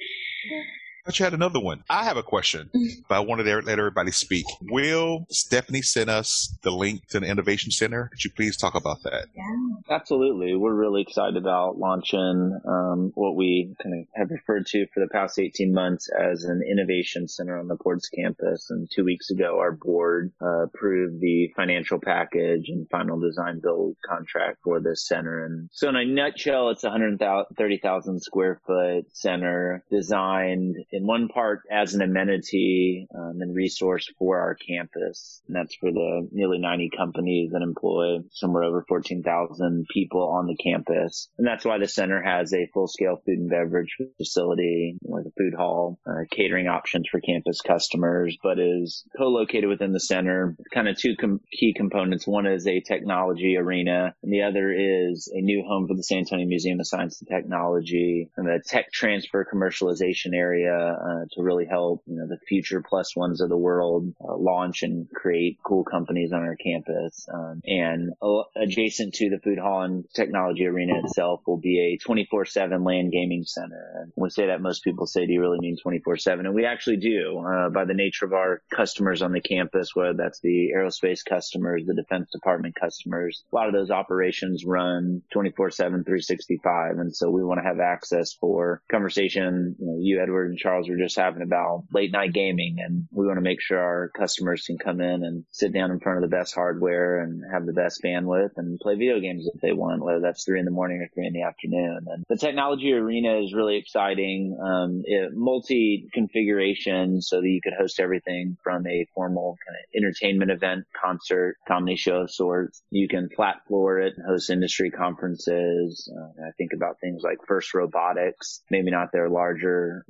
But 1.08 1.18
you 1.18 1.24
had 1.24 1.32
another 1.32 1.58
one. 1.58 1.84
I 1.88 2.04
have 2.04 2.18
a 2.18 2.22
question, 2.22 2.68
but 3.08 3.14
I 3.14 3.20
wanted 3.20 3.44
to 3.44 3.62
let 3.62 3.78
everybody 3.78 4.10
speak. 4.10 4.44
Will 4.60 5.24
Stephanie 5.30 5.80
send 5.80 6.10
us 6.10 6.54
the 6.60 6.70
link 6.70 7.06
to 7.08 7.20
the 7.20 7.24
Innovation 7.24 7.70
Center? 7.70 8.08
Could 8.08 8.24
you 8.24 8.30
please 8.30 8.58
talk 8.58 8.74
about 8.74 9.02
that? 9.04 9.24
Yeah. 9.34 9.68
Absolutely. 9.90 10.54
We're 10.54 10.74
really 10.74 11.00
excited 11.02 11.36
about 11.36 11.78
launching 11.78 12.60
um, 12.66 13.12
what 13.14 13.36
we 13.36 13.74
kind 13.82 14.00
of 14.00 14.06
have 14.14 14.30
referred 14.30 14.66
to 14.66 14.86
for 14.92 15.00
the 15.00 15.08
past 15.08 15.38
18 15.38 15.72
months 15.72 16.10
as 16.10 16.44
an 16.44 16.62
Innovation 16.70 17.26
Center 17.26 17.58
on 17.58 17.68
the 17.68 17.76
Ports 17.76 18.08
campus. 18.10 18.70
And 18.70 18.88
two 18.94 19.04
weeks 19.04 19.30
ago, 19.30 19.58
our 19.58 19.72
board 19.72 20.32
uh, 20.42 20.64
approved 20.64 21.20
the 21.20 21.50
financial 21.56 21.98
package 21.98 22.68
and 22.68 22.88
final 22.90 23.18
design 23.18 23.60
build 23.62 23.96
contract 24.06 24.58
for 24.62 24.80
this 24.80 25.06
center. 25.06 25.46
And 25.46 25.70
so 25.72 25.88
in 25.88 25.96
a 25.96 26.04
nutshell, 26.04 26.68
it's 26.68 26.84
a 26.84 26.90
130,000 26.90 28.20
square 28.20 28.60
foot 28.66 29.06
center 29.16 29.84
designed 29.90 30.76
in 30.98 31.06
one 31.06 31.28
part 31.28 31.62
as 31.70 31.94
an 31.94 32.02
amenity 32.02 33.06
um, 33.14 33.38
and 33.40 33.54
resource 33.54 34.08
for 34.18 34.40
our 34.40 34.56
campus. 34.56 35.40
And 35.46 35.56
that's 35.56 35.74
for 35.76 35.92
the 35.92 36.28
nearly 36.32 36.58
90 36.58 36.90
companies 36.96 37.52
that 37.52 37.62
employ 37.62 38.18
somewhere 38.32 38.64
over 38.64 38.84
14,000 38.88 39.86
people 39.92 40.28
on 40.28 40.46
the 40.46 40.56
campus. 40.56 41.28
And 41.38 41.46
that's 41.46 41.64
why 41.64 41.78
the 41.78 41.86
center 41.86 42.20
has 42.20 42.52
a 42.52 42.68
full 42.74 42.88
scale 42.88 43.16
food 43.24 43.38
and 43.38 43.48
beverage 43.48 43.96
facility 44.16 44.98
with 45.02 45.26
a 45.26 45.32
food 45.38 45.54
hall, 45.56 45.98
uh, 46.04 46.24
catering 46.30 46.66
options 46.66 47.06
for 47.10 47.20
campus 47.20 47.60
customers, 47.60 48.36
but 48.42 48.58
is 48.58 49.04
co-located 49.16 49.68
within 49.68 49.92
the 49.92 50.00
center. 50.00 50.56
Kind 50.74 50.88
of 50.88 50.98
two 50.98 51.14
com- 51.16 51.40
key 51.52 51.74
components. 51.74 52.26
One 52.26 52.46
is 52.46 52.66
a 52.66 52.80
technology 52.80 53.56
arena 53.56 54.14
and 54.22 54.32
the 54.32 54.42
other 54.42 54.72
is 54.72 55.30
a 55.32 55.40
new 55.40 55.64
home 55.66 55.86
for 55.86 55.94
the 55.94 56.02
San 56.02 56.18
Antonio 56.18 56.46
Museum 56.46 56.80
of 56.80 56.88
Science 56.88 57.20
and 57.20 57.28
Technology 57.28 58.30
and 58.36 58.46
the 58.46 58.60
tech 58.66 58.90
transfer 58.92 59.46
commercialization 59.50 60.34
area 60.34 60.87
uh, 60.90 61.24
to 61.32 61.42
really 61.42 61.66
help 61.66 62.02
you 62.06 62.16
know 62.16 62.26
the 62.26 62.38
future 62.48 62.82
plus 62.86 63.14
ones 63.16 63.40
of 63.40 63.48
the 63.48 63.56
world 63.56 64.12
uh, 64.20 64.36
launch 64.36 64.82
and 64.82 65.08
create 65.10 65.58
cool 65.64 65.84
companies 65.84 66.32
on 66.32 66.40
our 66.40 66.56
campus. 66.56 67.26
Um, 67.32 67.60
and 67.64 68.12
uh, 68.22 68.42
adjacent 68.56 69.14
to 69.14 69.30
the 69.30 69.38
food 69.38 69.58
hall 69.58 69.82
and 69.82 70.04
technology 70.14 70.66
arena 70.66 70.98
itself 71.04 71.40
will 71.46 71.58
be 71.58 71.78
a 71.78 72.08
24/7 72.08 72.84
LAN 72.84 73.10
gaming 73.10 73.44
center. 73.44 74.02
And 74.02 74.12
we 74.16 74.30
say 74.30 74.46
that, 74.46 74.60
most 74.60 74.84
people 74.84 75.06
say, 75.06 75.26
"Do 75.26 75.32
you 75.32 75.40
really 75.40 75.58
mean 75.60 75.76
24/7?" 75.76 76.40
And 76.40 76.54
we 76.54 76.64
actually 76.64 76.98
do. 76.98 77.38
Uh, 77.38 77.70
by 77.70 77.84
the 77.84 77.94
nature 77.94 78.24
of 78.24 78.32
our 78.32 78.62
customers 78.74 79.22
on 79.22 79.32
the 79.32 79.40
campus, 79.40 79.94
whether 79.94 80.14
that's 80.14 80.40
the 80.40 80.70
aerospace 80.76 81.20
customers, 81.28 81.84
the 81.86 81.94
Defense 81.94 82.30
Department 82.30 82.74
customers, 82.80 83.44
a 83.52 83.56
lot 83.56 83.68
of 83.68 83.74
those 83.74 83.90
operations 83.90 84.64
run 84.64 85.22
24/7, 85.32 86.04
365, 86.04 86.98
and 86.98 87.14
so 87.14 87.30
we 87.30 87.44
want 87.44 87.60
to 87.60 87.68
have 87.68 87.80
access 87.80 88.32
for 88.34 88.82
conversation. 88.90 89.76
You 89.78 89.86
know, 89.86 89.98
you, 90.00 90.22
Edward, 90.22 90.50
and 90.50 90.58
Charles 90.68 90.88
were 90.88 90.96
just 90.96 91.16
having 91.16 91.42
about 91.42 91.84
late 91.92 92.12
night 92.12 92.34
gaming 92.34 92.76
and 92.78 93.08
we 93.10 93.26
want 93.26 93.38
to 93.38 93.42
make 93.42 93.60
sure 93.60 93.78
our 93.78 94.10
customers 94.10 94.64
can 94.66 94.76
come 94.76 95.00
in 95.00 95.24
and 95.24 95.44
sit 95.50 95.72
down 95.72 95.90
in 95.90 95.98
front 95.98 96.22
of 96.22 96.30
the 96.30 96.36
best 96.36 96.54
hardware 96.54 97.20
and 97.20 97.42
have 97.50 97.64
the 97.64 97.72
best 97.72 98.02
bandwidth 98.04 98.50
and 98.56 98.78
play 98.78 98.94
video 98.94 99.18
games 99.18 99.48
if 99.52 99.60
they 99.62 99.72
want, 99.72 100.04
whether 100.04 100.20
that's 100.20 100.44
three 100.44 100.58
in 100.58 100.66
the 100.66 100.70
morning 100.70 101.00
or 101.00 101.08
three 101.14 101.26
in 101.26 101.32
the 101.32 101.42
afternoon. 101.42 102.00
And 102.06 102.24
the 102.28 102.36
technology 102.36 102.92
arena 102.92 103.38
is 103.38 103.54
really 103.54 103.78
exciting. 103.78 104.58
Um, 104.62 105.04
multi 105.32 106.08
configuration 106.12 107.22
so 107.22 107.40
that 107.40 107.48
you 107.48 107.60
could 107.62 107.72
host 107.72 107.98
everything 107.98 108.58
from 108.62 108.86
a 108.86 109.06
formal 109.14 109.56
kind 109.66 109.76
of 109.78 109.96
entertainment 109.96 110.50
event, 110.50 110.84
concert, 111.00 111.56
comedy 111.66 111.96
show 111.96 112.22
of 112.22 112.30
sorts. 112.30 112.82
You 112.90 113.08
can 113.08 113.30
flat 113.34 113.66
floor 113.66 114.00
it 114.00 114.14
and 114.16 114.26
host 114.26 114.50
industry 114.50 114.90
conferences. 114.90 116.12
Uh, 116.14 116.48
I 116.48 116.50
think 116.58 116.72
about 116.74 117.00
things 117.00 117.22
like 117.22 117.38
First 117.46 117.72
Robotics, 117.72 118.62
maybe 118.70 118.90
not 118.90 119.12
their 119.12 119.30
larger 119.30 120.04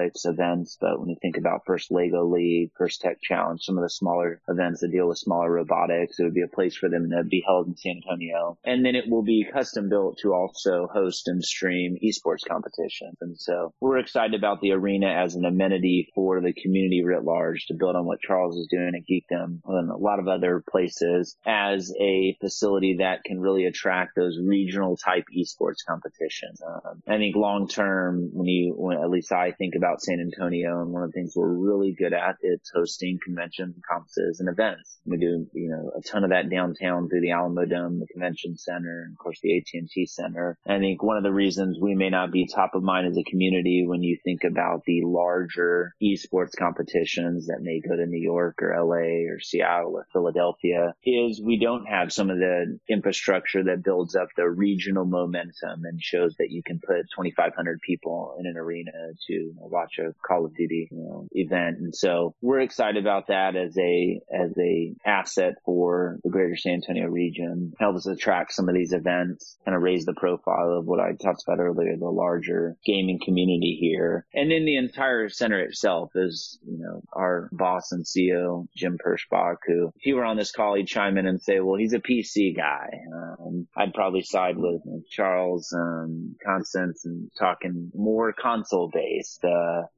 robotics 0.00 0.24
events, 0.24 0.78
but 0.80 0.98
when 0.98 1.08
you 1.08 1.16
think 1.20 1.36
about 1.36 1.62
first 1.66 1.90
Lego 1.90 2.26
League, 2.26 2.70
first 2.76 3.00
Tech 3.00 3.20
Challenge, 3.22 3.60
some 3.62 3.78
of 3.78 3.82
the 3.82 3.90
smaller 3.90 4.40
events 4.48 4.80
that 4.80 4.90
deal 4.90 5.08
with 5.08 5.18
smaller 5.18 5.50
robotics, 5.50 6.18
it 6.18 6.24
would 6.24 6.34
be 6.34 6.42
a 6.42 6.54
place 6.54 6.76
for 6.76 6.88
them 6.88 7.10
to 7.10 7.24
be 7.24 7.42
held 7.46 7.68
in 7.68 7.76
San 7.76 7.96
Antonio. 7.96 8.58
And 8.64 8.84
then 8.84 8.94
it 8.94 9.04
will 9.08 9.22
be 9.22 9.46
custom 9.52 9.88
built 9.88 10.18
to 10.22 10.32
also 10.32 10.88
host 10.92 11.28
and 11.28 11.44
stream 11.44 11.96
esports 12.02 12.46
competitions. 12.48 13.16
And 13.20 13.38
so 13.38 13.72
we're 13.80 13.98
excited 13.98 14.34
about 14.34 14.60
the 14.60 14.72
arena 14.72 15.08
as 15.08 15.34
an 15.34 15.44
amenity 15.44 16.08
for 16.14 16.40
the 16.40 16.52
community 16.52 17.02
writ 17.04 17.24
large 17.24 17.66
to 17.66 17.74
build 17.74 17.96
on 17.96 18.06
what 18.06 18.20
Charles 18.20 18.56
is 18.56 18.68
doing 18.70 18.92
at 18.94 19.02
Geekdom 19.10 19.60
and 19.66 19.90
a 19.90 19.96
lot 19.96 20.18
of 20.18 20.28
other 20.28 20.62
places 20.70 21.36
as 21.46 21.92
a 22.00 22.36
facility 22.40 22.96
that 22.98 23.24
can 23.24 23.40
really 23.40 23.66
attract 23.66 24.16
those 24.16 24.38
regional 24.42 24.96
type 24.96 25.24
esports 25.36 25.84
competitions. 25.86 26.60
Um, 26.66 27.02
I 27.06 27.16
think 27.16 27.36
long 27.36 27.68
term, 27.68 28.30
when 28.32 28.46
you, 28.46 28.74
when 28.76 28.98
at 28.98 29.10
least 29.10 29.32
I 29.32 29.52
think 29.52 29.74
about 29.74 29.89
San 29.98 30.20
Antonio, 30.20 30.82
and 30.82 30.92
one 30.92 31.02
of 31.02 31.10
the 31.10 31.14
things 31.14 31.34
we're 31.34 31.48
really 31.48 31.94
good 31.98 32.12
at 32.12 32.36
is 32.42 32.60
hosting 32.74 33.18
conventions, 33.24 33.76
conferences, 33.88 34.40
and 34.40 34.48
events. 34.48 35.00
We 35.04 35.16
do, 35.18 35.46
you 35.52 35.70
know, 35.70 35.92
a 35.98 36.02
ton 36.02 36.24
of 36.24 36.30
that 36.30 36.50
downtown 36.50 37.08
through 37.08 37.20
the 37.20 37.28
Alamodome, 37.28 38.00
the 38.00 38.06
convention 38.12 38.56
center 38.56 39.02
and 39.04 39.14
of 39.14 39.18
course 39.18 39.38
the 39.42 39.56
AT&T 39.58 40.06
Center. 40.06 40.58
And 40.66 40.76
I 40.76 40.78
think 40.78 41.02
one 41.02 41.16
of 41.16 41.22
the 41.22 41.32
reasons 41.32 41.78
we 41.80 41.94
may 41.94 42.10
not 42.10 42.32
be 42.32 42.46
top 42.46 42.74
of 42.74 42.82
mind 42.82 43.06
as 43.06 43.16
a 43.16 43.30
community 43.30 43.84
when 43.86 44.02
you 44.02 44.18
think 44.24 44.44
about 44.44 44.82
the 44.86 45.02
larger 45.04 45.94
esports 46.02 46.56
competitions 46.58 47.46
that 47.46 47.62
may 47.62 47.80
go 47.80 47.96
to 47.96 48.06
New 48.06 48.22
York 48.22 48.62
or 48.62 48.74
LA 48.76 49.30
or 49.30 49.40
Seattle 49.40 49.96
or 49.96 50.06
Philadelphia 50.12 50.94
is 51.04 51.40
we 51.42 51.58
don't 51.58 51.86
have 51.86 52.12
some 52.12 52.30
of 52.30 52.38
the 52.38 52.78
infrastructure 52.88 53.64
that 53.64 53.84
builds 53.84 54.14
up 54.14 54.28
the 54.36 54.48
regional 54.48 55.04
momentum 55.04 55.84
and 55.84 56.00
shows 56.02 56.34
that 56.38 56.50
you 56.50 56.62
can 56.64 56.80
put 56.80 57.06
2,500 57.16 57.80
people 57.80 58.36
in 58.38 58.46
an 58.46 58.56
arena 58.56 58.90
to 59.26 59.52
know, 59.58 59.68
watch 59.80 59.98
a 59.98 60.14
Call 60.26 60.44
of 60.46 60.54
Duty 60.54 60.88
you 60.90 60.98
know, 60.98 61.28
event. 61.32 61.78
And 61.78 61.94
so 61.94 62.34
we're 62.40 62.60
excited 62.60 63.02
about 63.02 63.28
that 63.28 63.56
as 63.56 63.76
a 63.78 64.20
as 64.32 64.52
a 64.58 64.94
asset 65.04 65.54
for 65.64 66.18
the 66.22 66.30
greater 66.30 66.56
San 66.56 66.74
Antonio 66.74 67.06
region. 67.06 67.72
Help 67.78 67.96
us 67.96 68.06
attract 68.06 68.52
some 68.52 68.68
of 68.68 68.74
these 68.74 68.92
events, 68.92 69.56
kind 69.64 69.76
of 69.76 69.82
raise 69.82 70.04
the 70.04 70.14
profile 70.14 70.76
of 70.78 70.86
what 70.86 71.00
I 71.00 71.12
talked 71.12 71.42
about 71.46 71.60
earlier, 71.60 71.96
the 71.96 72.08
larger 72.08 72.76
gaming 72.84 73.20
community 73.24 73.76
here. 73.80 74.26
And 74.34 74.50
then 74.50 74.64
the 74.64 74.76
entire 74.76 75.28
center 75.28 75.60
itself 75.60 76.10
is, 76.14 76.58
you 76.66 76.78
know, 76.78 77.02
our 77.12 77.48
boss 77.52 77.92
and 77.92 78.04
CEO, 78.04 78.66
Jim 78.76 78.98
Perschbach, 79.04 79.56
who 79.66 79.88
if 79.88 80.02
he 80.02 80.12
were 80.12 80.24
on 80.24 80.36
this 80.36 80.52
call, 80.52 80.76
he'd 80.76 80.86
chime 80.86 81.18
in 81.18 81.26
and 81.26 81.40
say, 81.40 81.60
well, 81.60 81.76
he's 81.78 81.94
a 81.94 82.00
PC 82.00 82.56
guy. 82.56 82.88
Um, 83.14 83.66
I'd 83.76 83.94
probably 83.94 84.22
side 84.22 84.56
with 84.56 84.82
Charles, 85.10 85.72
um, 85.76 86.36
Constance 86.44 87.04
and 87.04 87.30
talking 87.38 87.90
more 87.94 88.32
console 88.32 88.90
based. 88.92 89.44
Uh, 89.44 89.48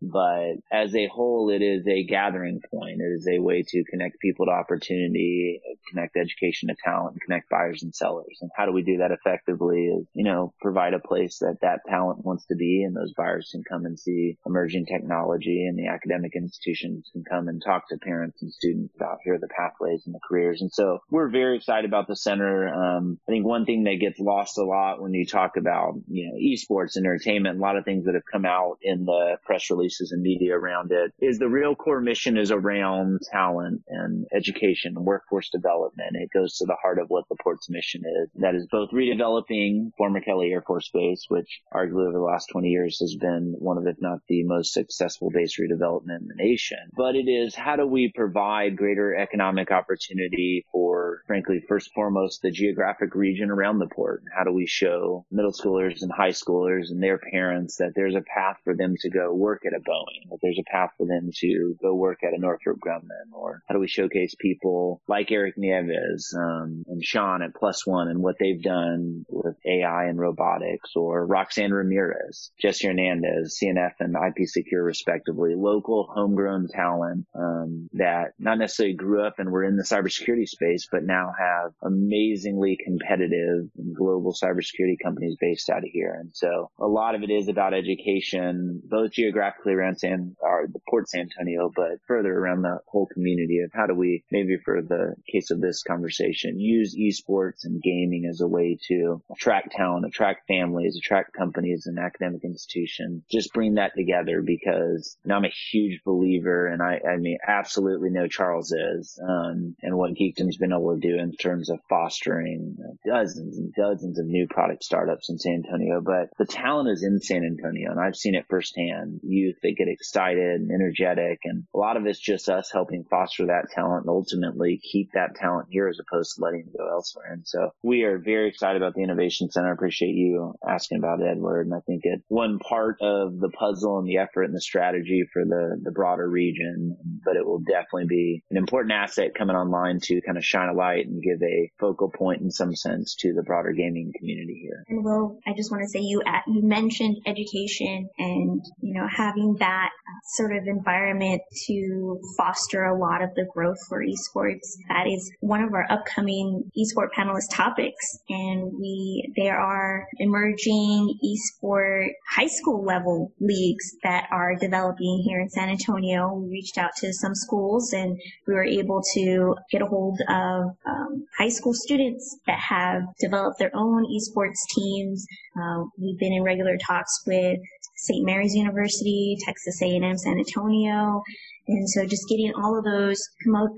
but 0.00 0.54
as 0.72 0.94
a 0.94 1.06
whole, 1.08 1.50
it 1.50 1.62
is 1.62 1.86
a 1.86 2.04
gathering 2.04 2.60
point. 2.70 3.00
It 3.00 3.12
is 3.16 3.28
a 3.28 3.40
way 3.40 3.62
to 3.66 3.84
connect 3.90 4.20
people 4.20 4.46
to 4.46 4.52
opportunity, 4.52 5.60
connect 5.90 6.16
education 6.16 6.68
to 6.68 6.76
talent, 6.84 7.20
connect 7.24 7.48
buyers 7.48 7.82
and 7.82 7.94
sellers. 7.94 8.38
And 8.40 8.50
how 8.56 8.66
do 8.66 8.72
we 8.72 8.82
do 8.82 8.98
that 8.98 9.10
effectively 9.10 9.86
is, 9.86 10.06
you 10.14 10.24
know, 10.24 10.52
provide 10.60 10.94
a 10.94 10.98
place 10.98 11.38
that 11.38 11.58
that 11.62 11.80
talent 11.88 12.24
wants 12.24 12.46
to 12.46 12.56
be 12.56 12.82
and 12.82 12.96
those 12.96 13.12
buyers 13.14 13.48
can 13.52 13.62
come 13.68 13.84
and 13.84 13.98
see 13.98 14.38
emerging 14.46 14.86
technology 14.86 15.66
and 15.66 15.78
the 15.78 15.88
academic 15.88 16.34
institutions 16.34 17.08
can 17.12 17.24
come 17.24 17.48
and 17.48 17.62
talk 17.64 17.88
to 17.88 17.96
parents 17.98 18.42
and 18.42 18.52
students 18.52 18.94
about 18.96 19.18
here 19.24 19.34
are 19.34 19.38
the 19.38 19.48
pathways 19.48 20.02
and 20.06 20.14
the 20.14 20.20
careers. 20.26 20.60
And 20.60 20.72
so 20.72 20.98
we're 21.10 21.28
very 21.28 21.56
excited 21.56 21.84
about 21.84 22.08
the 22.08 22.16
center. 22.16 22.68
Um, 22.68 23.18
I 23.28 23.32
think 23.32 23.46
one 23.46 23.64
thing 23.64 23.84
that 23.84 24.00
gets 24.00 24.18
lost 24.18 24.58
a 24.58 24.64
lot 24.64 25.00
when 25.00 25.14
you 25.14 25.26
talk 25.26 25.56
about, 25.56 25.94
you 26.08 26.28
know, 26.28 26.36
esports, 26.36 26.96
entertainment, 26.96 27.58
a 27.58 27.62
lot 27.62 27.76
of 27.76 27.84
things 27.84 28.04
that 28.06 28.14
have 28.14 28.24
come 28.30 28.44
out 28.44 28.78
in 28.82 29.04
the 29.04 29.36
press 29.44 29.61
releases 29.70 30.12
and 30.12 30.22
media 30.22 30.56
around 30.56 30.92
it 30.92 31.12
is 31.20 31.38
the 31.38 31.48
real 31.48 31.74
core 31.74 32.00
mission 32.00 32.36
is 32.36 32.50
around 32.50 33.20
talent 33.30 33.82
and 33.88 34.26
education 34.34 34.94
and 34.96 35.04
workforce 35.04 35.50
development. 35.50 36.14
It 36.14 36.30
goes 36.32 36.56
to 36.58 36.66
the 36.66 36.76
heart 36.80 36.98
of 36.98 37.08
what 37.08 37.24
the 37.28 37.36
port's 37.42 37.68
mission 37.68 38.02
is. 38.22 38.30
That 38.36 38.54
is 38.54 38.66
both 38.70 38.90
redeveloping 38.90 39.90
former 39.96 40.20
Kelly 40.20 40.52
Air 40.52 40.62
Force 40.62 40.90
Base, 40.92 41.26
which 41.28 41.60
arguably 41.72 42.08
over 42.08 42.18
the 42.18 42.20
last 42.20 42.46
20 42.52 42.68
years 42.68 42.98
has 43.00 43.16
been 43.16 43.54
one 43.58 43.78
of, 43.78 43.86
if 43.86 43.96
not 44.00 44.20
the 44.28 44.44
most 44.44 44.72
successful 44.72 45.30
base 45.30 45.58
redevelopment 45.58 46.20
in 46.20 46.28
the 46.28 46.34
nation. 46.36 46.78
But 46.96 47.16
it 47.16 47.28
is 47.28 47.54
how 47.54 47.76
do 47.76 47.86
we 47.86 48.12
provide 48.14 48.76
greater 48.76 49.14
economic 49.14 49.70
opportunity 49.70 50.64
for, 50.72 51.22
frankly, 51.26 51.62
first 51.68 51.88
and 51.88 51.94
foremost, 51.94 52.42
the 52.42 52.50
geographic 52.50 53.14
region 53.14 53.50
around 53.50 53.78
the 53.78 53.88
port? 53.88 54.22
How 54.36 54.44
do 54.44 54.52
we 54.52 54.66
show 54.66 55.26
middle 55.30 55.52
schoolers 55.52 56.02
and 56.02 56.12
high 56.12 56.30
schoolers 56.30 56.90
and 56.90 57.02
their 57.02 57.18
parents 57.18 57.76
that 57.76 57.92
there's 57.94 58.14
a 58.14 58.22
path 58.22 58.56
for 58.64 58.74
them 58.74 58.94
to 59.00 59.10
go 59.10 59.32
work 59.32 59.51
at 59.66 59.72
a 59.72 59.80
Boeing, 59.80 60.30
that 60.30 60.38
there's 60.42 60.58
a 60.58 60.70
path 60.70 60.90
for 60.96 61.06
them 61.06 61.30
to 61.40 61.76
go 61.82 61.94
work 61.94 62.18
at 62.22 62.34
a 62.34 62.40
Northrop 62.40 62.78
Grumman, 62.78 63.32
or 63.32 63.62
how 63.68 63.74
do 63.74 63.80
we 63.80 63.88
showcase 63.88 64.34
people 64.38 65.02
like 65.08 65.30
Erik 65.30 65.54
Nieves 65.56 66.34
um, 66.38 66.84
and 66.86 67.04
Sean 67.04 67.42
at 67.42 67.54
Plus 67.54 67.86
One 67.86 68.08
and 68.08 68.22
what 68.22 68.36
they've 68.38 68.62
done 68.62 69.24
with 69.28 69.56
AI 69.66 70.06
and 70.06 70.18
robotics, 70.18 70.90
or 70.96 71.26
Roxanne 71.26 71.72
Ramirez, 71.72 72.50
Jesse 72.60 72.86
Hernandez, 72.86 73.58
CNF 73.62 73.92
and 74.00 74.14
IP 74.16 74.46
Secure 74.46 74.82
respectively, 74.82 75.54
local 75.56 76.08
homegrown 76.12 76.68
talent 76.68 77.26
um, 77.34 77.88
that 77.94 78.32
not 78.38 78.58
necessarily 78.58 78.94
grew 78.94 79.26
up 79.26 79.38
and 79.38 79.50
were 79.50 79.64
in 79.64 79.76
the 79.76 79.84
cybersecurity 79.84 80.46
space, 80.46 80.88
but 80.90 81.02
now 81.04 81.32
have 81.38 81.72
amazingly 81.82 82.78
competitive 82.84 83.68
global 83.96 84.32
cybersecurity 84.32 84.96
companies 85.02 85.36
based 85.40 85.70
out 85.70 85.78
of 85.78 85.90
here. 85.92 86.16
And 86.18 86.30
so 86.32 86.70
a 86.78 86.86
lot 86.86 87.14
of 87.14 87.22
it 87.22 87.30
is 87.30 87.48
about 87.48 87.74
education, 87.74 88.80
both 88.84 89.12
geographically 89.42 89.74
around 89.74 89.98
San, 89.98 90.36
or 90.40 90.66
the 90.72 90.80
Port 90.88 91.08
San 91.08 91.22
Antonio, 91.22 91.70
but 91.74 91.98
further 92.06 92.32
around 92.32 92.62
the 92.62 92.78
whole 92.86 93.06
community 93.06 93.60
of 93.60 93.70
how 93.72 93.86
do 93.86 93.94
we, 93.94 94.24
maybe 94.30 94.56
for 94.64 94.82
the 94.82 95.14
case 95.30 95.50
of 95.50 95.60
this 95.60 95.82
conversation, 95.82 96.60
use 96.60 96.96
esports 96.96 97.64
and 97.64 97.82
gaming 97.82 98.26
as 98.30 98.40
a 98.40 98.46
way 98.46 98.78
to 98.88 99.22
attract 99.30 99.72
talent, 99.72 100.06
attract 100.06 100.46
families, 100.46 100.96
attract 100.96 101.32
companies 101.32 101.86
and 101.86 101.98
academic 101.98 102.44
institutions. 102.44 103.22
Just 103.30 103.52
bring 103.52 103.74
that 103.74 103.92
together 103.96 104.42
because 104.42 105.16
you 105.24 105.28
know, 105.28 105.36
I'm 105.36 105.44
a 105.44 105.52
huge 105.70 106.00
believer 106.04 106.66
and 106.66 106.82
I, 106.82 107.00
I 107.08 107.16
mean, 107.16 107.38
absolutely 107.46 108.10
know 108.10 108.28
Charles 108.28 108.72
is, 108.72 109.18
um, 109.22 109.74
and 109.82 109.96
what 109.96 110.14
Geekdom's 110.14 110.56
been 110.56 110.72
able 110.72 110.94
to 110.94 111.00
do 111.00 111.18
in 111.18 111.32
terms 111.32 111.70
of 111.70 111.80
fostering 111.88 112.76
dozens 113.06 113.58
and 113.58 113.72
dozens 113.74 114.18
of 114.18 114.26
new 114.26 114.46
product 114.48 114.84
startups 114.84 115.30
in 115.30 115.38
San 115.38 115.64
Antonio. 115.64 116.00
But 116.00 116.30
the 116.38 116.46
talent 116.46 116.90
is 116.90 117.02
in 117.02 117.20
San 117.20 117.44
Antonio 117.44 117.90
and 117.90 118.00
I've 118.00 118.16
seen 118.16 118.34
it 118.34 118.46
firsthand. 118.48 119.20
Youth, 119.22 119.56
they 119.62 119.72
get 119.72 119.88
excited 119.88 120.60
and 120.60 120.70
energetic 120.70 121.40
and 121.44 121.64
a 121.74 121.78
lot 121.78 121.96
of 121.96 122.06
it's 122.06 122.18
just 122.18 122.48
us 122.48 122.70
helping 122.72 123.04
foster 123.10 123.46
that 123.46 123.70
talent 123.74 124.04
and 124.06 124.10
ultimately 124.10 124.80
keep 124.92 125.10
that 125.14 125.34
talent 125.34 125.68
here 125.70 125.88
as 125.88 125.98
opposed 125.98 126.36
to 126.36 126.42
letting 126.42 126.60
it 126.60 126.76
go 126.76 126.88
elsewhere. 126.90 127.32
And 127.32 127.42
so 127.46 127.70
we 127.82 128.02
are 128.02 128.18
very 128.18 128.48
excited 128.48 128.80
about 128.80 128.94
the 128.94 129.02
Innovation 129.02 129.50
Center. 129.50 129.70
I 129.70 129.72
appreciate 129.72 130.14
you 130.14 130.54
asking 130.66 130.98
about 130.98 131.20
it, 131.20 131.26
Edward. 131.30 131.66
And 131.66 131.74
I 131.74 131.80
think 131.86 132.02
it's 132.04 132.22
one 132.28 132.58
part 132.58 132.96
of 133.00 133.38
the 133.38 133.50
puzzle 133.50 133.98
and 133.98 134.08
the 134.08 134.18
effort 134.18 134.44
and 134.44 134.54
the 134.54 134.60
strategy 134.60 135.24
for 135.32 135.44
the, 135.44 135.80
the 135.82 135.92
broader 135.92 136.28
region, 136.28 136.96
but 137.24 137.36
it 137.36 137.44
will 137.44 137.60
definitely 137.60 138.06
be 138.08 138.42
an 138.50 138.56
important 138.56 138.92
asset 138.92 139.34
coming 139.36 139.56
online 139.56 139.98
to 140.02 140.20
kind 140.22 140.38
of 140.38 140.44
shine 140.44 140.68
a 140.68 140.74
light 140.74 141.06
and 141.06 141.22
give 141.22 141.42
a 141.42 141.70
focal 141.78 142.10
point 142.10 142.42
in 142.42 142.50
some 142.50 142.74
sense 142.74 143.14
to 143.20 143.32
the 143.32 143.42
broader 143.42 143.72
gaming 143.72 144.12
community 144.18 144.60
here. 144.62 144.84
And 144.88 145.04
Will, 145.04 145.38
I 145.46 145.52
just 145.56 145.70
want 145.70 145.82
to 145.82 145.88
say 145.88 146.00
you 146.00 146.22
at, 146.26 146.42
you 146.46 146.62
mentioned 146.62 147.16
education 147.26 148.08
and 148.18 148.60
you 148.80 148.94
know 148.94 149.06
having 149.16 149.56
that 149.58 149.90
sort 150.34 150.56
of 150.56 150.66
environment 150.66 151.42
to 151.66 152.20
foster 152.36 152.84
a 152.84 152.98
lot 152.98 153.22
of 153.22 153.34
the 153.34 153.46
growth 153.52 153.78
for 153.88 154.04
esports. 154.04 154.76
That 154.88 155.06
is 155.06 155.30
one 155.40 155.62
of 155.62 155.72
our 155.72 155.86
upcoming 155.90 156.70
esport 156.76 157.08
panelist 157.16 157.50
topics, 157.50 158.18
and 158.28 158.72
we 158.78 159.32
there 159.36 159.58
are 159.58 160.06
emerging 160.18 161.18
esport 161.24 162.08
high 162.28 162.46
school 162.46 162.84
level 162.84 163.32
leagues 163.40 163.96
that 164.02 164.28
are 164.30 164.56
developing 164.56 165.22
here 165.26 165.40
in 165.40 165.48
San 165.48 165.68
Antonio. 165.68 166.32
We 166.34 166.50
reached 166.50 166.78
out 166.78 166.90
to 166.98 167.12
some 167.12 167.34
schools 167.34 167.92
and 167.92 168.20
we 168.46 168.54
were 168.54 168.64
able 168.64 169.02
to 169.14 169.56
get 169.70 169.82
a 169.82 169.86
hold 169.86 170.20
of 170.28 170.76
um, 170.86 171.26
high 171.36 171.48
school 171.48 171.74
students 171.74 172.38
that 172.46 172.58
have 172.58 173.02
developed 173.20 173.58
their 173.58 173.74
own 173.74 174.06
esports 174.06 174.58
teams. 174.74 175.26
Uh, 175.56 175.84
we've 175.98 176.18
been 176.18 176.32
in 176.32 176.42
regular 176.42 176.76
talks 176.78 177.22
with 177.26 177.58
St. 178.02 178.24
Mary's 178.24 178.54
University, 178.54 179.36
Texas 179.40 179.80
A&M 179.80 180.18
San 180.18 180.38
Antonio, 180.38 181.22
and 181.68 181.88
so 181.88 182.04
just 182.04 182.28
getting 182.28 182.52
all 182.56 182.76
of 182.76 182.84
those 182.84 183.28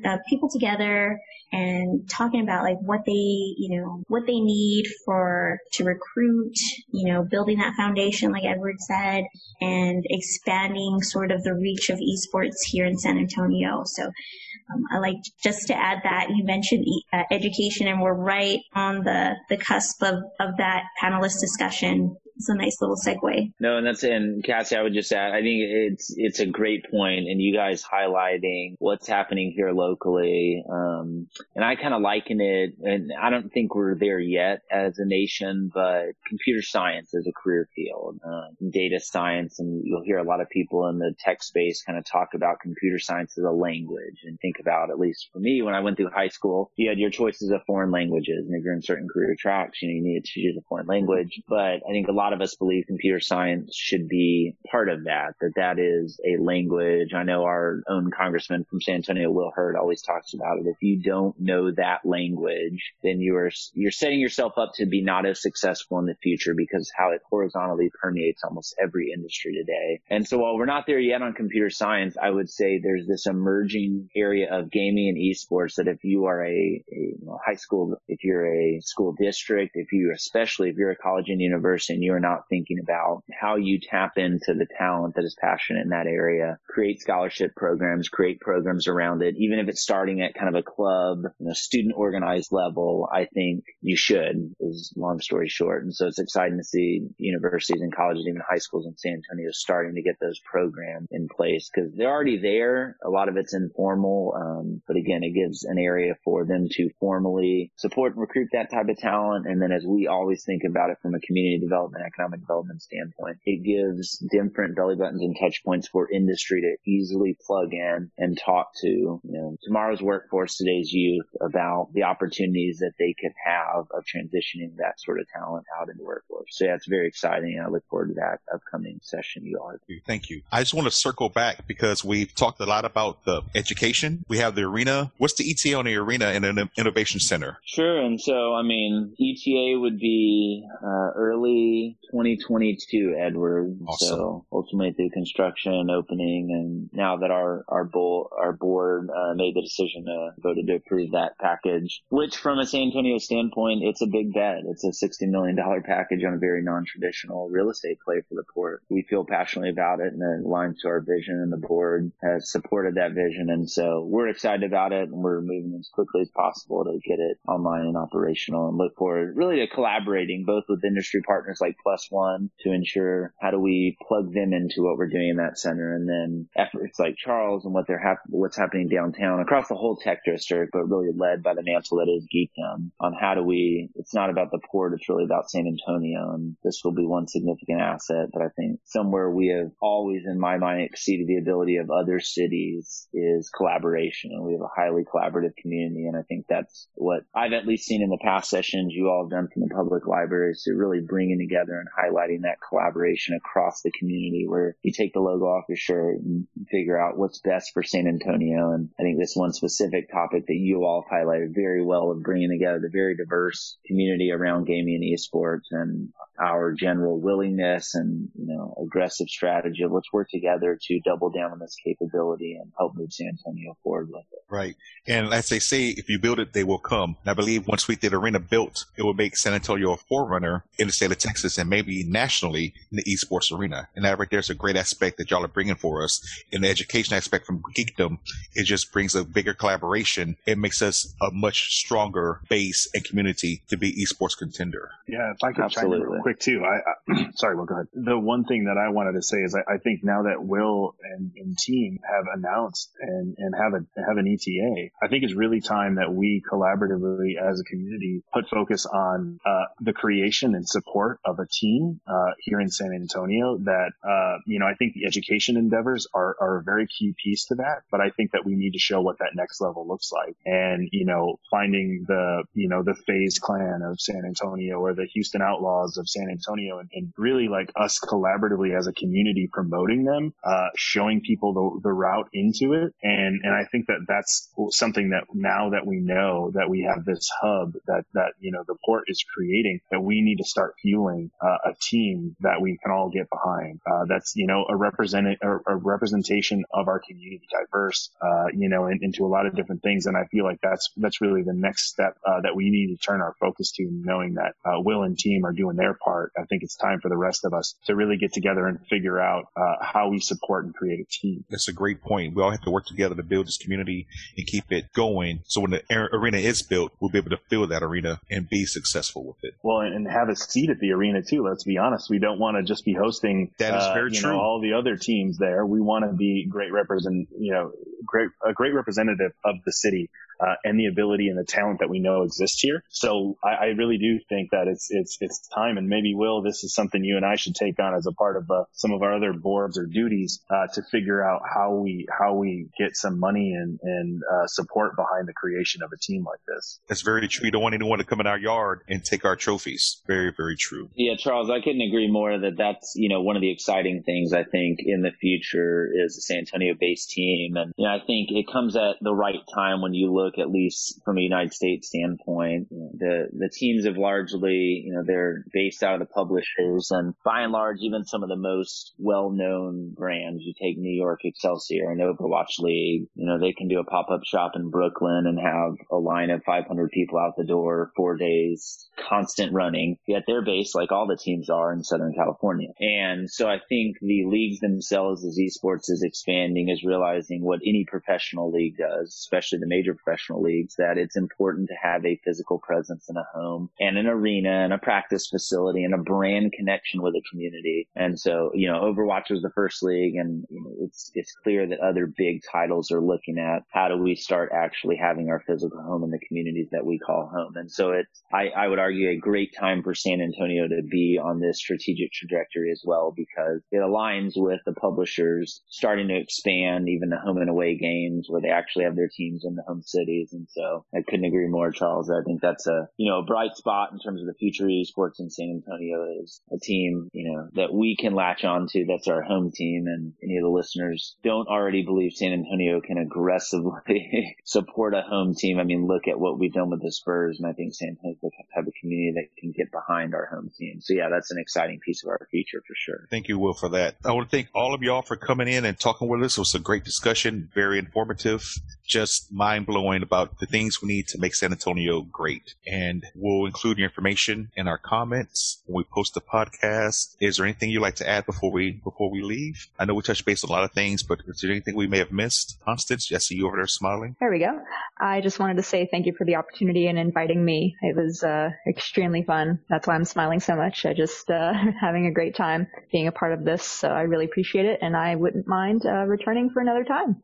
uh, 0.06 0.16
people 0.28 0.48
together 0.50 1.20
and 1.52 2.08
talking 2.08 2.40
about 2.40 2.64
like 2.64 2.78
what 2.80 3.04
they, 3.04 3.12
you 3.12 3.78
know, 3.78 4.02
what 4.08 4.26
they 4.26 4.40
need 4.40 4.86
for 5.04 5.58
to 5.74 5.84
recruit, 5.84 6.54
you 6.92 7.12
know, 7.12 7.22
building 7.22 7.58
that 7.58 7.74
foundation, 7.76 8.32
like 8.32 8.44
Edward 8.44 8.80
said, 8.80 9.24
and 9.60 10.04
expanding 10.08 11.02
sort 11.02 11.30
of 11.30 11.44
the 11.44 11.54
reach 11.54 11.90
of 11.90 11.98
esports 11.98 12.62
here 12.66 12.86
in 12.86 12.96
San 12.96 13.18
Antonio. 13.18 13.82
So 13.84 14.04
um, 14.04 14.82
I 14.90 14.98
like 14.98 15.18
just 15.42 15.66
to 15.68 15.74
add 15.74 16.00
that 16.04 16.30
you 16.30 16.42
mentioned 16.42 16.86
uh, 17.12 17.22
education, 17.30 17.86
and 17.86 18.00
we're 18.00 18.14
right 18.14 18.60
on 18.72 19.04
the 19.04 19.36
the 19.50 19.58
cusp 19.58 20.02
of 20.02 20.24
of 20.40 20.56
that 20.56 20.84
panelist 21.00 21.40
discussion 21.40 22.16
it's 22.36 22.48
a 22.48 22.54
nice 22.54 22.80
little 22.80 22.96
segue. 22.96 23.52
No, 23.60 23.76
and 23.78 23.86
that's 23.86 24.02
and 24.02 24.42
Cassie, 24.42 24.76
I 24.76 24.82
would 24.82 24.94
just 24.94 25.12
add, 25.12 25.32
I 25.32 25.40
think 25.40 25.62
it's 25.62 26.12
it's 26.16 26.40
a 26.40 26.46
great 26.46 26.90
point, 26.90 27.28
and 27.28 27.40
you 27.40 27.54
guys 27.54 27.84
highlighting 27.84 28.74
what's 28.78 29.06
happening 29.06 29.52
here 29.54 29.70
locally, 29.70 30.64
um, 30.68 31.28
and 31.54 31.64
I 31.64 31.76
kind 31.76 31.94
of 31.94 32.02
liken 32.02 32.40
it, 32.40 32.74
and 32.82 33.12
I 33.20 33.30
don't 33.30 33.52
think 33.52 33.74
we're 33.74 33.96
there 33.96 34.18
yet 34.18 34.62
as 34.70 34.98
a 34.98 35.04
nation, 35.04 35.70
but 35.72 36.06
computer 36.28 36.62
science 36.62 37.14
is 37.14 37.26
a 37.26 37.32
career 37.32 37.68
field, 37.74 38.18
uh, 38.26 38.48
data 38.70 39.00
science, 39.00 39.60
and 39.60 39.82
you'll 39.84 40.04
hear 40.04 40.18
a 40.18 40.24
lot 40.24 40.40
of 40.40 40.48
people 40.50 40.88
in 40.88 40.98
the 40.98 41.14
tech 41.18 41.42
space 41.42 41.82
kind 41.82 41.98
of 41.98 42.04
talk 42.04 42.34
about 42.34 42.60
computer 42.60 42.98
science 42.98 43.38
as 43.38 43.44
a 43.44 43.50
language, 43.50 44.18
and 44.24 44.38
think 44.40 44.56
about 44.60 44.90
at 44.90 44.98
least 44.98 45.28
for 45.32 45.38
me 45.38 45.62
when 45.62 45.74
I 45.74 45.80
went 45.80 45.96
through 45.96 46.10
high 46.10 46.28
school, 46.28 46.70
you 46.76 46.88
had 46.88 46.98
your 46.98 47.10
choices 47.10 47.50
of 47.50 47.60
foreign 47.66 47.92
languages, 47.92 48.46
and 48.46 48.54
if 48.58 48.64
you're 48.64 48.74
in 48.74 48.82
certain 48.82 49.08
career 49.12 49.36
tracks, 49.38 49.80
you 49.82 49.88
know, 49.88 49.94
you 49.94 50.02
needed 50.02 50.24
to 50.24 50.40
choose 50.40 50.56
a 50.56 50.62
foreign 50.68 50.86
language, 50.86 51.40
but 51.48 51.80
I 51.86 51.92
think 51.92 52.08
a 52.08 52.12
lot 52.12 52.23
lot 52.24 52.32
of 52.32 52.40
us 52.40 52.54
believe 52.54 52.84
computer 52.86 53.20
science 53.20 53.76
should 53.76 54.08
be 54.08 54.56
part 54.70 54.88
of 54.88 55.04
that, 55.04 55.34
that 55.42 55.52
that 55.56 55.78
is 55.78 56.18
a 56.24 56.42
language. 56.42 57.12
I 57.14 57.22
know 57.22 57.44
our 57.44 57.82
own 57.86 58.10
congressman 58.10 58.64
from 58.64 58.80
San 58.80 58.96
Antonio, 58.96 59.30
Will 59.30 59.52
Hurd, 59.54 59.76
always 59.76 60.00
talks 60.00 60.32
about 60.32 60.58
it. 60.58 60.66
If 60.66 60.78
you 60.80 61.02
don't 61.02 61.38
know 61.38 61.70
that 61.72 62.00
language, 62.04 62.94
then 63.02 63.20
you 63.20 63.36
are, 63.36 63.50
you're 63.74 63.90
setting 63.90 64.20
yourself 64.20 64.54
up 64.56 64.72
to 64.76 64.86
be 64.86 65.02
not 65.02 65.26
as 65.26 65.42
successful 65.42 65.98
in 65.98 66.06
the 66.06 66.14
future 66.22 66.54
because 66.56 66.90
how 66.96 67.10
it 67.10 67.20
horizontally 67.28 67.90
permeates 68.00 68.42
almost 68.42 68.74
every 68.82 69.12
industry 69.14 69.52
today. 69.52 70.00
And 70.08 70.26
so 70.26 70.38
while 70.38 70.56
we're 70.56 70.64
not 70.64 70.86
there 70.86 70.98
yet 70.98 71.20
on 71.20 71.34
computer 71.34 71.68
science, 71.68 72.16
I 72.20 72.30
would 72.30 72.48
say 72.48 72.78
there's 72.78 73.06
this 73.06 73.26
emerging 73.26 74.08
area 74.16 74.48
of 74.50 74.70
gaming 74.70 75.10
and 75.10 75.18
esports 75.18 75.74
that 75.74 75.88
if 75.88 76.02
you 76.04 76.24
are 76.24 76.42
a, 76.42 76.48
a 76.48 76.84
you 76.88 77.18
know, 77.22 77.38
high 77.44 77.56
school, 77.56 78.00
if 78.08 78.24
you're 78.24 78.46
a 78.46 78.80
school 78.80 79.14
district, 79.20 79.72
if 79.74 79.92
you, 79.92 80.10
especially 80.14 80.70
if 80.70 80.76
you're 80.76 80.90
a 80.90 80.96
college 80.96 81.28
and 81.28 81.40
university 81.40 81.92
and 81.92 82.02
you're 82.14 82.20
not 82.20 82.48
thinking 82.48 82.78
about 82.80 83.24
how 83.32 83.56
you 83.56 83.80
tap 83.80 84.12
into 84.16 84.54
the 84.54 84.66
talent 84.78 85.16
that 85.16 85.24
is 85.24 85.36
passionate 85.40 85.82
in 85.82 85.88
that 85.88 86.06
area, 86.06 86.58
create 86.68 87.00
scholarship 87.00 87.56
programs, 87.56 88.08
create 88.08 88.40
programs 88.40 88.86
around 88.86 89.22
it, 89.22 89.34
even 89.36 89.58
if 89.58 89.68
it's 89.68 89.82
starting 89.82 90.22
at 90.22 90.34
kind 90.34 90.48
of 90.48 90.54
a 90.54 90.62
club, 90.62 91.18
you 91.40 91.46
know, 91.46 91.52
student 91.52 91.94
organized 91.96 92.52
level, 92.52 93.08
I 93.12 93.24
think 93.24 93.64
you 93.80 93.96
should 93.96 94.54
is 94.60 94.92
long 94.96 95.20
story 95.20 95.48
short. 95.48 95.82
And 95.82 95.92
so 95.92 96.06
it's 96.06 96.20
exciting 96.20 96.58
to 96.58 96.64
see 96.64 97.08
universities 97.18 97.80
and 97.80 97.94
colleges, 97.94 98.26
even 98.28 98.40
high 98.48 98.58
schools 98.58 98.86
in 98.86 98.96
San 98.96 99.14
Antonio 99.14 99.50
starting 99.50 99.96
to 99.96 100.02
get 100.02 100.20
those 100.20 100.38
programs 100.44 101.08
in 101.10 101.26
place 101.28 101.68
because 101.74 101.92
they're 101.96 102.10
already 102.10 102.38
there. 102.38 102.96
A 103.04 103.10
lot 103.10 103.28
of 103.28 103.36
it's 103.36 103.54
informal. 103.54 104.34
Um, 104.36 104.82
but 104.86 104.96
again, 104.96 105.24
it 105.24 105.34
gives 105.34 105.64
an 105.64 105.78
area 105.78 106.14
for 106.24 106.44
them 106.44 106.68
to 106.72 106.90
formally 107.00 107.72
support 107.76 108.12
and 108.12 108.20
recruit 108.20 108.48
that 108.52 108.70
type 108.70 108.88
of 108.88 108.96
talent. 108.98 109.46
And 109.46 109.60
then 109.60 109.72
as 109.72 109.84
we 109.84 110.06
always 110.06 110.44
think 110.44 110.62
about 110.64 110.90
it 110.90 110.98
from 111.02 111.14
a 111.14 111.20
community 111.20 111.58
development, 111.58 112.03
economic 112.04 112.40
development 112.40 112.82
standpoint, 112.82 113.38
it 113.44 113.62
gives 113.64 114.18
different 114.18 114.76
belly 114.76 114.96
buttons 114.96 115.22
and 115.22 115.36
touch 115.38 115.62
points 115.64 115.88
for 115.88 116.10
industry 116.10 116.62
to 116.62 116.90
easily 116.90 117.36
plug 117.46 117.72
in 117.72 118.10
and 118.18 118.38
talk 118.38 118.72
to, 118.80 118.88
you 118.88 119.20
know, 119.24 119.56
tomorrow's 119.64 120.02
workforce, 120.02 120.56
today's 120.56 120.92
youth 120.92 121.26
about 121.40 121.88
the 121.92 122.04
opportunities 122.04 122.78
that 122.78 122.92
they 122.98 123.14
could 123.18 123.32
have 123.44 123.86
of 123.90 124.04
transitioning 124.04 124.76
that 124.76 125.00
sort 125.00 125.20
of 125.20 125.26
talent 125.28 125.64
out 125.80 125.88
into 125.88 126.04
workforce. 126.04 126.48
So 126.50 126.64
yeah, 126.64 126.74
it's 126.74 126.86
very 126.86 127.08
exciting. 127.08 127.54
and 127.56 127.66
I 127.66 127.68
look 127.70 127.84
forward 127.88 128.08
to 128.08 128.14
that 128.14 128.40
upcoming 128.52 129.00
session 129.02 129.44
you 129.44 129.58
all 129.60 129.70
have. 129.70 129.80
Thank 130.06 130.30
you. 130.30 130.42
I 130.50 130.60
just 130.60 130.74
want 130.74 130.86
to 130.86 130.90
circle 130.90 131.28
back 131.28 131.66
because 131.66 132.04
we've 132.04 132.34
talked 132.34 132.60
a 132.60 132.66
lot 132.66 132.84
about 132.84 133.24
the 133.24 133.42
education. 133.54 134.24
We 134.28 134.38
have 134.38 134.54
the 134.54 134.62
arena. 134.62 135.12
What's 135.18 135.34
the 135.34 135.50
ETA 135.50 135.76
on 135.76 135.84
the 135.84 135.96
arena 135.96 136.26
and 136.26 136.44
an 136.44 136.70
innovation 136.76 137.20
center? 137.20 137.58
Sure. 137.64 138.00
And 138.00 138.20
so, 138.20 138.54
I 138.54 138.62
mean, 138.62 139.14
ETA 139.20 139.78
would 139.78 139.98
be 139.98 140.64
uh, 140.82 141.10
early 141.16 141.93
2022, 142.10 143.16
Edward. 143.18 143.78
Awesome. 143.86 144.08
So 144.08 144.46
ultimately 144.52 144.92
through 144.92 145.10
construction, 145.10 145.90
opening, 145.90 146.50
and 146.50 146.90
now 146.92 147.18
that 147.18 147.30
our 147.30 147.64
our, 147.68 147.84
bo- 147.84 148.30
our 148.38 148.52
board 148.52 149.08
uh, 149.10 149.34
made 149.34 149.54
the 149.54 149.62
decision 149.62 150.04
to 150.06 150.30
voted 150.38 150.66
to 150.66 150.76
approve 150.76 151.12
that 151.12 151.38
package, 151.38 152.02
which 152.08 152.36
from 152.36 152.58
a 152.58 152.66
San 152.66 152.88
Antonio 152.88 153.18
standpoint, 153.18 153.82
it's 153.82 154.02
a 154.02 154.06
big 154.06 154.32
bet. 154.32 154.62
It's 154.66 154.84
a 154.84 155.06
$60 155.06 155.28
million 155.28 155.56
package 155.84 156.24
on 156.24 156.34
a 156.34 156.38
very 156.38 156.62
non-traditional 156.62 157.48
real 157.50 157.70
estate 157.70 157.98
play 158.04 158.22
for 158.28 158.34
the 158.34 158.44
port. 158.54 158.82
We 158.88 159.02
feel 159.08 159.24
passionately 159.24 159.70
about 159.70 160.00
it 160.00 160.12
and 160.12 160.22
it 160.22 160.46
aligns 160.46 160.76
to 160.82 160.88
our 160.88 161.00
vision 161.00 161.34
and 161.34 161.52
the 161.52 161.66
board 161.66 162.12
has 162.22 162.50
supported 162.50 162.96
that 162.96 163.12
vision. 163.12 163.48
And 163.50 163.68
so 163.70 164.04
we're 164.08 164.28
excited 164.28 164.64
about 164.64 164.92
it 164.92 165.08
and 165.08 165.22
we're 165.22 165.40
moving 165.40 165.76
as 165.78 165.88
quickly 165.92 166.22
as 166.22 166.30
possible 166.30 166.84
to 166.84 166.98
get 167.06 167.18
it 167.18 167.38
online 167.48 167.86
and 167.86 167.96
operational 167.96 168.68
and 168.68 168.78
look 168.78 168.96
forward 168.96 169.36
really 169.36 169.56
to 169.56 169.66
collaborating 169.66 170.44
both 170.46 170.64
with 170.68 170.84
industry 170.84 171.22
partners 171.22 171.58
like 171.60 171.76
Plus 171.84 172.06
One 172.10 172.50
to 172.60 172.72
ensure 172.72 173.32
how 173.40 173.50
do 173.50 173.60
we 173.60 173.96
plug 174.08 174.32
them 174.32 174.52
into 174.52 174.82
what 174.82 174.96
we're 174.96 175.08
doing 175.08 175.28
in 175.30 175.36
that 175.36 175.58
center? 175.58 175.94
And 175.94 176.08
then 176.08 176.48
efforts 176.56 176.98
like 176.98 177.16
Charles 177.16 177.64
and 177.64 177.74
what 177.74 177.86
they're 177.86 177.98
hap- 177.98 178.26
what's 178.28 178.56
happening 178.56 178.88
downtown 178.88 179.40
across 179.40 179.68
the 179.68 179.74
whole 179.74 179.96
tech 179.96 180.24
district, 180.24 180.72
but 180.72 180.88
really 180.88 181.10
led 181.14 181.42
by 181.42 181.54
the 181.54 181.62
mantle 181.62 181.98
that 181.98 182.10
is 182.10 182.26
Geekdom 182.34 182.90
on 182.98 183.12
how 183.12 183.34
do 183.34 183.42
we, 183.42 183.90
it's 183.96 184.14
not 184.14 184.30
about 184.30 184.50
the 184.50 184.60
port, 184.70 184.94
it's 184.94 185.08
really 185.08 185.24
about 185.24 185.50
San 185.50 185.66
Antonio. 185.66 186.32
And 186.34 186.56
this 186.64 186.80
will 186.82 186.94
be 186.94 187.06
one 187.06 187.28
significant 187.28 187.80
asset 187.80 188.28
that 188.32 188.42
I 188.42 188.48
think 188.56 188.80
somewhere 188.84 189.30
we 189.30 189.48
have 189.48 189.70
always 189.80 190.22
in 190.26 190.38
my 190.40 190.56
mind 190.56 190.82
exceeded 190.82 191.26
the 191.26 191.38
ability 191.38 191.76
of 191.76 191.90
other 191.90 192.20
cities 192.20 193.06
is 193.12 193.50
collaboration. 193.54 194.30
And 194.32 194.44
we 194.44 194.52
have 194.52 194.62
a 194.62 194.74
highly 194.74 195.04
collaborative 195.04 195.56
community. 195.60 196.06
And 196.06 196.16
I 196.16 196.22
think 196.22 196.46
that's 196.48 196.88
what 196.94 197.24
I've 197.34 197.52
at 197.52 197.66
least 197.66 197.86
seen 197.86 198.02
in 198.02 198.10
the 198.10 198.18
past 198.22 198.48
sessions 198.48 198.92
you 198.94 199.08
all 199.08 199.24
have 199.24 199.30
done 199.30 199.48
from 199.52 199.62
the 199.62 199.74
public 199.74 200.06
libraries 200.06 200.62
to 200.64 200.72
really 200.72 201.00
bringing 201.00 201.38
together 201.38 201.73
and 201.80 201.88
highlighting 201.88 202.42
that 202.42 202.58
collaboration 202.68 203.34
across 203.34 203.82
the 203.82 203.92
community 203.98 204.46
where 204.48 204.76
you 204.82 204.92
take 204.92 205.12
the 205.12 205.20
logo 205.20 205.46
off 205.46 205.64
your 205.68 205.76
shirt 205.76 206.16
and 206.16 206.46
figure 206.70 206.98
out 207.00 207.18
what's 207.18 207.40
best 207.40 207.72
for 207.72 207.82
San 207.82 208.06
Antonio. 208.06 208.72
And 208.72 208.90
I 208.98 209.02
think 209.02 209.18
this 209.18 209.34
one 209.34 209.52
specific 209.52 210.10
topic 210.10 210.46
that 210.46 210.54
you 210.54 210.84
all 210.84 211.04
highlighted 211.10 211.54
very 211.54 211.84
well 211.84 212.10
of 212.10 212.22
bringing 212.22 212.50
together 212.50 212.80
the 212.80 212.90
very 212.92 213.16
diverse 213.16 213.76
community 213.86 214.30
around 214.30 214.66
gaming 214.66 215.00
and 215.02 215.18
esports 215.18 215.68
and 215.70 216.10
our 216.38 216.72
general 216.72 217.20
willingness 217.20 217.94
and, 217.94 218.28
you 218.36 218.46
know, 218.46 218.74
aggressive 218.82 219.28
strategy 219.28 219.82
of 219.82 219.92
let's 219.92 220.12
work 220.12 220.28
together 220.30 220.78
to 220.80 221.00
double 221.00 221.30
down 221.30 221.52
on 221.52 221.58
this 221.58 221.76
capability 221.84 222.54
and 222.60 222.72
help 222.76 222.94
move 222.96 223.12
San 223.12 223.28
Antonio 223.28 223.76
forward 223.82 224.08
with 224.10 224.24
it. 224.32 224.44
Right. 224.50 224.76
And 225.06 225.32
as 225.32 225.48
they 225.48 225.58
say, 225.58 225.88
if 225.88 226.08
you 226.08 226.18
build 226.18 226.40
it, 226.40 226.52
they 226.52 226.64
will 226.64 226.78
come. 226.78 227.16
And 227.22 227.30
I 227.30 227.34
believe 227.34 227.66
once 227.66 227.86
we 227.86 227.96
get 227.96 228.10
the 228.10 228.16
arena 228.16 228.40
built, 228.40 228.86
it 228.96 229.02
will 229.02 229.14
make 229.14 229.36
San 229.36 229.52
Antonio 229.52 229.92
a 229.92 229.96
forerunner 229.96 230.64
in 230.78 230.86
the 230.86 230.92
state 230.92 231.12
of 231.12 231.18
Texas 231.18 231.58
and 231.58 231.70
maybe 231.70 232.04
nationally 232.04 232.74
in 232.90 232.96
the 232.96 233.04
esports 233.04 233.56
arena. 233.56 233.88
And 233.94 234.04
that 234.04 234.18
right 234.18 234.28
there's 234.30 234.50
a 234.50 234.54
great 234.54 234.76
aspect 234.76 235.18
that 235.18 235.30
y'all 235.30 235.44
are 235.44 235.48
bringing 235.48 235.74
for 235.76 236.02
us. 236.02 236.20
In 236.50 236.62
the 236.62 236.68
education 236.68 237.14
aspect 237.14 237.46
from 237.46 237.62
Geekdom, 237.76 238.18
it 238.54 238.64
just 238.64 238.92
brings 238.92 239.14
a 239.14 239.24
bigger 239.24 239.54
collaboration. 239.54 240.36
It 240.46 240.58
makes 240.58 240.82
us 240.82 241.14
a 241.22 241.30
much 241.30 241.76
stronger 241.76 242.40
base 242.48 242.88
and 242.94 243.04
community 243.04 243.62
to 243.68 243.76
be 243.76 243.92
esports 243.92 244.36
contender. 244.36 244.90
Yeah, 245.06 245.30
if 245.30 245.36
I 245.42 245.52
could 245.52 245.64
Absolutely. 245.64 246.18
Quick 246.24 246.40
too. 246.40 246.64
I, 246.64 246.78
I 247.12 247.30
sorry, 247.34 247.54
well, 247.54 247.66
go 247.66 247.74
ahead. 247.74 247.88
The 247.92 248.18
one 248.18 248.44
thing 248.44 248.64
that 248.64 248.78
I 248.78 248.88
wanted 248.88 249.12
to 249.12 249.22
say 249.22 249.36
is 249.36 249.54
I, 249.54 249.74
I 249.74 249.76
think 249.76 250.02
now 250.02 250.22
that 250.22 250.42
Will 250.42 250.96
and, 251.02 251.30
and 251.36 251.58
team 251.58 251.98
have 252.02 252.24
announced 252.34 252.90
and, 252.98 253.36
and 253.36 253.54
have 253.54 253.74
a 253.74 253.84
have 254.08 254.16
an 254.16 254.26
ETA, 254.26 254.88
I 255.02 255.08
think 255.08 255.24
it's 255.24 255.34
really 255.34 255.60
time 255.60 255.96
that 255.96 256.14
we 256.14 256.42
collaboratively 256.50 257.36
as 257.36 257.60
a 257.60 257.64
community 257.64 258.22
put 258.32 258.48
focus 258.48 258.86
on 258.86 259.38
uh, 259.44 259.66
the 259.80 259.92
creation 259.92 260.54
and 260.54 260.66
support 260.66 261.20
of 261.26 261.40
a 261.40 261.46
team 261.46 262.00
uh, 262.06 262.32
here 262.38 262.58
in 262.58 262.70
San 262.70 262.94
Antonio. 262.94 263.58
That 263.58 263.92
uh, 264.02 264.38
you 264.46 264.60
know, 264.60 264.66
I 264.66 264.74
think 264.74 264.94
the 264.94 265.04
education 265.04 265.58
endeavors 265.58 266.06
are 266.14 266.36
are 266.40 266.60
a 266.60 266.62
very 266.62 266.86
key 266.86 267.14
piece 267.22 267.44
to 267.46 267.56
that. 267.56 267.82
But 267.90 268.00
I 268.00 268.08
think 268.16 268.32
that 268.32 268.46
we 268.46 268.54
need 268.54 268.72
to 268.72 268.78
show 268.78 269.02
what 269.02 269.18
that 269.18 269.32
next 269.34 269.60
level 269.60 269.86
looks 269.86 270.10
like, 270.10 270.36
and 270.46 270.88
you 270.90 271.04
know, 271.04 271.38
finding 271.50 272.06
the 272.08 272.44
you 272.54 272.70
know 272.70 272.82
the 272.82 272.94
FaZe 272.94 273.38
Clan 273.38 273.82
of 273.82 274.00
San 274.00 274.24
Antonio 274.24 274.78
or 274.78 274.94
the 274.94 275.06
Houston 275.12 275.42
Outlaws 275.42 275.98
of 275.98 276.08
San 276.14 276.28
Antonio, 276.30 276.78
and, 276.78 276.88
and 276.92 277.12
really 277.16 277.48
like 277.48 277.70
us 277.76 278.00
collaboratively 278.00 278.76
as 278.76 278.86
a 278.86 278.92
community 278.92 279.48
promoting 279.52 280.04
them, 280.04 280.32
uh, 280.44 280.68
showing 280.76 281.20
people 281.20 281.52
the, 281.52 281.88
the 281.88 281.92
route 281.92 282.28
into 282.32 282.72
it, 282.74 282.94
and 283.02 283.40
and 283.42 283.54
I 283.54 283.64
think 283.70 283.86
that 283.86 284.04
that's 284.06 284.50
something 284.70 285.10
that 285.10 285.24
now 285.32 285.70
that 285.70 285.86
we 285.86 286.00
know 286.00 286.50
that 286.54 286.68
we 286.68 286.82
have 286.82 287.04
this 287.04 287.28
hub 287.40 287.74
that 287.86 288.04
that 288.14 288.32
you 288.40 288.52
know 288.52 288.64
the 288.66 288.76
port 288.84 289.04
is 289.08 289.24
creating, 289.34 289.80
that 289.90 290.00
we 290.00 290.22
need 290.22 290.36
to 290.36 290.44
start 290.44 290.74
fueling 290.80 291.30
uh, 291.42 291.70
a 291.70 291.74
team 291.80 292.36
that 292.40 292.60
we 292.60 292.78
can 292.82 292.92
all 292.92 293.10
get 293.10 293.26
behind. 293.30 293.80
Uh, 293.86 294.04
that's 294.08 294.34
you 294.36 294.46
know 294.46 294.64
a 294.68 294.76
represent 294.76 295.26
a, 295.42 295.76
representation 295.76 296.64
of 296.72 296.88
our 296.88 297.00
community, 297.00 297.46
diverse, 297.50 298.10
uh, 298.22 298.46
you 298.54 298.68
know, 298.68 298.86
in, 298.86 299.00
into 299.02 299.24
a 299.24 299.28
lot 299.28 299.46
of 299.46 299.54
different 299.54 299.82
things, 299.82 300.06
and 300.06 300.16
I 300.16 300.24
feel 300.30 300.44
like 300.44 300.58
that's 300.62 300.90
that's 300.96 301.20
really 301.20 301.42
the 301.42 301.54
next 301.54 301.88
step 301.88 302.16
uh, 302.26 302.40
that 302.42 302.54
we 302.54 302.70
need 302.70 302.94
to 302.94 302.96
turn 302.96 303.20
our 303.20 303.34
focus 303.40 303.72
to, 303.72 303.88
knowing 303.90 304.34
that 304.34 304.54
uh, 304.64 304.80
Will 304.80 305.02
and 305.02 305.18
team 305.18 305.44
are 305.44 305.52
doing 305.52 305.76
their 305.76 305.94
part. 306.04 306.32
I 306.38 306.44
think 306.44 306.62
it's 306.62 306.76
time 306.76 307.00
for 307.00 307.08
the 307.08 307.16
rest 307.16 307.44
of 307.44 307.54
us 307.54 307.74
to 307.86 307.94
really 307.94 308.16
get 308.16 308.32
together 308.32 308.66
and 308.66 308.78
figure 308.88 309.20
out 309.20 309.46
uh, 309.56 309.76
how 309.80 310.08
we 310.08 310.20
support 310.20 310.64
and 310.66 310.74
create 310.74 311.00
a 311.00 311.04
team. 311.04 311.44
That's 311.50 311.68
a 311.68 311.72
great 311.72 312.02
point. 312.02 312.34
We 312.34 312.42
all 312.42 312.50
have 312.50 312.62
to 312.62 312.70
work 312.70 312.86
together 312.86 313.14
to 313.14 313.22
build 313.22 313.46
this 313.46 313.56
community 313.56 314.06
and 314.36 314.46
keep 314.46 314.70
it 314.70 314.92
going. 314.92 315.40
So 315.46 315.60
when 315.60 315.70
the 315.70 315.82
arena 315.90 316.38
is 316.38 316.62
built, 316.62 316.92
we'll 317.00 317.10
be 317.10 317.18
able 317.18 317.30
to 317.30 317.40
fill 317.48 317.66
that 317.68 317.82
arena 317.82 318.20
and 318.30 318.48
be 318.48 318.66
successful 318.66 319.24
with 319.24 319.42
it. 319.42 319.54
Well, 319.62 319.80
and 319.80 320.06
have 320.10 320.28
a 320.28 320.36
seat 320.36 320.70
at 320.70 320.78
the 320.78 320.92
arena 320.92 321.22
too. 321.22 321.42
Let's 321.42 321.64
be 321.64 321.78
honest. 321.78 322.10
We 322.10 322.18
don't 322.18 322.38
want 322.38 322.56
to 322.56 322.62
just 322.62 322.84
be 322.84 322.92
hosting 322.92 323.52
that 323.58 323.76
is 323.76 323.86
very 323.94 324.10
uh, 324.16 324.20
true. 324.20 324.32
Know, 324.32 324.40
all 324.40 324.60
the 324.60 324.74
other 324.74 324.96
teams 324.96 325.38
there. 325.38 325.64
We 325.64 325.80
want 325.80 326.04
to 326.04 326.12
be 326.12 326.46
great 326.48 326.72
represent, 326.72 327.28
you 327.38 327.52
know, 327.52 327.72
great 328.04 328.28
a 328.44 328.52
great 328.52 328.74
representative 328.74 329.32
of 329.44 329.56
the 329.64 329.72
city 329.72 330.10
uh, 330.40 330.54
and 330.64 330.78
the 330.78 330.86
ability 330.86 331.28
and 331.28 331.38
the 331.38 331.44
talent 331.44 331.80
that 331.80 331.88
we 331.88 332.00
know 332.00 332.22
exists 332.22 332.60
here. 332.60 332.82
So 332.90 333.36
I, 333.42 333.48
I, 333.48 333.64
really 333.76 333.98
do 333.98 334.18
think 334.28 334.50
that 334.50 334.68
it's 334.68 334.88
it's 334.90 335.18
it's 335.20 335.48
time, 335.48 335.78
and 335.78 335.88
maybe 335.88 336.14
Will, 336.14 336.42
this 336.42 336.64
is 336.64 336.74
something 336.74 337.02
you 337.02 337.16
and 337.16 337.24
I 337.24 337.36
should 337.36 337.54
take 337.54 337.78
on 337.80 337.94
as 337.94 338.06
a 338.06 338.12
part 338.12 338.36
of 338.36 338.50
uh, 338.50 338.64
some 338.72 338.92
of 338.92 339.02
our 339.02 339.14
other 339.14 339.32
boards 339.32 339.78
or 339.78 339.86
duties 339.86 340.40
uh, 340.50 340.66
to 340.74 340.82
figure 340.90 341.22
out 341.22 341.42
how 341.52 341.74
we 341.74 342.06
how 342.16 342.34
we 342.34 342.68
get 342.78 342.96
some 342.96 343.18
money 343.18 343.52
and 343.52 343.78
and 343.82 344.22
uh, 344.22 344.46
support 344.46 344.96
behind 344.96 345.28
the 345.28 345.32
creation 345.32 345.82
of 345.82 345.90
a 345.92 345.96
team 345.96 346.24
like 346.24 346.40
this. 346.46 346.80
That's 346.88 347.02
very 347.02 347.28
true. 347.28 347.44
We 347.44 347.50
don't 347.50 347.62
want 347.62 347.74
anyone 347.74 347.98
to 347.98 348.04
come 348.04 348.20
in 348.20 348.26
our 348.26 348.38
yard 348.38 348.82
and 348.88 349.04
take 349.04 349.24
our 349.24 349.36
trophies. 349.36 350.02
Very 350.06 350.32
very 350.36 350.56
true. 350.56 350.90
Yeah, 350.94 351.16
Charles, 351.16 351.50
I 351.50 351.60
couldn't 351.60 351.82
agree 351.82 352.10
more 352.10 352.38
that 352.38 352.56
that's 352.56 352.94
you 352.96 353.08
know 353.08 353.22
one 353.22 353.36
of 353.36 353.42
the 353.42 353.50
exciting 353.50 354.02
things 354.04 354.32
I 354.32 354.44
think 354.44 354.80
in 354.84 355.02
the 355.02 355.12
future 355.12 355.88
is 355.92 356.16
the 356.16 356.22
San 356.22 356.38
Antonio 356.38 356.74
based 356.78 357.10
team, 357.10 357.56
and 357.56 357.72
you 357.76 357.86
know, 357.86 357.94
I 357.94 358.00
think 358.04 358.30
it 358.30 358.46
comes 358.50 358.76
at 358.76 358.96
the 359.00 359.14
right 359.14 359.40
time 359.54 359.80
when 359.80 359.94
you 359.94 360.12
look 360.12 360.23
at 360.38 360.50
least 360.50 361.00
from 361.04 361.18
a 361.18 361.22
United 361.22 361.52
States 361.52 361.88
standpoint. 361.88 362.68
The 362.70 363.28
the 363.32 363.48
teams 363.48 363.84
have 363.84 363.96
largely 363.96 364.82
you 364.84 364.92
know 364.92 365.02
they're 365.04 365.44
based 365.52 365.82
out 365.82 365.94
of 365.94 366.00
the 366.00 366.12
publishers, 366.12 366.90
and 366.90 367.14
by 367.24 367.42
and 367.42 367.52
large, 367.52 367.78
even 367.80 368.04
some 368.04 368.22
of 368.22 368.28
the 368.28 368.36
most 368.36 368.94
well 368.98 369.30
known 369.30 369.92
brands. 369.94 370.42
You 370.42 370.54
take 370.60 370.78
New 370.78 370.94
York 370.94 371.20
Excelsior 371.24 371.90
and 371.90 372.00
Overwatch 372.00 372.58
League. 372.58 373.06
You 373.14 373.26
know 373.26 373.38
they 373.38 373.52
can 373.52 373.68
do 373.68 373.80
a 373.80 373.84
pop 373.84 374.10
up 374.10 374.20
shop 374.24 374.52
in 374.54 374.70
Brooklyn 374.70 375.26
and 375.26 375.38
have 375.38 375.74
a 375.90 375.96
line 375.96 376.30
of 376.30 376.42
500 376.44 376.90
people 376.90 377.18
out 377.18 377.34
the 377.36 377.44
door, 377.44 377.92
four 377.96 378.16
days, 378.16 378.88
constant 379.08 379.52
running. 379.52 379.98
Yet 380.06 380.24
they're 380.26 380.44
based 380.44 380.74
like 380.74 380.92
all 380.92 381.06
the 381.06 381.16
teams 381.16 381.50
are 381.50 381.72
in 381.72 381.84
Southern 381.84 382.14
California, 382.14 382.68
and 382.80 383.30
so 383.30 383.48
I 383.48 383.58
think 383.68 383.96
the 384.00 384.24
leagues 384.26 384.60
themselves 384.60 385.24
as 385.24 385.38
esports 385.38 385.90
is 385.90 386.02
expanding 386.02 386.68
is 386.68 386.84
realizing 386.84 387.42
what 387.42 387.60
any 387.64 387.84
professional 387.88 388.50
league 388.50 388.76
does, 388.76 389.08
especially 389.08 389.58
the 389.58 389.66
major 389.66 389.94
professional 389.94 390.13
leagues, 390.42 390.74
that 390.76 390.98
it's 390.98 391.16
important 391.16 391.68
to 391.68 391.74
have 391.82 392.04
a 392.04 392.20
physical 392.24 392.58
presence 392.58 393.06
in 393.08 393.16
a 393.16 393.26
home 393.34 393.70
and 393.80 393.98
an 393.98 394.06
arena 394.06 394.50
and 394.50 394.72
a 394.72 394.78
practice 394.78 395.28
facility 395.28 395.84
and 395.84 395.94
a 395.94 395.98
brand 395.98 396.52
connection 396.52 397.02
with 397.02 397.14
a 397.14 397.22
community. 397.30 397.88
And 397.94 398.18
so, 398.18 398.50
you 398.54 398.70
know, 398.70 398.80
Overwatch 398.80 399.30
was 399.30 399.42
the 399.42 399.52
first 399.54 399.82
league 399.82 400.16
and 400.16 400.44
you 400.50 400.60
know, 400.60 400.70
it's, 400.80 401.10
it's 401.14 401.32
clear 401.42 401.66
that 401.66 401.80
other 401.80 402.06
big 402.06 402.42
titles 402.50 402.90
are 402.90 403.00
looking 403.00 403.38
at 403.38 403.62
how 403.70 403.88
do 403.88 403.96
we 403.96 404.14
start 404.14 404.50
actually 404.54 404.96
having 404.96 405.30
our 405.30 405.42
physical 405.46 405.82
home 405.82 406.04
in 406.04 406.10
the 406.10 406.18
communities 406.26 406.68
that 406.72 406.84
we 406.84 406.98
call 406.98 407.30
home. 407.32 407.56
And 407.56 407.70
so 407.70 407.92
it's, 407.92 408.22
I, 408.32 408.48
I 408.48 408.68
would 408.68 408.78
argue 408.78 409.10
a 409.10 409.16
great 409.16 409.54
time 409.58 409.82
for 409.82 409.94
San 409.94 410.20
Antonio 410.20 410.68
to 410.68 410.82
be 410.90 411.18
on 411.22 411.40
this 411.40 411.58
strategic 411.58 412.12
trajectory 412.12 412.70
as 412.70 412.82
well 412.84 413.12
because 413.16 413.62
it 413.70 413.78
aligns 413.78 414.32
with 414.36 414.60
the 414.66 414.72
publishers 414.74 415.62
starting 415.68 416.08
to 416.08 416.16
expand 416.16 416.88
even 416.88 417.10
the 417.10 417.18
home 417.18 417.38
and 417.38 417.50
away 417.50 417.76
games 417.76 418.26
where 418.28 418.40
they 418.40 418.48
actually 418.48 418.84
have 418.84 418.96
their 418.96 419.10
teams 419.14 419.44
in 419.44 419.54
the 419.54 419.62
home 419.66 419.82
cities. 420.04 420.32
And 420.32 420.46
so 420.50 420.84
I 420.94 421.02
couldn't 421.08 421.24
agree 421.24 421.48
more, 421.48 421.70
Charles. 421.70 422.10
I 422.10 422.22
think 422.24 422.40
that's 422.40 422.66
a, 422.66 422.88
you 422.96 423.10
know, 423.10 423.20
a 423.20 423.24
bright 423.24 423.56
spot 423.56 423.92
in 423.92 423.98
terms 423.98 424.20
of 424.20 424.26
the 424.26 424.34
future 424.34 424.64
of 424.64 424.70
esports 424.70 425.20
in 425.20 425.30
San 425.30 425.62
Antonio 425.62 426.06
is 426.22 426.40
a 426.52 426.58
team, 426.58 427.08
you 427.12 427.30
know, 427.30 427.48
that 427.54 427.72
we 427.72 427.96
can 427.96 428.14
latch 428.14 428.44
on 428.44 428.66
to. 428.68 428.84
That's 428.86 429.08
our 429.08 429.22
home 429.22 429.50
team. 429.52 429.86
And 429.86 430.12
any 430.22 430.36
of 430.36 430.42
the 430.42 430.50
listeners 430.50 431.16
don't 431.22 431.48
already 431.48 431.82
believe 431.82 432.12
San 432.14 432.32
Antonio 432.32 432.80
can 432.80 432.98
aggressively 432.98 434.36
support 434.44 434.94
a 434.94 435.02
home 435.02 435.34
team. 435.34 435.58
I 435.58 435.64
mean, 435.64 435.86
look 435.86 436.08
at 436.08 436.18
what 436.18 436.38
we've 436.38 436.52
done 436.52 436.70
with 436.70 436.82
the 436.82 436.92
Spurs. 436.92 437.38
And 437.38 437.48
I 437.48 437.52
think 437.52 437.74
San 437.74 437.90
Antonio's 437.90 438.18
the 438.22 438.30
type 438.54 438.66
of 438.66 438.72
community 438.80 439.12
that 439.16 439.40
can 439.40 439.52
get 439.52 439.70
behind 439.72 440.14
our 440.14 440.26
home 440.26 440.50
team. 440.56 440.80
So 440.80 440.94
yeah, 440.94 441.08
that's 441.10 441.30
an 441.30 441.38
exciting 441.38 441.80
piece 441.84 442.04
of 442.04 442.10
our 442.10 442.26
future 442.30 442.62
for 442.66 442.74
sure. 442.76 443.06
Thank 443.10 443.28
you, 443.28 443.38
Will, 443.38 443.54
for 443.54 443.68
that. 443.70 443.96
I 444.04 444.12
want 444.12 444.30
to 444.30 444.36
thank 444.36 444.48
all 444.54 444.74
of 444.74 444.82
y'all 444.82 445.02
for 445.02 445.16
coming 445.16 445.48
in 445.48 445.64
and 445.64 445.78
talking 445.78 446.08
with 446.08 446.22
us. 446.22 446.36
It 446.36 446.40
was 446.40 446.54
a 446.54 446.58
great 446.58 446.84
discussion, 446.84 447.48
very 447.54 447.78
informative, 447.78 448.44
just 448.84 449.32
mind 449.32 449.66
blowing 449.66 449.93
about 450.02 450.38
the 450.38 450.46
things 450.46 450.82
we 450.82 450.88
need 450.88 451.08
to 451.08 451.18
make 451.18 451.34
San 451.34 451.52
Antonio 451.52 452.02
great. 452.02 452.54
And 452.66 453.04
we'll 453.14 453.46
include 453.46 453.78
your 453.78 453.88
information 453.88 454.50
in 454.56 454.68
our 454.68 454.78
comments 454.78 455.62
when 455.66 455.76
we 455.78 455.84
post 455.84 456.14
the 456.14 456.20
podcast. 456.20 457.16
Is 457.20 457.36
there 457.36 457.46
anything 457.46 457.70
you'd 457.70 457.80
like 457.80 457.96
to 457.96 458.08
add 458.08 458.26
before 458.26 458.50
we 458.50 458.72
before 458.72 459.10
we 459.10 459.22
leave? 459.22 459.68
I 459.78 459.84
know 459.84 459.94
we 459.94 460.02
touched 460.02 460.24
base 460.24 460.44
on 460.44 460.50
a 460.50 460.52
lot 460.52 460.64
of 460.64 460.72
things, 460.72 461.02
but 461.02 461.20
is 461.26 461.40
there 461.40 461.50
anything 461.50 461.74
we 461.74 461.86
may 461.86 461.98
have 461.98 462.12
missed? 462.12 462.58
Constance, 462.64 463.10
I 463.12 463.18
see 463.18 463.36
you 463.36 463.46
over 463.46 463.56
there 463.56 463.66
smiling. 463.66 464.16
There 464.20 464.30
we 464.30 464.38
go. 464.38 464.60
I 464.98 465.20
just 465.20 465.38
wanted 465.38 465.56
to 465.56 465.62
say 465.62 465.88
thank 465.90 466.06
you 466.06 466.14
for 466.16 466.24
the 466.24 466.36
opportunity 466.36 466.86
and 466.86 466.98
inviting 466.98 467.44
me. 467.44 467.76
It 467.82 467.96
was 467.96 468.22
uh, 468.22 468.50
extremely 468.66 469.22
fun. 469.22 469.60
That's 469.68 469.86
why 469.86 469.94
I'm 469.94 470.04
smiling 470.04 470.40
so 470.40 470.56
much. 470.56 470.86
I 470.86 470.94
just 470.94 471.30
uh, 471.30 471.52
having 471.80 472.06
a 472.06 472.12
great 472.12 472.36
time 472.36 472.68
being 472.92 473.06
a 473.06 473.12
part 473.12 473.32
of 473.32 473.44
this. 473.44 473.64
So 473.64 473.88
I 473.88 474.02
really 474.02 474.24
appreciate 474.24 474.66
it, 474.66 474.78
and 474.82 474.96
I 474.96 475.16
wouldn't 475.16 475.46
mind 475.46 475.86
uh, 475.86 476.04
returning 476.04 476.50
for 476.50 476.60
another 476.60 476.84
time. 476.84 477.20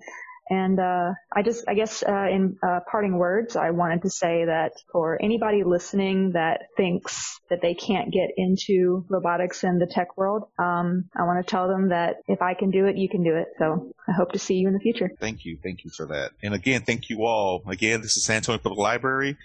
And 0.50 0.80
uh, 0.80 1.12
I 1.32 1.42
just, 1.42 1.64
I 1.68 1.74
guess, 1.74 2.02
uh, 2.02 2.26
in 2.28 2.56
uh, 2.60 2.80
parting 2.90 3.16
words, 3.16 3.54
I 3.54 3.70
wanted 3.70 4.02
to 4.02 4.10
say 4.10 4.44
that 4.46 4.72
for 4.90 5.16
anybody 5.22 5.62
listening 5.64 6.32
that 6.32 6.62
thinks 6.76 7.38
that 7.50 7.62
they 7.62 7.74
can't 7.74 8.12
get 8.12 8.30
into 8.36 9.04
robotics 9.08 9.62
and 9.62 9.80
the 9.80 9.86
tech 9.86 10.16
world, 10.16 10.48
um, 10.58 11.04
I 11.16 11.22
want 11.22 11.46
to 11.46 11.48
tell 11.48 11.68
them 11.68 11.90
that 11.90 12.16
if 12.26 12.42
I 12.42 12.54
can 12.54 12.72
do 12.72 12.86
it, 12.86 12.96
you 12.96 13.08
can 13.08 13.22
do 13.22 13.36
it. 13.36 13.46
So 13.60 13.92
I 14.08 14.12
hope 14.12 14.32
to 14.32 14.40
see 14.40 14.54
you 14.54 14.66
in 14.66 14.74
the 14.74 14.80
future. 14.80 15.08
Thank 15.20 15.44
you, 15.44 15.56
thank 15.62 15.84
you 15.84 15.90
for 15.90 16.06
that. 16.06 16.32
And 16.42 16.52
again, 16.52 16.82
thank 16.82 17.10
you 17.10 17.24
all. 17.24 17.62
Again, 17.68 18.00
this 18.00 18.16
is 18.16 18.24
San 18.24 18.36
Antonio 18.36 18.58
Public 18.58 18.80
Library. 18.80 19.36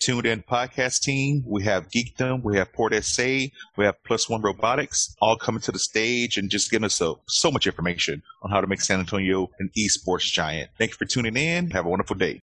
Tuned 0.00 0.26
In 0.26 0.42
podcast 0.42 1.00
team. 1.02 1.44
We 1.46 1.62
have 1.64 1.88
Geekdom, 1.88 2.42
we 2.42 2.56
have 2.56 2.72
Port 2.72 2.94
SA, 3.04 3.22
we 3.76 3.84
have 3.84 4.02
Plus 4.04 4.28
One 4.28 4.42
Robotics, 4.42 5.14
all 5.20 5.36
coming 5.36 5.60
to 5.62 5.72
the 5.72 5.78
stage 5.78 6.36
and 6.36 6.50
just 6.50 6.70
giving 6.70 6.84
us 6.84 6.94
so, 6.94 7.20
so 7.26 7.50
much 7.50 7.66
information 7.66 8.22
on 8.42 8.50
how 8.50 8.60
to 8.60 8.66
make 8.66 8.80
San 8.80 9.00
Antonio 9.00 9.50
an 9.58 9.70
esports 9.76 10.30
giant. 10.30 10.70
Thank 10.78 10.92
you 10.92 10.96
for 10.96 11.04
tuning 11.04 11.36
in. 11.36 11.70
Have 11.70 11.86
a 11.86 11.88
wonderful 11.88 12.16
day. 12.16 12.40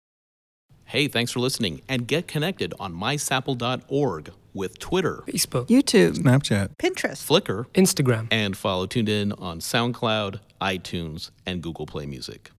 Hey, 0.86 1.08
thanks 1.08 1.32
for 1.32 1.40
listening 1.40 1.82
and 1.90 2.08
get 2.08 2.28
connected 2.28 2.74
on 2.80 2.94
mysapl.org 2.94 4.32
with 4.54 4.80
Twitter, 4.80 5.24
Facebook, 5.28 5.68
YouTube, 5.68 6.18
Snapchat, 6.18 6.78
Pinterest, 6.78 7.26
Flickr, 7.26 7.66
Instagram, 7.74 8.28
and 8.32 8.56
follow 8.56 8.86
Tuned 8.86 9.10
In 9.10 9.32
on 9.34 9.60
SoundCloud, 9.60 10.40
iTunes, 10.62 11.32
and 11.46 11.62
Google 11.62 11.86
Play 11.86 12.06
Music. 12.06 12.52